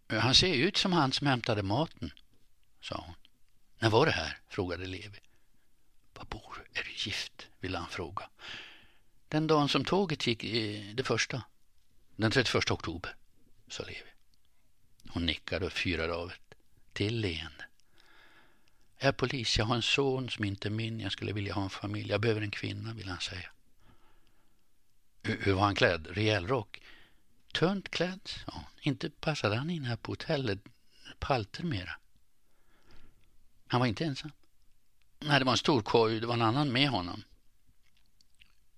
Han 0.08 0.36
ser 0.36 0.54
ut 0.54 0.78
som 0.78 0.94
han 0.94 1.12
som 1.12 1.28
hämtade 1.28 1.64
maten, 1.64 2.12
sa 2.82 3.04
hon. 3.06 3.16
När 3.80 3.90
var 3.90 4.06
det 4.06 4.12
här? 4.12 4.38
frågade 4.50 4.86
Levi. 4.86 5.20
Babor, 6.14 6.68
är 6.74 6.84
du 6.84 6.92
gift? 6.92 7.48
ville 7.60 7.78
han 7.78 7.90
fråga. 7.90 8.30
Den 9.28 9.48
dagen 9.48 9.70
som 9.70 9.86
tåget 9.86 10.28
gick, 10.28 10.42
det 10.96 11.04
första. 11.04 11.42
Den 12.16 12.32
31 12.32 12.72
oktober, 12.72 13.16
sa 13.68 13.84
Levi. 13.84 14.10
Hon 15.12 15.26
nickade 15.26 15.66
och 15.66 15.72
fyrade 15.72 16.14
av 16.14 16.32
ett 16.32 16.56
till 16.94 17.20
leende. 17.20 17.66
Jag 18.98 19.08
är 19.08 19.12
polis, 19.12 19.58
jag 19.58 19.66
har 19.66 19.76
en 19.76 19.82
son 19.82 20.30
som 20.30 20.46
inte 20.46 20.68
är 20.68 20.70
min, 20.70 21.00
jag 21.00 21.12
skulle 21.12 21.34
vilja 21.34 21.54
ha 21.54 21.64
en 21.64 21.70
familj, 21.70 22.10
jag 22.10 22.22
behöver 22.22 22.42
en 22.42 22.52
kvinna, 22.52 22.94
vill 22.94 23.10
han 23.10 23.20
säga. 23.20 23.50
Hur 25.24 25.54
var 25.54 25.64
han 25.64 25.76
klädd? 25.76 26.08
Rejäl 26.08 26.48
rock? 26.48 26.82
Tunt 27.54 27.92
klädd, 27.92 28.20
sa 28.24 28.52
hon. 28.52 28.64
Inte 28.82 29.10
passade 29.10 29.56
han 29.56 29.70
in 29.70 29.84
här 29.84 29.96
på 29.96 30.12
hotellet, 30.12 30.60
palter 31.20 31.64
mera. 31.64 31.92
Han 33.68 33.80
var 33.80 33.88
inte 33.88 34.06
ensam. 34.06 34.32
Nej, 35.20 35.40
det 35.40 35.46
var 35.46 35.52
en 35.52 35.58
stor 35.58 35.82
korg, 35.82 36.20
det 36.20 36.28
var 36.28 36.34
en 36.34 36.42
annan 36.42 36.72
med 36.72 36.90
honom. 36.90 37.24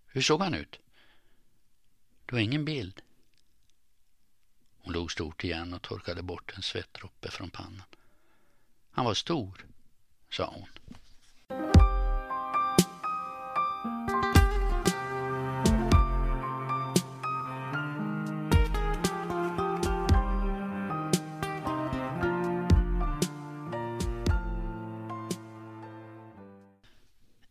Hur 0.08 0.22
såg 0.22 0.42
han 0.42 0.54
ut? 0.54 0.80
Det 2.26 2.32
var 2.32 2.40
ingen 2.40 2.66
bild. 2.66 3.02
Hon 4.84 4.94
log 4.94 5.12
stort 5.12 5.44
igen 5.44 5.74
och 5.74 5.82
torkade 5.82 6.22
bort 6.22 6.54
en 6.56 6.62
svettdroppe 6.62 7.32
från 7.32 7.50
pannan. 7.50 7.84
Han 8.92 9.06
var 9.06 9.14
stor, 9.14 9.66
sa 10.30 10.46
hon. 10.46 10.68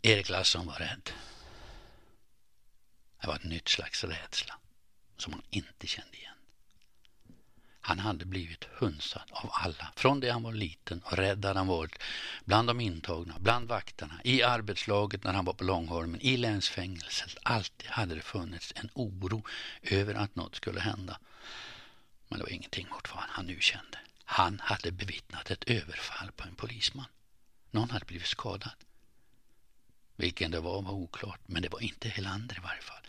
Erik 0.03 0.29
Larsson 0.29 0.67
var 0.67 0.75
rädd. 0.75 1.11
Det 3.21 3.27
var 3.27 3.35
ett 3.35 3.45
nytt 3.45 3.69
slags 3.69 4.05
rädsla 4.05 4.55
som 5.17 5.33
hon 5.33 5.43
inte 5.51 5.87
kände 5.87 6.17
igen. 6.17 6.30
Han 7.91 7.99
hade 7.99 8.25
blivit 8.25 8.65
hunsad 8.65 9.23
av 9.31 9.51
alla. 9.53 9.93
Från 9.97 10.21
det 10.21 10.31
han 10.31 10.43
var 10.43 10.53
liten 10.53 11.03
och 11.05 11.13
rädd 11.13 11.45
hade 11.45 11.59
han 11.59 11.67
varit 11.67 11.99
bland 12.45 12.69
de 12.69 12.81
intagna, 12.81 13.35
bland 13.39 13.69
vakterna, 13.69 14.21
i 14.25 14.43
arbetslaget 14.43 15.25
när 15.25 15.33
han 15.33 15.45
var 15.45 15.53
på 15.53 15.65
Långholmen, 15.65 16.21
i 16.21 16.37
länsfängelset. 16.37 17.37
Alltid 17.43 17.91
hade 17.91 18.15
det 18.15 18.21
funnits 18.21 18.73
en 18.77 18.89
oro 18.95 19.45
över 19.83 20.15
att 20.15 20.37
något 20.37 20.57
skulle 20.57 20.81
hända. 20.81 21.19
Men 22.29 22.39
det 22.39 22.45
var 22.45 22.53
ingenting 22.53 22.87
mot 22.89 23.15
vad 23.15 23.25
han 23.29 23.47
nu 23.47 23.61
kände. 23.61 23.99
Han 24.25 24.61
hade 24.61 24.93
bevittnat 24.93 25.51
ett 25.51 25.65
överfall 25.65 26.33
på 26.37 26.45
en 26.45 26.55
polisman. 26.55 27.07
Någon 27.71 27.91
hade 27.91 28.05
blivit 28.05 28.27
skadad. 28.27 28.73
Vilken 30.17 30.51
det 30.51 30.61
var 30.61 30.83
var 30.83 30.93
oklart, 30.93 31.41
men 31.47 31.63
det 31.63 31.69
var 31.69 31.81
inte 31.81 32.09
Helander 32.09 32.57
i 32.57 32.61
varje 32.61 32.83
fall. 32.83 33.03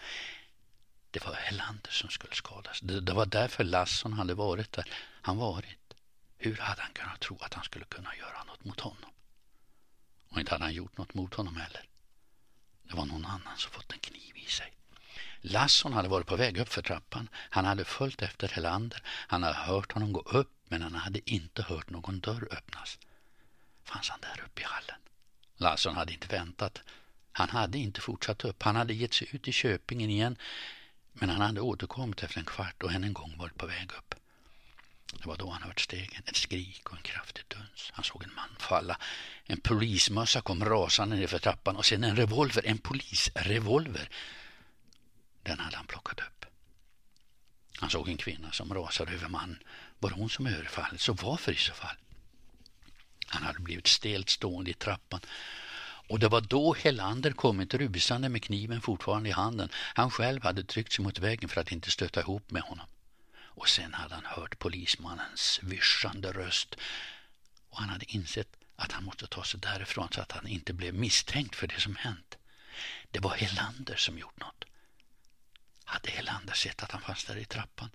Det 1.12 1.26
var 1.26 1.34
Helander 1.34 1.92
som 1.92 2.10
skulle 2.10 2.36
skadas. 2.36 2.80
Det, 2.82 3.02
det 3.02 3.14
var 3.14 3.26
därför 3.26 3.64
Lasson 3.64 4.14
hade 4.14 4.34
varit 4.34 4.72
där 4.72 4.86
han 5.22 5.38
varit. 5.38 5.94
Hur 6.38 6.58
hade 6.58 6.82
han 6.82 6.94
kunnat 6.94 7.20
tro 7.20 7.38
att 7.42 7.54
han 7.54 7.64
skulle 7.64 7.86
kunna 7.86 8.16
göra 8.16 8.44
något 8.44 8.66
mot 8.66 8.80
honom? 8.80 9.12
Och 10.30 10.40
inte 10.40 10.52
hade 10.52 10.64
han 10.64 10.74
gjort 10.74 10.98
något 10.98 11.14
mot 11.14 11.34
honom 11.34 11.56
heller. 11.56 11.84
Det 12.84 12.96
var 12.96 13.06
någon 13.06 13.26
annan 13.26 13.58
som 13.58 13.72
fått 13.72 13.92
en 13.94 14.00
kniv 14.00 14.38
i 14.38 14.46
sig. 14.46 14.74
Lasson 15.42 15.94
hade 15.94 16.10
varit 16.10 16.28
på 16.28 16.36
väg 16.36 16.58
upp 16.58 16.70
för 16.70 16.82
trappan. 16.82 17.30
Han 17.34 17.66
hade 17.66 17.86
följt 17.86 18.22
efter 18.22 18.48
Helander. 18.48 19.02
Han 19.06 19.44
hade 19.44 19.56
hört 19.56 19.92
honom 19.92 20.14
gå 20.14 20.20
upp, 20.20 20.52
men 20.68 20.82
han 20.82 20.96
hade 20.96 21.32
inte 21.32 21.64
hört 21.64 21.90
någon 21.90 22.20
dörr 22.20 22.48
öppnas. 22.52 23.00
Fanns 23.84 24.10
han 24.10 24.22
där 24.22 24.44
uppe 24.46 24.62
i 24.62 24.66
hallen? 24.66 24.96
Lasson 25.58 25.96
hade 25.96 26.14
inte 26.14 26.28
väntat. 26.28 26.82
Han 27.32 27.50
hade 27.50 27.78
inte 27.78 28.02
fortsatt 28.02 28.46
upp. 28.46 28.64
Han 28.64 28.76
hade 28.76 28.94
gett 28.94 29.14
sig 29.14 29.28
ut 29.32 29.48
i 29.48 29.52
Köpingen 29.52 30.10
igen 30.10 30.38
men 31.14 31.30
han 31.30 31.42
hade 31.42 31.62
återkommit 31.62 32.24
efter 32.24 32.40
en 32.40 32.46
kvart 32.46 32.84
och 32.84 32.92
än 32.92 33.04
en 33.04 33.14
gång 33.14 33.38
varit 33.38 33.58
på 33.58 33.66
väg 33.66 33.92
upp. 33.98 34.16
Det 35.14 35.26
var 35.26 35.38
då 35.38 35.50
han 35.50 35.62
hört 35.62 35.80
stegen, 35.80 36.24
ett 36.26 36.36
skrik 36.36 36.90
och 36.90 36.98
en 36.98 37.04
kraftig 37.04 37.44
duns. 37.48 37.92
Han 37.94 38.04
såg 38.04 38.24
en 38.24 38.34
man 38.36 38.56
falla. 38.60 38.98
En 39.46 39.62
polismössa 39.62 40.42
kom 40.42 40.66
rasande 40.66 41.16
nerför 41.16 41.40
trappan 41.40 41.76
och 41.76 41.86
sen 41.86 42.04
en 42.04 42.16
revolver, 42.16 42.66
en 42.66 42.78
polisrevolver. 42.78 44.10
Den 45.44 45.60
hade 45.60 45.78
han 45.78 45.86
plockat 45.86 46.20
upp. 46.20 46.46
Han 47.78 47.90
såg 47.90 48.10
en 48.10 48.18
kvinna 48.18 48.52
som 48.52 48.74
rasade 48.74 49.12
över 49.12 49.28
mannen. 49.28 49.64
Var 50.00 50.10
hon 50.10 50.30
som 50.30 50.48
överfallit? 50.48 51.02
Så 51.02 51.14
varför 51.14 51.52
i 51.52 51.56
så 51.56 51.74
fall? 51.74 51.96
Han 53.28 53.44
hade 53.44 53.60
blivit 53.60 53.88
stelt 53.88 54.30
stående 54.30 54.72
i 54.72 54.74
trappan 54.74 55.20
och 56.12 56.20
det 56.20 56.28
var 56.28 56.42
då 56.42 56.74
Helander 56.74 57.32
kommit 57.32 57.74
rusande 57.74 58.30
med 58.30 58.44
kniven 58.44 58.82
fortfarande 58.82 59.30
i 59.30 59.32
handen. 59.32 59.70
Han 59.74 60.12
själv 60.12 60.44
hade 60.44 60.64
tryckt 60.64 60.94
sig 60.94 61.04
mot 61.04 61.20
väggen 61.20 61.50
för 61.50 61.62
att 61.62 61.72
inte 61.72 61.92
stöta 61.92 62.20
ihop 62.20 62.52
med 62.52 62.62
honom. 62.62 62.86
Och 63.34 63.70
sen 63.70 63.94
hade 63.94 64.16
han 64.16 64.26
hört 64.26 64.60
polismannens 64.60 65.40
svischande 65.40 66.32
röst 66.32 66.76
och 67.70 67.80
han 67.80 67.90
hade 67.90 68.12
insett 68.12 68.48
att 68.76 68.92
han 68.92 69.04
måste 69.04 69.28
ta 69.28 69.44
sig 69.44 69.60
därifrån 69.60 70.08
så 70.12 70.22
att 70.22 70.32
han 70.32 70.48
inte 70.48 70.74
blev 70.74 70.94
misstänkt 70.94 71.56
för 71.56 71.68
det 71.68 71.80
som 71.80 71.96
hänt. 71.96 72.38
Det 73.12 73.20
var 73.20 73.36
Helander 73.36 73.96
som 73.96 74.18
gjort 74.18 74.40
något. 74.40 74.66
Hade 75.84 76.12
Helander 76.12 76.54
sett 76.54 76.84
att 76.84 76.92
han 76.92 77.02
fanns 77.02 77.26
där 77.26 77.38
i 77.38 77.46
trappan? 77.46 77.90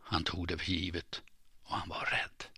Han 0.00 0.24
tog 0.24 0.48
det 0.48 0.58
för 0.58 0.70
givet 0.70 1.22
och 1.62 1.76
han 1.76 1.88
var 1.88 2.04
rädd. 2.04 2.55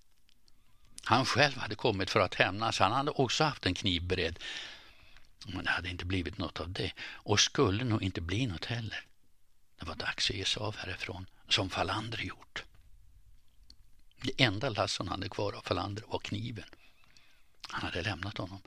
Han 1.09 1.27
själv 1.27 1.59
hade 1.59 1.75
kommit 1.75 2.11
för 2.11 2.21
att 2.21 2.35
hämnas. 2.35 2.79
Han 2.79 2.93
hade 2.93 3.11
också 3.11 3.45
haft 3.45 3.67
en 3.67 3.75
kniv 3.75 4.03
beredd. 4.03 4.39
Men 5.47 5.65
det 5.65 5.71
hade 5.71 5.89
inte 5.89 6.05
blivit 6.05 6.39
något 6.39 6.61
av 6.61 6.71
det 6.71 6.93
och 7.01 7.41
skulle 7.41 7.85
nog 7.85 8.03
inte 8.03 8.21
bli 8.21 8.47
något 8.47 8.65
heller. 8.65 9.05
Det 9.79 9.87
var 9.87 9.95
dags 9.95 10.31
att 10.31 10.37
ge 10.37 10.45
sig 10.45 10.61
av 10.61 10.77
härifrån, 10.77 11.27
som 11.49 11.71
Falander 11.71 12.19
gjort. 12.19 12.65
Det 14.23 14.43
enda 14.43 14.71
lass 14.71 14.99
hon 14.99 15.09
hade 15.09 15.29
kvar 15.29 15.53
av 15.53 15.61
Falander 15.61 16.05
var 16.09 16.19
kniven. 16.19 16.69
Han 17.69 17.83
hade 17.83 18.03
lämnat 18.03 18.39
honom. 18.39 18.61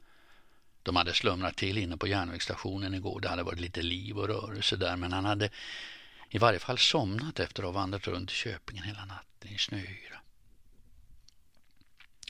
De 0.84 0.96
hade 0.96 1.14
slumrat 1.14 1.56
till 1.56 1.78
inne 1.78 1.98
på 1.98 2.08
järnvägsstationen 2.08 2.94
igår. 2.94 3.20
Det 3.20 3.30
hade 3.30 3.44
varit 3.44 3.60
lite 3.60 3.82
liv 3.82 4.18
och 4.18 4.28
rörelse 4.28 4.76
där 4.76 4.96
men 4.96 5.14
han 5.14 5.26
hade 5.26 5.50
i 6.30 6.38
varje 6.38 6.60
fall 6.60 6.78
somnat 6.78 7.40
efter 7.40 7.64
att 7.64 7.68
ha 7.68 7.82
vandrat 7.82 8.08
runt 8.08 8.32
i 8.32 8.34
Köpingen 8.34 8.84
hela 8.84 9.06
natten 9.06 9.52
i 9.52 9.58
snöyra. 9.58 10.21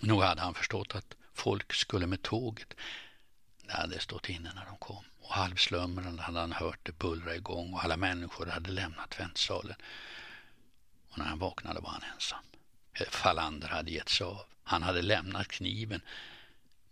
Nog 0.02 0.22
hade 0.22 0.42
han 0.42 0.54
förstått 0.54 0.96
att 0.96 1.16
folk 1.34 1.74
skulle 1.74 2.08
med 2.08 2.22
tåget. 2.22 2.74
Det 3.64 3.74
hade 3.74 4.00
stått 4.00 4.30
inne 4.30 4.54
när 4.54 4.66
de 4.66 4.78
kom 4.78 5.04
och 5.22 5.34
halvslumrande 5.34 6.22
hade 6.22 6.40
han 6.40 6.52
hört 6.52 6.80
det 6.84 6.92
bullra 6.92 7.36
igång 7.36 7.74
och 7.74 7.84
alla 7.84 7.98
människor 7.98 8.46
hade 8.46 8.72
lämnat 8.72 9.20
väntsalen. 9.20 9.76
Och 11.10 11.18
när 11.18 11.26
han 11.26 11.40
vaknade 11.40 11.80
var 11.80 11.90
han 11.90 12.04
ensam. 12.14 12.44
Falander 13.10 13.68
hade 13.68 13.92
gett 13.92 14.10
sig 14.10 14.26
av. 14.26 14.46
Han 14.64 14.84
hade 14.84 15.02
lämnat 15.02 15.48
kniven 15.48 16.02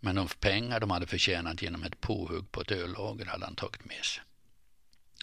men 0.00 0.16
de 0.16 0.28
pengar 0.28 0.80
de 0.80 0.90
hade 0.90 1.06
förtjänat 1.06 1.62
genom 1.62 1.82
ett 1.82 2.00
påhugg 2.00 2.52
på 2.52 2.60
ett 2.60 2.70
öllager 2.70 3.26
hade 3.26 3.44
han 3.44 3.54
tagit 3.54 3.84
med 3.84 4.04
sig. 4.04 4.22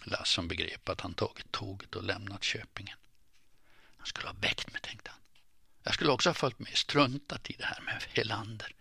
Lasson 0.04 0.48
begrep 0.48 0.88
att 0.88 1.00
han 1.00 1.14
tagit 1.14 1.52
tåget 1.52 1.94
och 1.94 2.04
lämnat 2.04 2.44
Köpingen. 2.44 2.98
Han 3.96 4.06
skulle 4.06 4.28
ha 4.28 4.34
väckt 4.40 4.72
mig, 4.72 4.82
tänkte 4.82 5.10
han. 5.10 5.17
Jag 5.82 5.94
skulle 5.94 6.10
också 6.10 6.28
ha 6.28 6.34
följt 6.34 6.58
med, 6.58 6.76
struntat 6.76 7.50
i 7.50 7.56
det 7.58 7.64
här 7.64 7.80
med 7.80 8.02
Helander. 8.12 8.74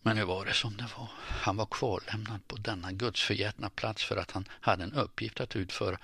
Men 0.00 0.16
nu 0.16 0.24
var 0.24 0.44
det 0.44 0.54
som 0.54 0.76
det 0.76 0.88
var. 0.96 1.08
Han 1.28 1.56
var 1.56 1.66
kvarlämnad 1.66 2.48
på 2.48 2.56
denna 2.56 2.92
gudsförgätna 2.92 3.70
plats 3.70 4.04
för 4.04 4.16
att 4.16 4.30
han 4.30 4.48
hade 4.60 4.84
en 4.84 4.92
uppgift 4.92 5.40
att 5.40 5.56
utföra. 5.56 5.98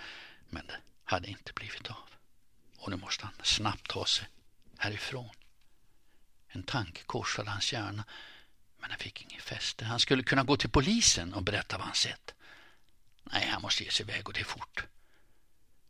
Men 0.49 0.67
det 0.67 0.77
hade 1.05 1.29
inte 1.29 1.53
blivit 1.53 1.91
av. 1.91 2.09
Och 2.79 2.91
nu 2.91 2.97
måste 2.97 3.25
han 3.25 3.35
snabbt 3.43 3.89
ta 3.89 4.07
sig 4.07 4.29
härifrån. 4.79 5.31
En 6.49 6.63
tanke 6.63 7.03
korsade 7.03 7.51
hans 7.51 7.73
hjärna, 7.73 8.05
men 8.81 8.91
han 8.91 8.99
fick 8.99 9.23
inget 9.23 9.43
fäste. 9.43 9.85
Han 9.85 10.01
skulle 10.01 10.23
kunna 10.23 10.43
gå 10.43 10.57
till 10.57 10.71
polisen 10.71 11.35
och 11.35 11.43
berätta 11.43 11.79
vad 11.79 11.87
han 11.87 11.95
sett. 11.95 12.35
Nej, 13.25 13.47
han 13.47 13.63
måste 13.63 13.85
ge 13.85 13.91
sig 13.91 14.07
iväg 14.07 14.29
och 14.29 14.35
det 14.35 14.41
är 14.41 14.45
fort. 14.45 14.87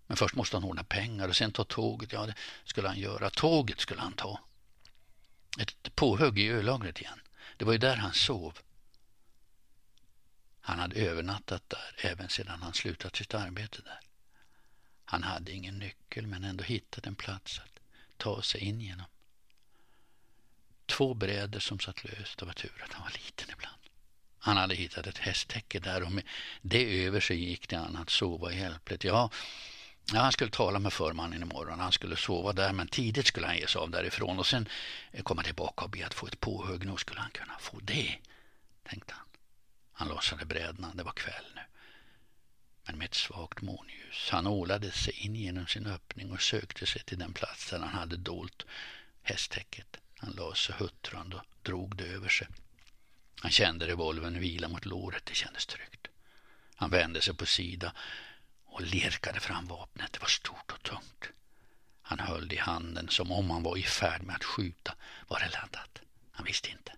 Men 0.09 0.17
först 0.17 0.35
måste 0.35 0.57
han 0.57 0.65
ordna 0.65 0.85
pengar 0.85 1.29
och 1.29 1.37
sen 1.37 1.53
ta 1.53 1.65
tåget. 1.65 2.13
Ja, 2.13 2.27
det 2.27 2.35
skulle 2.65 2.89
han 2.89 2.99
göra. 2.99 3.31
Tåget 3.31 3.81
skulle 3.81 4.01
han 4.01 4.13
ta. 4.13 4.41
Ett 5.59 5.95
påhugg 5.95 6.39
i 6.39 6.49
ölagret 6.49 7.01
igen. 7.01 7.21
Det 7.57 7.65
var 7.65 7.73
ju 7.73 7.79
där 7.79 7.97
han 7.97 8.13
sov. 8.13 8.59
Han 10.61 10.79
hade 10.79 10.97
övernattat 10.97 11.69
där 11.69 11.95
även 11.99 12.29
sedan 12.29 12.63
han 12.63 12.75
slutat 12.75 13.17
sitt 13.17 13.35
arbete 13.35 13.83
där. 13.83 14.01
Han 15.05 15.23
hade 15.23 15.53
ingen 15.53 15.79
nyckel 15.79 16.27
men 16.27 16.45
ändå 16.45 16.65
hittat 16.65 17.07
en 17.07 17.15
plats 17.15 17.59
att 17.59 17.81
ta 18.17 18.43
sig 18.43 18.61
in 18.61 18.81
genom. 18.81 19.07
Två 20.87 21.15
bräder 21.15 21.61
som 21.61 21.79
satt 21.79 22.05
löst. 22.05 22.39
Det 22.39 22.47
var 22.47 22.53
tur 22.53 22.83
att 22.85 22.93
han 22.93 23.03
var 23.03 23.11
liten 23.11 23.51
ibland. 23.51 23.77
Han 24.39 24.57
hade 24.57 24.75
hittat 24.75 25.07
ett 25.07 25.19
hästtäcke 25.19 25.81
där 25.81 26.03
och 26.03 26.13
med 26.13 26.25
det 26.63 27.05
över 27.05 27.21
sig 27.21 27.45
gick 27.45 27.69
det 27.69 27.77
an 27.77 27.97
att 27.97 28.11
sova 28.11 28.53
hjälpligt. 28.53 29.05
Ja, 29.05 29.31
ja, 30.13 30.21
han 30.21 30.33
skulle 30.33 30.51
tala 30.51 30.79
med 30.79 30.93
förmannen 30.93 31.43
imorgon. 31.43 31.81
Han 31.81 31.93
skulle 31.93 32.17
sova 32.17 32.53
där 32.53 32.73
men 32.73 32.89
tidigt 32.89 33.27
skulle 33.27 33.47
han 33.47 33.57
ge 33.57 33.67
sig 33.67 33.81
av 33.81 33.91
därifrån 33.91 34.39
och 34.39 34.47
sen 34.47 34.69
eh, 35.13 35.23
komma 35.23 35.43
tillbaka 35.43 35.85
och 35.85 35.91
be 35.91 36.07
att 36.07 36.15
få 36.15 36.27
ett 36.27 36.41
påhugg. 36.41 36.87
Nog 36.87 37.01
skulle 37.01 37.21
han 37.21 37.31
kunna 37.31 37.59
få 37.59 37.81
det, 37.81 38.19
tänkte 38.83 39.15
han. 39.15 39.27
Han 39.93 40.09
lossade 40.09 40.45
brädorna. 40.45 40.93
Det 40.95 41.03
var 41.03 41.13
kväll 41.13 41.45
nu. 41.55 41.61
Men 42.87 42.99
med 42.99 43.05
ett 43.05 43.15
svagt 43.15 43.61
månljus. 43.63 44.29
Han 44.31 44.47
ålade 44.47 44.93
sig 44.93 45.15
in 45.15 45.37
genom 45.37 45.67
sin 45.67 45.87
öppning 45.87 46.33
och 46.33 46.43
sökte 46.43 46.87
sig 46.87 47.03
till 47.03 47.19
den 47.19 47.33
plats 47.33 47.71
där 47.71 47.79
han 47.79 47.89
hade 47.89 48.17
dolt 48.17 48.67
hästtäcket. 49.23 49.97
Han 50.19 50.33
la 50.33 50.55
sig 50.55 50.75
huttrande 50.79 51.37
och 51.37 51.45
drog 51.63 51.97
det 51.97 52.05
över 52.05 52.29
sig. 52.29 52.49
Han 53.41 53.51
kände 53.51 53.87
revolvern 53.87 54.41
vila 54.41 54.69
mot 54.69 54.85
låret. 54.85 55.27
Det 55.27 55.35
kändes 55.35 55.67
tryggt. 55.67 56.09
Han 56.75 56.91
vände 56.91 57.21
sig 57.21 57.35
på 57.35 57.47
sida 57.47 57.93
och 58.79 58.85
lirkade 58.85 59.41
fram 59.41 59.67
vapnet. 59.67 60.13
Det 60.13 60.21
var 60.21 60.29
stort 60.29 60.73
och 60.73 60.83
tungt. 60.83 61.25
Han 62.03 62.19
höll 62.19 62.49
det 62.49 62.55
i 62.55 62.59
handen 62.59 63.09
som 63.09 63.33
om 63.33 63.51
han 63.51 63.63
var 63.63 63.77
i 63.77 63.83
färd 63.83 64.23
med 64.23 64.37
att 64.37 64.45
skjuta. 64.45 64.95
Var 65.29 65.39
det 65.39 65.49
laddat? 65.49 66.01
Han 66.33 66.45
visste 66.45 66.71
inte. 66.71 66.93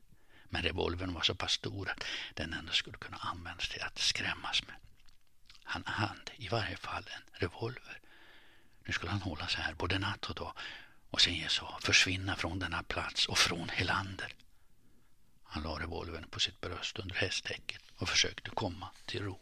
Men 0.44 0.62
revolvern 0.62 1.14
var 1.14 1.22
så 1.22 1.34
pass 1.34 1.52
stor 1.52 1.90
att 1.90 2.04
den 2.34 2.52
ändå 2.52 2.72
skulle 2.72 2.98
kunna 2.98 3.16
användas 3.16 3.68
till 3.68 3.82
att 3.82 3.98
skrämmas 3.98 4.62
med. 4.66 4.76
Han 5.64 5.82
hade 5.86 6.32
i 6.36 6.48
varje 6.48 6.76
fall 6.76 7.04
en 7.16 7.40
revolver. 7.40 8.00
Nu 8.84 8.92
skulle 8.92 9.10
han 9.12 9.22
hålla 9.22 9.46
sig 9.46 9.62
här 9.62 9.74
både 9.74 9.98
natt 9.98 10.26
och 10.26 10.34
dag 10.34 10.52
och 11.10 11.20
sen 11.20 11.34
ge 11.34 11.48
sig 11.48 11.64
av, 11.64 11.80
försvinna 11.80 12.36
från 12.36 12.58
denna 12.58 12.82
plats 12.82 13.26
och 13.26 13.38
från 13.38 13.68
Helander. 13.68 14.34
Han 15.42 15.62
la 15.62 15.78
revolvern 15.78 16.28
på 16.30 16.40
sitt 16.40 16.60
bröst 16.60 16.98
under 16.98 17.14
hästtäcket 17.14 17.82
och 17.96 18.08
försökte 18.08 18.50
komma 18.50 18.88
till 19.06 19.22
ro. 19.22 19.40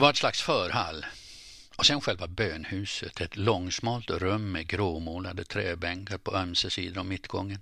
Det 0.00 0.02
var 0.02 0.10
ett 0.10 0.16
slags 0.16 0.42
förhall 0.42 1.06
och 1.76 1.86
sen 1.86 2.00
själva 2.00 2.26
bönhuset, 2.26 3.20
ett 3.20 3.36
långsmalt 3.36 4.10
rum 4.10 4.52
med 4.52 4.68
gråmålade 4.68 5.44
träbänkar 5.44 6.18
på 6.18 6.36
ömse 6.36 6.70
sidor 6.70 7.00
om 7.00 7.08
mittgången. 7.08 7.60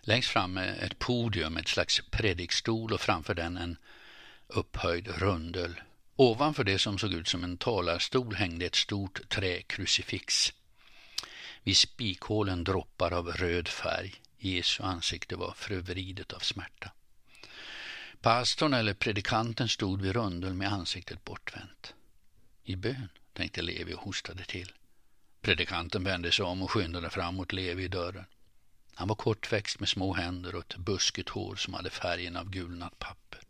Längst 0.00 0.28
fram 0.28 0.56
ett 0.58 0.98
podium, 0.98 1.56
ett 1.56 1.68
slags 1.68 2.00
predikstol 2.10 2.92
och 2.92 3.00
framför 3.00 3.34
den 3.34 3.56
en 3.56 3.76
upphöjd 4.46 5.08
rundel. 5.08 5.80
Ovanför 6.16 6.64
det 6.64 6.78
som 6.78 6.98
såg 6.98 7.12
ut 7.12 7.28
som 7.28 7.44
en 7.44 7.56
talarstol 7.56 8.34
hängde 8.34 8.66
ett 8.66 8.74
stort 8.74 9.28
träkrucifix. 9.28 10.52
Vid 11.62 11.76
spikhålen 11.76 12.64
droppar 12.64 13.12
av 13.12 13.28
röd 13.28 13.68
färg. 13.68 14.14
Jesu 14.38 14.82
ansikte 14.82 15.36
var 15.36 15.52
förvridet 15.56 16.32
av 16.32 16.38
smärta. 16.38 16.90
Pastorn 18.22 18.74
eller 18.74 18.94
predikanten 18.94 19.68
stod 19.68 20.02
vid 20.02 20.12
rundeln 20.12 20.58
med 20.58 20.72
ansiktet 20.72 21.24
bortvänt. 21.24 21.94
I 22.64 22.76
bön 22.76 23.08
tänkte 23.32 23.62
Levi 23.62 23.94
och 23.94 24.00
hostade 24.00 24.44
till. 24.44 24.72
Predikanten 25.40 26.04
vände 26.04 26.32
sig 26.32 26.44
om 26.44 26.62
och 26.62 26.70
skyndade 26.70 27.10
fram 27.10 27.34
mot 27.34 27.52
Levi 27.52 27.84
i 27.84 27.88
dörren. 27.88 28.24
Han 28.94 29.08
var 29.08 29.14
kortväxt 29.14 29.80
med 29.80 29.88
små 29.88 30.14
händer 30.14 30.54
och 30.54 30.60
ett 30.60 30.76
buskigt 30.76 31.28
hår 31.28 31.56
som 31.56 31.74
hade 31.74 31.90
färgen 31.90 32.36
av 32.36 32.50
gulnat 32.50 32.98
papper. 32.98 33.40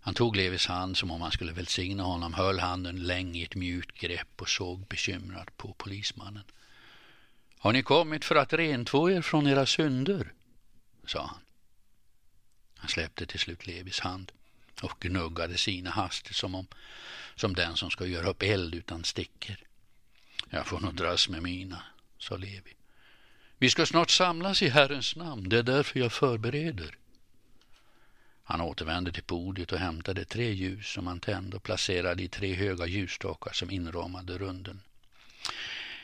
Han 0.00 0.14
tog 0.14 0.36
Levis 0.36 0.66
hand 0.66 0.96
som 0.96 1.10
om 1.10 1.20
han 1.20 1.32
skulle 1.32 1.52
välsigna 1.52 2.02
honom, 2.02 2.34
höll 2.34 2.58
handen 2.58 3.06
länge 3.06 3.40
i 3.40 3.44
ett 3.44 3.54
mjukt 3.54 3.98
grepp 3.98 4.40
och 4.40 4.48
såg 4.48 4.86
bekymrat 4.86 5.56
på 5.56 5.74
polismannen. 5.74 6.44
Har 7.58 7.72
ni 7.72 7.82
kommit 7.82 8.24
för 8.24 8.36
att 8.36 8.52
rentvå 8.52 9.10
er 9.10 9.22
från 9.22 9.46
era 9.46 9.66
synder? 9.66 10.32
sa 11.06 11.26
han. 11.26 11.41
Han 12.82 12.88
släppte 12.88 13.26
till 13.26 13.40
slut 13.40 13.66
Levis 13.66 14.00
hand 14.00 14.32
och 14.82 15.00
gnuggade 15.00 15.58
sina 15.58 15.90
hastigt 15.90 16.36
som, 16.36 16.54
om, 16.54 16.66
som 17.34 17.54
den 17.54 17.76
som 17.76 17.90
ska 17.90 18.06
göra 18.06 18.28
upp 18.28 18.42
eld 18.42 18.74
utan 18.74 19.04
stickor. 19.04 19.56
Jag 20.50 20.66
får 20.66 20.80
nog 20.80 20.94
dras 20.94 21.28
med 21.28 21.42
mina, 21.42 21.82
sa 22.18 22.36
Levi. 22.36 22.74
Vi 23.58 23.70
ska 23.70 23.86
snart 23.86 24.10
samlas 24.10 24.62
i 24.62 24.68
Herrens 24.68 25.16
namn, 25.16 25.48
det 25.48 25.58
är 25.58 25.62
därför 25.62 26.00
jag 26.00 26.12
förbereder. 26.12 26.96
Han 28.44 28.60
återvände 28.60 29.12
till 29.12 29.22
podiet 29.22 29.72
och 29.72 29.78
hämtade 29.78 30.24
tre 30.24 30.52
ljus 30.52 30.92
som 30.92 31.06
han 31.06 31.20
tände 31.20 31.56
och 31.56 31.62
placerade 31.62 32.22
i 32.22 32.28
tre 32.28 32.54
höga 32.54 32.86
ljusstakar 32.86 33.52
som 33.52 33.70
inramade 33.70 34.38
runden. 34.38 34.80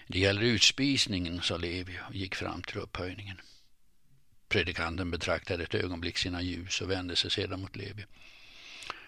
Det 0.06 0.18
gäller 0.18 0.42
utspisningen, 0.42 1.42
sa 1.42 1.56
Levi 1.56 1.98
och 2.08 2.14
gick 2.14 2.34
fram 2.34 2.62
till 2.62 2.78
upphöjningen. 2.78 3.40
Predikanten 4.48 5.10
betraktade 5.10 5.64
ett 5.64 5.74
ögonblick 5.74 6.18
sina 6.18 6.42
ljus 6.42 6.80
och 6.80 6.90
vände 6.90 7.16
sig 7.16 7.30
sedan 7.30 7.60
mot 7.60 7.76
Levi. 7.76 8.04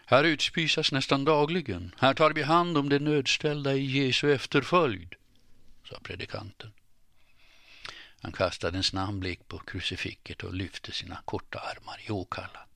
Här 0.06 0.24
utspisas 0.24 0.92
nästan 0.92 1.24
dagligen. 1.24 1.94
Här 1.98 2.14
tar 2.14 2.32
vi 2.32 2.42
hand 2.42 2.78
om 2.78 2.88
de 2.88 2.98
nödställda 2.98 3.74
i 3.74 3.84
Jesu 3.84 4.32
efterföljd, 4.32 5.14
sa 5.88 6.00
predikanten. 6.02 6.72
Han 8.22 8.32
kastade 8.32 8.76
en 8.76 8.82
snabb 8.82 9.18
blick 9.18 9.48
på 9.48 9.58
krucifiket 9.58 10.42
och 10.42 10.54
lyfte 10.54 10.92
sina 10.92 11.22
korta 11.24 11.58
armar 11.58 12.00
i 12.06 12.10
åkallan. 12.10 12.66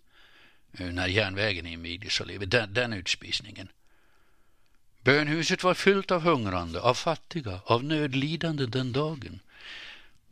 När 0.71 1.07
järnvägen 1.07 1.67
invigdes 1.67 2.15
så 2.15 2.25
levde 2.25 2.47
den, 2.47 2.75
den 2.75 2.93
utspisningen. 2.93 3.69
Bönhuset 5.03 5.63
var 5.65 5.75
fyllt 5.75 6.11
av 6.11 6.23
hungrande, 6.23 6.81
av 6.81 6.95
fattiga, 6.95 7.61
av 7.65 7.85
nödlidande 7.85 8.67
den 8.67 8.93
dagen. 8.93 9.41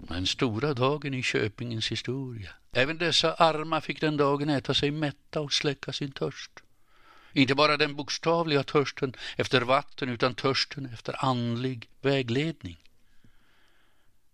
Den 0.09 0.27
stora 0.27 0.75
dagen 0.75 1.15
i 1.15 1.23
Köpingens 1.23 1.91
historia. 1.91 2.51
Även 2.73 2.99
dessa 2.99 3.35
arma 3.35 3.81
fick 3.81 4.01
den 4.01 4.17
dagen 4.17 4.49
äta 4.49 4.75
sig 4.75 4.91
mätta 4.91 5.41
och 5.41 5.53
släcka 5.53 5.93
sin 5.93 6.13
törst. 6.13 6.51
Inte 7.33 7.55
bara 7.55 7.77
den 7.77 7.97
bokstavliga 7.97 8.63
törsten 8.63 9.15
efter 9.37 9.61
vatten 9.61 10.09
utan 10.09 10.35
törsten 10.35 10.87
efter 10.95 11.25
andlig 11.25 11.89
vägledning. 12.01 12.77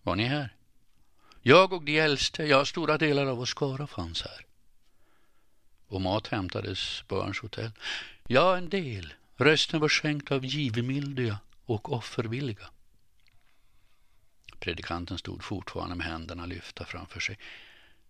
Var 0.03 0.17
ni 0.17 0.25
här? 0.25 0.55
Jag 1.43 1.73
och 1.73 1.85
de 1.85 1.99
äldste, 1.99 2.45
ja, 2.45 2.65
stora 2.65 2.99
delar 2.99 3.27
av 3.27 3.37
vår 3.37 3.47
skara 3.47 3.87
fanns 3.87 4.23
här. 4.23 4.47
Och 5.89 6.01
mat 6.01 6.27
hämtades 6.27 7.03
på 7.09 7.23
Örns 7.23 7.39
hotell. 7.39 7.71
Ja, 8.27 8.57
en 8.57 8.69
del. 8.69 9.15
Resten 9.37 9.81
var 9.81 9.89
skänkt 9.89 10.33
av 10.33 10.45
givmildiga 10.45 11.39
och 11.65 11.93
offervilliga. 11.93 12.71
Predikanten 14.61 15.19
stod 15.19 15.45
fortfarande 15.45 15.97
med 15.97 16.07
händerna 16.07 16.47
lyfta 16.47 16.85
framför 16.85 17.21
sig. 17.21 17.39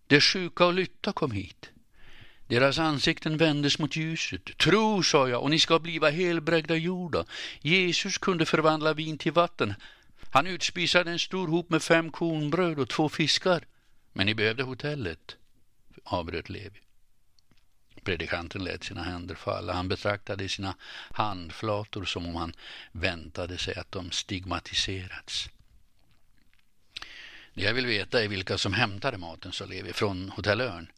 De 0.07 0.21
sjuka 0.21 0.65
och 0.65 0.73
lytta 0.73 1.13
kom 1.13 1.31
hit. 1.31 1.69
Deras 2.47 2.79
ansikten 2.79 3.37
vändes 3.37 3.79
mot 3.79 3.95
ljuset. 3.95 4.57
Tro, 4.57 5.03
sa 5.03 5.29
jag, 5.29 5.43
och 5.43 5.49
ni 5.49 5.59
ska 5.59 5.79
bliva 5.79 6.09
helbrägda 6.09 6.75
jorda. 6.75 7.25
Jesus 7.61 8.17
kunde 8.17 8.45
förvandla 8.45 8.93
vin 8.93 9.17
till 9.17 9.31
vatten. 9.31 9.73
Han 10.31 10.47
utspisade 10.47 11.11
en 11.11 11.19
stor 11.19 11.47
hop 11.47 11.69
med 11.69 11.83
fem 11.83 12.11
kornbröd 12.11 12.79
och 12.79 12.89
två 12.89 13.09
fiskar. 13.09 13.65
Men 14.13 14.25
ni 14.25 14.35
behövde 14.35 14.63
hotellet, 14.63 15.35
avbröt 16.03 16.49
Levi. 16.49 16.79
Predikanten 18.03 18.63
lät 18.63 18.83
sina 18.83 19.03
händer 19.03 19.35
falla. 19.35 19.73
Han 19.73 19.87
betraktade 19.87 20.49
sina 20.49 20.75
handflator 21.11 22.05
som 22.05 22.25
om 22.25 22.35
han 22.35 22.53
väntade 22.91 23.57
sig 23.57 23.75
att 23.75 23.91
de 23.91 24.11
stigmatiserats. 24.11 25.49
Det 27.53 27.63
jag 27.63 27.73
vill 27.73 27.85
veta 27.85 28.23
är 28.23 28.27
vilka 28.27 28.57
som 28.57 28.73
hämtade 28.73 29.17
maten, 29.17 29.51
sa 29.51 29.65
Levi, 29.65 29.93
från 29.93 30.29
Hotell 30.29 30.61
Örn. 30.61 30.91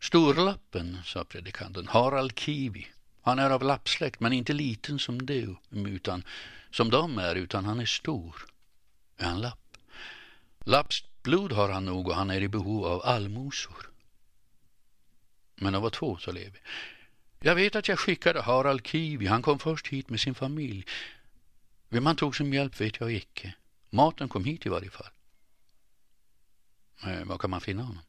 Storlappen, 0.00 0.98
sa 1.04 1.24
predikanten, 1.24 1.88
Harald 1.88 2.38
Kivi. 2.38 2.86
Han 3.22 3.38
är 3.38 3.50
av 3.50 3.62
lappsläkt, 3.62 4.20
men 4.20 4.32
inte 4.32 4.52
liten 4.52 4.98
som 4.98 5.26
du, 5.26 5.56
utan 5.70 6.24
som 6.70 6.90
de 6.90 7.18
är, 7.18 7.34
utan 7.34 7.64
han 7.64 7.80
är 7.80 7.86
stor. 7.86 8.36
Är 9.16 9.24
han 9.24 9.40
lapp? 9.40 9.76
Lappsblod 10.64 11.52
har 11.52 11.68
han 11.68 11.84
nog 11.84 12.08
och 12.08 12.14
han 12.14 12.30
är 12.30 12.40
i 12.40 12.48
behov 12.48 12.84
av 12.84 13.02
allmosor. 13.04 13.90
Men 15.54 15.72
de 15.72 15.82
var 15.82 15.90
två, 15.90 16.16
sa 16.16 16.30
Levi. 16.30 16.58
Jag 17.40 17.54
vet 17.54 17.76
att 17.76 17.88
jag 17.88 17.98
skickade 17.98 18.42
Harald 18.42 18.86
Kivi. 18.86 19.26
Han 19.26 19.42
kom 19.42 19.58
först 19.58 19.86
hit 19.86 20.10
med 20.10 20.20
sin 20.20 20.34
familj. 20.34 20.86
Vem 21.88 22.06
han 22.06 22.16
tog 22.16 22.36
som 22.36 22.54
hjälp 22.54 22.80
vet 22.80 23.00
jag 23.00 23.12
icke. 23.12 23.54
Maten 23.90 24.28
kom 24.28 24.44
hit 24.44 24.66
i 24.66 24.68
varje 24.68 24.90
fall. 24.90 25.10
Eh, 27.06 27.24
var 27.24 27.38
kan 27.38 27.50
man 27.50 27.60
finna 27.60 27.82
honom? 27.82 28.02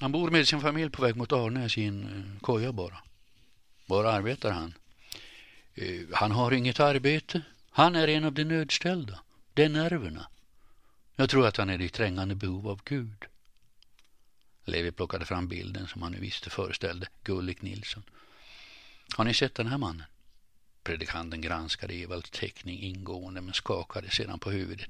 Han 0.00 0.12
bor 0.12 0.30
med 0.30 0.48
sin 0.48 0.60
familj 0.60 0.90
på 0.90 1.02
väg 1.02 1.16
mot 1.16 1.32
Arnäs 1.32 1.78
i 1.78 1.84
en 1.84 2.02
eh, 2.02 2.40
koja 2.40 2.72
bara. 2.72 2.98
Var 3.86 4.04
arbetar 4.04 4.50
han? 4.50 4.74
Eh, 5.74 6.00
han 6.12 6.30
har 6.30 6.52
inget 6.52 6.80
arbete. 6.80 7.42
Han 7.70 7.96
är 7.96 8.08
en 8.08 8.24
av 8.24 8.32
de 8.32 8.44
nödställda. 8.44 9.20
Det 9.54 9.64
är 9.64 9.68
nerverna. 9.68 10.26
Jag 11.16 11.30
tror 11.30 11.46
att 11.46 11.56
han 11.56 11.70
är 11.70 11.80
i 11.80 11.88
trängande 11.88 12.34
behov 12.34 12.68
av 12.68 12.80
Gud. 12.84 13.24
Levi 14.64 14.92
plockade 14.92 15.24
fram 15.24 15.48
bilden 15.48 15.88
som 15.88 16.02
han 16.02 16.12
nu 16.12 16.18
visste 16.18 16.50
föreställde 16.50 17.06
Gullik 17.24 17.62
Nilsson. 17.62 18.02
Har 19.16 19.24
ni 19.24 19.34
sett 19.34 19.54
den 19.54 19.66
här 19.66 19.78
mannen? 19.78 20.06
Predikanten 20.82 21.40
granskade 21.40 21.94
Evalds 21.94 22.30
teckning 22.30 22.80
ingående 22.80 23.40
men 23.40 23.54
skakade 23.54 24.10
sedan 24.10 24.38
på 24.38 24.50
huvudet. 24.50 24.88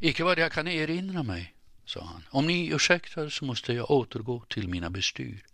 Icke 0.00 0.24
vad 0.24 0.38
jag 0.38 0.52
kan 0.52 0.68
erinra 0.68 1.22
mig, 1.22 1.54
sa 1.84 2.04
han. 2.04 2.22
Om 2.30 2.46
ni 2.46 2.68
ursäktar 2.68 3.28
så 3.28 3.44
måste 3.44 3.72
jag 3.72 3.90
återgå 3.90 4.44
till 4.48 4.68
mina 4.68 4.90
bestyr. 4.90 5.46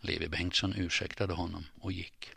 Levi 0.00 0.28
Bengtsson 0.28 0.74
ursäktade 0.76 1.32
honom 1.32 1.64
och 1.80 1.92
gick. 1.92 2.30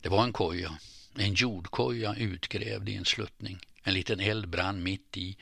Det 0.00 0.08
var 0.08 0.24
en 0.24 0.32
koja, 0.32 0.78
en 1.14 1.34
jordkoja 1.34 2.14
utgrävd 2.14 2.88
i 2.88 2.96
en 2.96 3.04
sluttning. 3.04 3.58
En 3.82 3.94
liten 3.94 4.20
eld 4.20 4.48
brann 4.48 4.82
mitt 4.82 5.16
i 5.16 5.36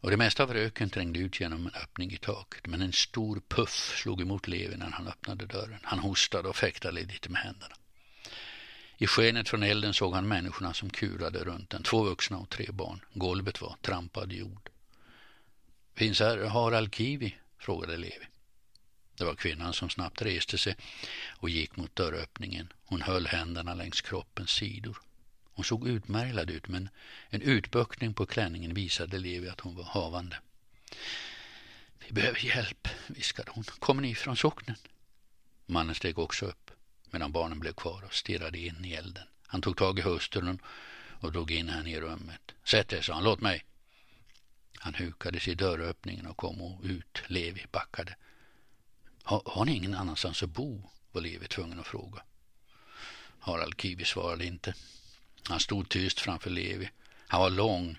och 0.00 0.10
det 0.10 0.16
mesta 0.16 0.42
av 0.42 0.54
röken 0.54 0.90
trängde 0.90 1.18
ut 1.18 1.40
genom 1.40 1.66
en 1.66 1.82
öppning 1.82 2.12
i 2.12 2.16
taket. 2.16 2.66
Men 2.66 2.82
en 2.82 2.92
stor 2.92 3.42
puff 3.48 3.98
slog 4.02 4.20
emot 4.20 4.48
Levi 4.48 4.76
när 4.76 4.90
han 4.90 5.08
öppnade 5.08 5.46
dörren. 5.46 5.80
Han 5.82 5.98
hostade 5.98 6.48
och 6.48 6.56
fäktade 6.56 7.02
lite 7.02 7.28
med 7.28 7.42
händerna. 7.42 7.74
I 9.02 9.06
skenet 9.06 9.48
från 9.48 9.62
elden 9.62 9.94
såg 9.94 10.14
han 10.14 10.28
människorna 10.28 10.74
som 10.74 10.90
kurade 10.90 11.44
runt 11.44 11.70
den. 11.70 11.82
Två 11.82 12.02
vuxna 12.02 12.38
och 12.38 12.50
tre 12.50 12.66
barn. 12.72 13.00
Golvet 13.12 13.60
var 13.60 13.76
trampad 13.82 14.32
jord. 14.32 14.70
Finns 15.94 16.20
här 16.20 16.44
Harald 16.44 16.94
Kivi? 16.94 17.36
frågade 17.58 17.96
Levi. 17.96 18.26
Det 19.14 19.24
var 19.24 19.34
kvinnan 19.34 19.72
som 19.72 19.90
snabbt 19.90 20.22
reste 20.22 20.58
sig 20.58 20.76
och 21.28 21.50
gick 21.50 21.76
mot 21.76 21.96
dörröppningen. 21.96 22.72
Hon 22.84 23.02
höll 23.02 23.26
händerna 23.26 23.74
längs 23.74 24.00
kroppens 24.00 24.50
sidor. 24.50 24.98
Hon 25.52 25.64
såg 25.64 25.88
utmärglad 25.88 26.50
ut 26.50 26.68
men 26.68 26.88
en 27.28 27.42
utböckning 27.42 28.14
på 28.14 28.26
klänningen 28.26 28.74
visade 28.74 29.18
Levi 29.18 29.48
att 29.48 29.60
hon 29.60 29.76
var 29.76 29.84
havande. 29.84 30.38
Vi 31.98 32.12
behöver 32.12 32.44
hjälp, 32.46 32.88
viskade 33.06 33.50
hon. 33.54 33.64
Kommer 33.64 34.02
ni 34.02 34.14
från 34.14 34.36
socknen? 34.36 34.76
Mannen 35.66 35.94
steg 35.94 36.18
också 36.18 36.46
upp 36.46 36.69
medan 37.12 37.32
barnen 37.32 37.60
blev 37.60 37.72
kvar 37.72 38.02
och 38.04 38.14
stirrade 38.14 38.58
in 38.58 38.84
i 38.84 38.92
elden. 38.92 39.24
Han 39.46 39.62
tog 39.62 39.76
tag 39.76 39.98
i 39.98 40.02
hustrun 40.02 40.62
och 41.20 41.32
drog 41.32 41.50
in 41.50 41.68
henne 41.68 41.90
i 41.90 42.00
rummet. 42.00 42.52
Sätt 42.64 42.88
dig, 42.88 43.02
sa 43.02 43.14
han. 43.14 43.24
Låt 43.24 43.40
mig. 43.40 43.64
Han 44.78 44.94
hukade 44.94 45.40
sig 45.40 45.52
i 45.52 45.56
dörröppningen 45.56 46.26
och 46.26 46.36
kom 46.36 46.78
ut. 46.82 47.22
Levi 47.26 47.66
backade. 47.72 48.16
Har, 49.22 49.42
har 49.44 49.64
ni 49.64 49.76
ingen 49.76 49.94
annanstans 49.94 50.42
att 50.42 50.50
bo? 50.50 50.82
var 51.12 51.20
Levi 51.20 51.46
tvungen 51.46 51.80
att 51.80 51.86
fråga. 51.86 52.22
Harald 53.38 53.80
Kivi 53.80 54.04
svarade 54.04 54.44
inte. 54.44 54.74
Han 55.42 55.60
stod 55.60 55.88
tyst 55.88 56.20
framför 56.20 56.50
Levi. 56.50 56.90
Han 57.26 57.40
var 57.40 57.50
lång, 57.50 57.98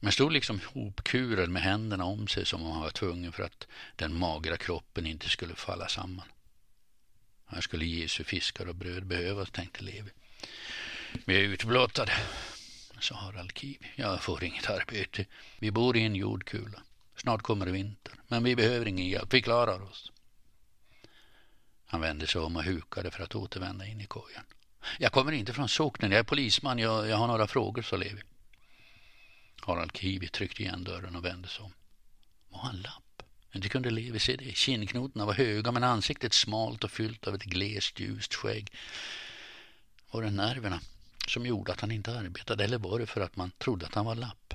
men 0.00 0.12
stod 0.12 0.32
liksom 0.32 0.60
hopkurad 0.74 1.48
med 1.48 1.62
händerna 1.62 2.04
om 2.04 2.28
sig 2.28 2.46
som 2.46 2.62
om 2.62 2.72
han 2.72 2.82
var 2.82 2.90
tvungen 2.90 3.32
för 3.32 3.42
att 3.42 3.66
den 3.96 4.18
magra 4.18 4.56
kroppen 4.56 5.06
inte 5.06 5.28
skulle 5.28 5.54
falla 5.54 5.88
samman. 5.88 6.26
Här 7.52 7.60
skulle 7.60 7.84
Jesu 7.84 8.24
fiskar 8.24 8.66
och 8.66 8.74
bröd 8.74 9.06
behövas, 9.06 9.50
tänkte 9.50 9.84
Levi. 9.84 10.10
Vi 11.24 11.36
är 11.36 11.40
utblottade, 11.40 12.12
sa 13.00 13.14
Harald 13.14 13.58
Kivi. 13.58 13.86
Jag 13.96 14.22
får 14.22 14.44
inget 14.44 14.70
arbete. 14.70 15.26
Vi 15.58 15.70
bor 15.70 15.96
i 15.96 16.02
en 16.02 16.16
jordkula. 16.16 16.82
Snart 17.16 17.42
kommer 17.42 17.66
vinter, 17.66 18.14
men 18.28 18.44
vi 18.44 18.56
behöver 18.56 18.88
ingen 18.88 19.08
hjälp. 19.08 19.34
Vi 19.34 19.42
klarar 19.42 19.82
oss. 19.82 20.12
Han 21.86 22.00
vände 22.00 22.26
sig 22.26 22.40
om 22.40 22.56
och 22.56 22.64
hukade 22.64 23.10
för 23.10 23.22
att 23.22 23.34
återvända 23.34 23.86
in 23.86 24.00
i 24.00 24.06
kojan. 24.06 24.44
Jag 24.98 25.12
kommer 25.12 25.32
inte 25.32 25.52
från 25.52 25.68
socknen, 25.68 26.10
jag 26.10 26.18
är 26.18 26.24
polisman, 26.24 26.78
jag, 26.78 27.08
jag 27.08 27.16
har 27.16 27.26
några 27.26 27.46
frågor, 27.46 27.82
sa 27.82 27.96
Levi. 27.96 28.22
Harald 29.60 29.96
Kivi 29.96 30.28
tryckte 30.28 30.62
igen 30.62 30.84
dörren 30.84 31.16
och 31.16 31.24
vände 31.24 31.48
sig 31.48 31.64
om. 31.64 31.72
Var 32.48 32.60
han 32.60 32.80
lapp? 32.80 33.02
Inte 33.54 33.68
kunde 33.68 33.90
Levi 33.90 34.18
se 34.18 34.36
det. 34.36 34.56
Kindknotorna 34.56 35.26
var 35.26 35.34
höga 35.34 35.72
men 35.72 35.84
ansiktet 35.84 36.32
smalt 36.32 36.84
och 36.84 36.90
fyllt 36.90 37.26
av 37.26 37.34
ett 37.34 37.44
glest 37.44 38.00
ljust 38.00 38.34
skägg. 38.34 38.72
Var 40.10 40.22
det 40.22 40.30
nerverna 40.30 40.80
som 41.28 41.46
gjorde 41.46 41.72
att 41.72 41.80
han 41.80 41.90
inte 41.90 42.18
arbetade 42.18 42.64
eller 42.64 42.78
var 42.78 42.98
det 42.98 43.06
för 43.06 43.20
att 43.20 43.36
man 43.36 43.50
trodde 43.50 43.86
att 43.86 43.94
han 43.94 44.06
var 44.06 44.14
lapp? 44.14 44.54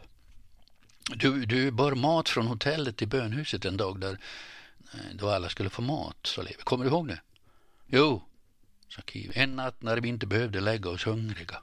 Du, 1.10 1.46
du 1.46 1.72
bar 1.72 1.96
mat 1.96 2.30
från 2.30 2.48
hotellet 2.48 2.98
till 2.98 3.08
bönhuset 3.08 3.66
en 3.66 3.78
dag 3.78 4.00
där 4.00 4.20
eh, 4.94 5.00
då 5.14 5.30
alla 5.30 5.50
skulle 5.50 5.70
få 5.70 5.82
mat, 5.82 6.18
sa 6.24 6.42
Levi. 6.42 6.56
Kommer 6.64 6.86
du 6.86 6.92
ihåg 6.92 7.08
det? 7.08 7.22
Jo, 7.88 8.24
sa 8.90 9.02
Kiv. 9.02 9.32
En 9.36 9.56
natt 9.56 9.82
när 9.82 9.98
vi 9.98 10.10
inte 10.10 10.28
behövde 10.28 10.62
lägga 10.62 10.90
oss 10.90 11.06
hungriga. 11.06 11.62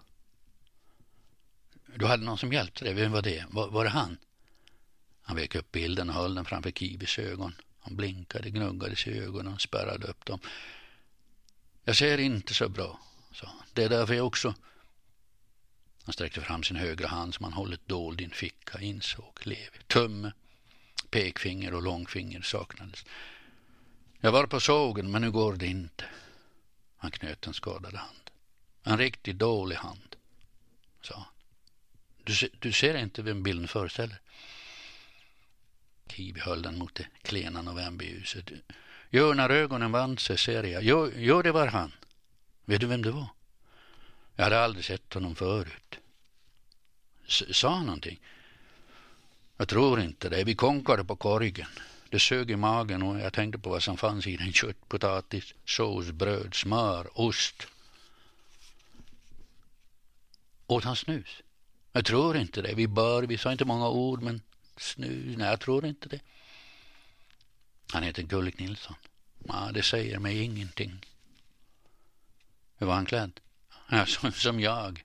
Du 1.97 2.07
hade 2.07 2.25
någon 2.25 2.39
som 2.39 2.53
hjälpte 2.53 2.85
dig. 2.85 2.95
Vem 2.95 3.13
var 3.13 3.23
det? 3.23 3.45
Var, 3.51 3.69
var 3.71 3.85
det 3.85 3.91
han? 3.91 4.19
Han 5.23 5.37
vek 5.37 5.55
upp 5.55 5.73
bilden 5.73 6.09
och 6.09 6.15
höll 6.15 6.35
den 6.35 6.45
framför 6.45 6.71
Kibis 6.71 7.19
ögon. 7.19 7.55
Han 7.81 7.97
blinkade, 7.97 8.51
gnuggade 8.51 8.97
sig 8.97 9.13
i 9.13 9.19
ögonen 9.19 9.55
och 9.55 9.61
spärrade 9.61 10.07
upp 10.07 10.25
dem. 10.25 10.41
Jag 11.85 11.97
ser 11.97 12.19
inte 12.19 12.55
så 12.55 12.69
bra, 12.69 13.01
sa 13.33 13.47
han. 13.47 13.67
Det 13.73 13.85
är 13.85 13.89
därför 13.89 14.15
jag 14.15 14.27
också... 14.27 14.55
Han 16.05 16.13
sträckte 16.13 16.41
fram 16.41 16.63
sin 16.63 16.77
högra 16.77 17.09
hand 17.09 17.35
som 17.35 17.45
han 17.45 17.53
hållit 17.53 17.89
dold 17.89 18.21
i 18.21 18.25
en 18.25 18.31
ficka, 18.31 18.81
insåg 18.81 19.39
Levi. 19.43 19.79
Tumme, 19.87 20.33
pekfinger 21.11 21.75
och 21.75 21.83
långfinger 21.83 22.43
saknades. 22.43 23.05
Jag 24.21 24.33
var 24.33 24.47
på 24.47 24.61
sågen, 24.61 25.11
men 25.11 25.23
nu 25.23 25.31
går 25.31 25.57
det 25.57 25.67
inte. 25.67 26.05
Han 26.97 27.11
knöt 27.11 27.47
en 27.47 27.55
skadad 27.55 27.95
hand. 27.95 28.31
En 28.83 28.99
riktigt 28.99 29.39
dålig 29.39 29.77
hand, 29.77 30.17
sa 31.03 31.15
han. 31.15 31.25
Du, 32.25 32.35
du 32.59 32.73
ser 32.73 32.95
inte 32.95 33.23
vem 33.23 33.43
bilden 33.43 33.69
föreställer? 33.69 34.21
Kiwi 36.13 36.41
höll 36.41 36.63
den 36.63 36.79
mot 36.79 36.95
det 36.95 37.07
klena 37.23 37.63
novemberljuset. 37.63 38.51
Jo, 39.11 39.33
när 39.35 39.51
ögonen 39.51 39.93
vand 39.93 40.21
sig 40.21 40.39
ser 40.39 40.65
jag. 40.65 40.83
Jo, 40.83 41.11
jo, 41.17 41.43
det 41.43 41.53
var 41.53 41.67
han. 41.67 41.93
Vet 42.65 42.81
du 42.81 42.87
vem 42.87 43.03
det 43.03 43.11
var? 43.11 43.29
Jag 44.37 44.45
hade 44.45 44.61
aldrig 44.65 44.85
sett 44.85 45.15
honom 45.15 45.35
förut. 45.35 45.99
S 47.27 47.43
sa 47.51 47.75
han 47.75 47.87
någonting? 47.87 48.21
Jag 49.57 49.69
tror 49.69 50.01
inte 50.01 50.29
det. 50.29 50.45
Vi 50.45 50.55
konkade 50.55 51.05
på 51.05 51.17
korgen. 51.17 51.69
Det 52.09 52.19
sög 52.19 52.51
i 52.51 52.57
magen 52.57 53.03
och 53.03 53.21
jag 53.21 53.33
tänkte 53.33 53.59
på 53.59 53.71
vad 53.71 53.83
som 53.83 53.97
fanns 53.97 54.27
i 54.27 54.37
den. 54.37 54.53
Kött, 54.53 54.89
potatis, 54.89 55.55
sås, 55.65 56.11
bröd, 56.11 56.55
smör, 56.55 57.21
ost. 57.21 57.67
Åt 60.67 60.85
han 60.85 60.97
snus? 60.97 61.43
Jag 61.93 62.05
tror 62.05 62.37
inte 62.37 62.63
det. 62.63 62.75
Vi 62.75 62.89
bör, 62.89 63.23
vi 63.23 63.39
sa 63.39 63.53
inte 63.53 63.65
många 63.65 63.89
ord, 63.89 64.23
men 64.23 64.41
snus, 64.77 65.37
nej 65.39 65.49
jag 65.49 65.61
tror 65.61 65.87
inte 65.87 66.09
det. 66.09 66.21
Han 67.93 68.03
heter 68.03 68.23
Gullik 68.23 68.59
Nilsson. 68.59 68.97
Ja, 69.49 69.71
det 69.75 69.83
säger 69.83 70.19
mig 70.19 70.43
ingenting. 70.43 71.07
Hur 72.79 72.87
var 72.87 72.95
han 72.95 73.07
klädd? 73.07 73.41
Ja, 73.89 74.07
som, 74.07 74.33
som 74.33 74.61
jag. 74.61 75.05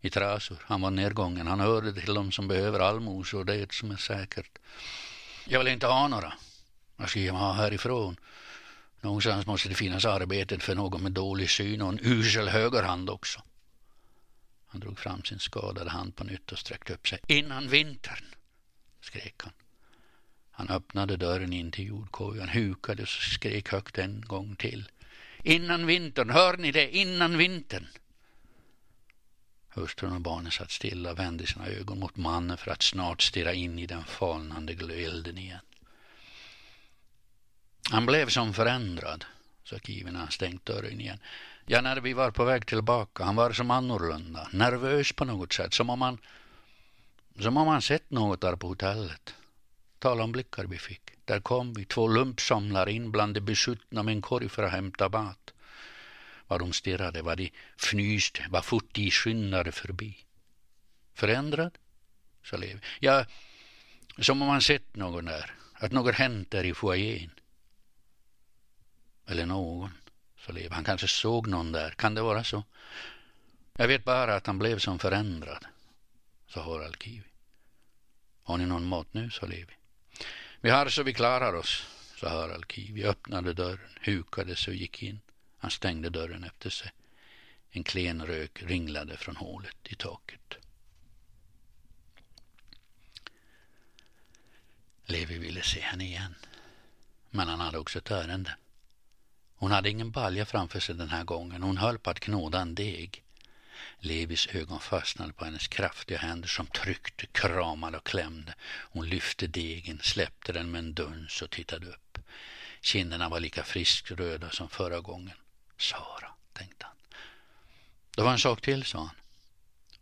I 0.00 0.10
trasor. 0.10 0.58
Han 0.62 0.80
var 0.80 0.90
nedgången. 0.90 1.46
Han 1.46 1.60
hörde 1.60 1.92
till 1.92 2.14
de 2.14 2.32
som 2.32 2.48
behöver 2.48 2.80
allmosor. 2.80 3.44
Det 3.44 3.54
är 3.54 3.66
det 3.66 3.72
som 3.72 3.90
är 3.90 3.96
säkert. 3.96 4.58
Jag 5.44 5.58
vill 5.58 5.68
inte 5.68 5.86
ha 5.86 6.08
några. 6.08 6.32
Jag 6.96 7.10
ska 7.10 7.32
ha 7.32 7.52
härifrån. 7.52 8.16
Någonstans 9.00 9.46
måste 9.46 9.68
det 9.68 9.74
finnas 9.74 10.04
arbeten 10.04 10.60
för 10.60 10.74
någon 10.74 11.02
med 11.02 11.12
dålig 11.12 11.50
syn 11.50 11.82
och 11.82 11.88
en 11.88 12.00
usel 12.02 12.48
högerhand 12.48 13.10
också. 13.10 13.42
Han 14.66 14.80
drog 14.80 14.98
fram 14.98 15.24
sin 15.24 15.38
skadade 15.38 15.90
hand 15.90 16.16
på 16.16 16.24
nytt 16.24 16.52
och 16.52 16.58
sträckte 16.58 16.92
upp 16.92 17.08
sig. 17.08 17.18
Innan 17.26 17.68
vintern, 17.68 18.24
skrek 19.08 19.42
han. 19.42 19.52
Han 20.50 20.68
öppnade 20.68 21.16
dörren 21.16 21.52
in 21.52 21.70
till 21.70 21.86
jordkojan, 21.86 22.48
hukade 22.48 23.02
och 23.02 23.08
skrek 23.08 23.72
högt 23.72 23.98
en 23.98 24.20
gång 24.20 24.56
till. 24.56 24.90
Innan 25.42 25.86
vintern, 25.86 26.30
hör 26.30 26.56
ni 26.56 26.72
det? 26.72 26.96
Innan 26.96 27.38
vintern. 27.38 27.86
Hustrun 29.68 30.12
och 30.12 30.20
barnen 30.20 30.52
satt 30.52 30.70
stilla 30.70 31.10
och 31.10 31.18
vände 31.18 31.46
sina 31.46 31.66
ögon 31.66 31.98
mot 31.98 32.16
mannen 32.16 32.56
för 32.56 32.70
att 32.70 32.82
snart 32.82 33.22
stirra 33.22 33.52
in 33.52 33.78
i 33.78 33.86
den 33.86 34.04
falnande 34.04 34.72
elden 34.72 35.38
igen. 35.38 35.60
Han 37.90 38.06
blev 38.06 38.28
som 38.28 38.54
förändrad, 38.54 39.24
sa 39.64 39.78
Kivi 39.78 40.10
när 40.10 40.20
han 40.20 40.30
stängt 40.30 40.66
dörren 40.66 41.00
igen. 41.00 41.18
Ja, 41.66 41.80
när 41.80 42.00
vi 42.00 42.12
var 42.12 42.30
på 42.30 42.44
väg 42.44 42.66
tillbaka, 42.66 43.24
han 43.24 43.36
var 43.36 43.52
som 43.52 43.70
annorlunda, 43.70 44.48
nervös 44.52 45.12
på 45.12 45.24
något 45.24 45.52
sätt, 45.52 45.74
som 45.74 45.90
om 45.90 46.02
han, 46.02 46.18
som 47.42 47.56
om 47.56 47.68
han 47.68 47.82
sett 47.82 48.10
något 48.10 48.40
där 48.40 48.56
på 48.56 48.68
hotellet. 48.68 49.34
Tala 49.98 50.24
om 50.24 50.32
blickar 50.32 50.64
vi 50.64 50.78
fick. 50.78 51.02
Där 51.24 51.40
kom 51.40 51.74
vi, 51.74 51.84
två 51.84 52.08
lumpsamlare 52.08 52.92
in 52.92 53.10
bland 53.10 53.34
de 53.34 53.40
besuttna 53.40 54.02
med 54.02 54.12
en 54.12 54.22
korg 54.22 54.48
för 54.48 54.62
att 54.62 54.72
hämta 54.72 55.08
mat. 55.08 55.54
Vad 56.46 56.60
de 56.60 56.72
stirrade, 56.72 57.22
vad 57.22 57.38
de 57.38 57.50
fnyste, 57.76 58.46
vad 58.50 58.64
fort 58.64 58.88
de 58.92 59.10
skyndade 59.10 59.72
förbi. 59.72 60.16
Förändrad? 61.14 61.78
sa 62.44 62.56
Levi. 62.56 62.80
Ja, 63.00 63.24
som 64.18 64.42
om 64.42 64.48
han 64.48 64.62
sett 64.62 64.96
någon 64.96 65.24
där, 65.24 65.54
att 65.72 65.92
något 65.92 66.14
hänt 66.14 66.50
där 66.50 66.64
i 66.64 66.74
foajén. 66.74 67.30
Eller 69.26 69.46
någon, 69.46 69.90
sa 70.46 70.52
Levi. 70.52 70.74
Han 70.74 70.84
kanske 70.84 71.08
såg 71.08 71.46
någon 71.46 71.72
där, 71.72 71.90
kan 71.90 72.14
det 72.14 72.22
vara 72.22 72.44
så? 72.44 72.64
Jag 73.76 73.88
vet 73.88 74.04
bara 74.04 74.34
att 74.34 74.46
han 74.46 74.58
blev 74.58 74.78
som 74.78 74.98
förändrad, 74.98 75.66
sa 76.46 76.62
Harald 76.62 77.02
Kivi. 77.02 77.27
Har 78.48 78.58
ni 78.58 78.66
någon 78.66 78.84
mat 78.84 79.14
nu, 79.14 79.30
sa 79.30 79.46
Levi. 79.46 79.74
Vi 80.60 80.70
har 80.70 80.88
så 80.88 81.02
vi 81.02 81.12
klarar 81.12 81.54
oss, 81.54 81.86
sa 82.16 82.28
Harald 82.28 82.72
Kivi, 82.72 83.04
öppnade 83.04 83.52
dörren, 83.52 83.90
hukade 84.00 84.56
sig 84.56 84.70
och 84.70 84.76
gick 84.76 85.02
in. 85.02 85.20
Han 85.58 85.70
stängde 85.70 86.10
dörren 86.10 86.44
efter 86.44 86.70
sig. 86.70 86.92
En 87.70 87.84
klen 87.84 88.26
rök 88.26 88.62
ringlade 88.62 89.16
från 89.16 89.36
hålet 89.36 89.76
i 89.84 89.94
taket. 89.94 90.54
Levi 95.04 95.38
ville 95.38 95.62
se 95.62 95.80
henne 95.80 96.04
igen. 96.04 96.34
Men 97.30 97.48
han 97.48 97.60
hade 97.60 97.78
också 97.78 97.98
ett 97.98 98.10
ärende. 98.10 98.56
Hon 99.56 99.70
hade 99.70 99.90
ingen 99.90 100.10
balja 100.10 100.46
framför 100.46 100.80
sig 100.80 100.94
den 100.94 101.08
här 101.08 101.24
gången. 101.24 101.62
Hon 101.62 101.76
höll 101.76 101.98
på 101.98 102.10
att 102.10 102.20
knåda 102.20 102.60
en 102.60 102.74
deg. 102.74 103.22
Levis 104.00 104.46
ögon 104.46 104.80
fastnade 104.80 105.32
på 105.32 105.44
hennes 105.44 105.68
kraftiga 105.68 106.18
händer 106.18 106.48
som 106.48 106.66
tryckte, 106.66 107.26
kramade 107.26 107.96
och 107.96 108.06
klämde. 108.06 108.54
Hon 108.64 109.08
lyfte 109.08 109.46
degen, 109.46 109.98
släppte 110.02 110.52
den 110.52 110.70
med 110.70 110.78
en 110.78 110.94
duns 110.94 111.42
och 111.42 111.50
tittade 111.50 111.86
upp. 111.86 112.18
Kinderna 112.80 113.28
var 113.28 113.40
lika 113.40 113.64
friskröda 113.64 114.50
som 114.50 114.68
förra 114.68 115.00
gången. 115.00 115.36
Sara, 115.78 116.30
tänkte 116.52 116.86
han. 116.86 116.96
Det 118.16 118.22
var 118.22 118.32
en 118.32 118.38
sak 118.38 118.60
till, 118.60 118.84
sa 118.84 118.98
han. 118.98 119.16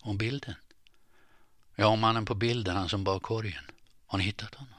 Om 0.01 0.19
bilden. 0.19 0.55
Ja, 1.75 1.87
om 1.87 2.01
mannen 2.01 2.25
på 2.25 2.35
bilden, 2.35 2.77
han 2.77 2.89
som 2.89 3.05
bar 3.05 3.19
korgen. 3.19 3.65
Har 4.07 4.19
ni 4.19 4.25
hittat 4.25 4.55
honom? 4.55 4.75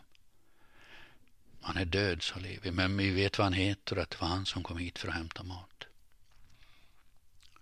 Han 1.61 1.77
är 1.77 1.85
död, 1.85 2.23
sa 2.23 2.39
Levi, 2.39 2.71
men 2.71 2.97
vi 2.97 3.09
vet 3.09 3.37
vad 3.37 3.45
han 3.45 3.53
heter 3.53 3.95
och 3.95 4.03
att 4.03 4.09
det 4.09 4.21
var 4.21 4.27
han 4.27 4.45
som 4.45 4.63
kom 4.63 4.77
hit 4.77 4.99
för 4.99 5.07
att 5.07 5.13
hämta 5.13 5.43
mat. 5.43 5.86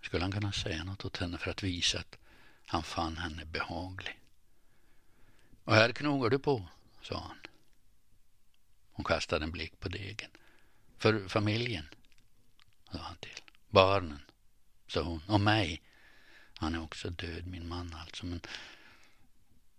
Skulle 0.06 0.24
han 0.24 0.32
kunna 0.32 0.52
säga 0.52 0.84
något 0.84 1.04
åt 1.04 1.16
henne 1.16 1.38
för 1.38 1.50
att 1.50 1.62
visa 1.62 1.98
att 1.98 2.18
han 2.66 2.82
fann 2.82 3.16
henne 3.16 3.44
behaglig? 3.44 4.20
Och 5.64 5.74
här 5.74 5.92
knogar 5.92 6.30
du 6.30 6.38
på, 6.38 6.68
sa 7.02 7.18
han. 7.18 7.36
Hon 8.92 9.04
kastade 9.04 9.44
en 9.44 9.50
blick 9.50 9.80
på 9.80 9.88
degen. 9.88 10.30
För 10.98 11.28
familjen, 11.28 11.88
sa 12.92 12.98
han 12.98 13.16
till. 13.16 13.40
Barnen, 13.68 14.22
sa 14.86 15.02
hon. 15.02 15.22
Och 15.26 15.40
mig. 15.40 15.82
Han 16.58 16.74
är 16.74 16.82
också 16.82 17.10
död, 17.10 17.46
min 17.46 17.68
man 17.68 17.94
alltså. 17.94 18.26
Men, 18.26 18.40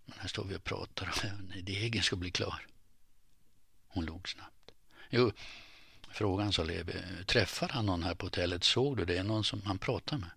men 0.06 0.20
här 0.20 0.28
står 0.28 0.46
vi 0.46 0.56
och 0.56 0.64
pratar 0.64 1.14
om 1.24 1.46
när 1.46 1.62
degen 1.62 2.04
ska 2.04 2.16
bli 2.16 2.32
klar. 2.32 2.68
Hon 3.88 4.06
log 4.06 4.30
snabbt. 4.30 4.72
Jo, 5.10 5.32
frågan 6.18 6.54
sa 6.54 6.64
Levi. 6.64 6.94
Träffade 7.26 7.74
han 7.74 7.86
någon 7.86 8.04
här 8.04 8.16
på 8.16 8.26
hotellet? 8.26 8.64
Såg 8.64 8.98
du 8.98 9.06
det? 9.06 9.18
är 9.18 9.24
Någon 9.24 9.44
som 9.44 9.62
han 9.62 9.78
pratar 9.78 10.18
med? 10.18 10.30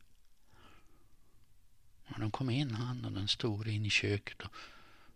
Och 2.09 2.21
de 2.21 2.31
kom 2.31 2.51
in, 2.51 2.75
han 2.75 3.05
och 3.05 3.13
den 3.13 3.29
store, 3.29 3.71
in 3.71 3.87
i 3.87 3.91
köket 3.91 4.43
och, 4.43 4.53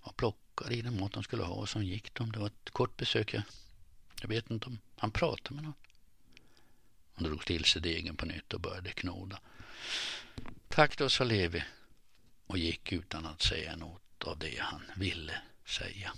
och 0.01 0.17
plockade 0.17 0.75
i 0.75 0.83
den 0.83 1.01
mat 1.01 1.13
de 1.13 1.23
skulle 1.23 1.43
ha. 1.43 1.55
Och 1.55 1.69
så 1.69 1.83
gick 1.83 2.15
de. 2.15 2.33
Det 2.33 2.39
var 2.39 2.47
ett 2.47 2.71
kort 2.71 2.97
besök. 2.97 3.35
Jag, 3.35 3.43
jag 4.21 4.29
vet 4.29 4.51
inte 4.51 4.67
om 4.67 4.79
han 4.97 5.11
pratade 5.11 5.55
med 5.55 5.65
någon. 5.65 5.75
Hon 7.15 7.29
drog 7.29 7.45
till 7.45 7.65
sig 7.65 7.83
degen 7.83 8.17
på 8.17 8.27
nytt 8.27 8.53
och 8.53 8.61
började 8.61 8.91
knåda. 8.91 9.41
Tack 10.69 10.99
då, 10.99 11.09
sa 11.09 11.25
Levi 11.25 11.65
och 12.47 12.59
gick 12.59 12.93
utan 12.93 13.27
att 13.27 13.43
säga 13.43 13.77
något 13.77 14.25
av 14.25 14.39
det 14.39 14.59
han 14.61 14.83
ville 14.97 15.43
säga. 15.65 16.13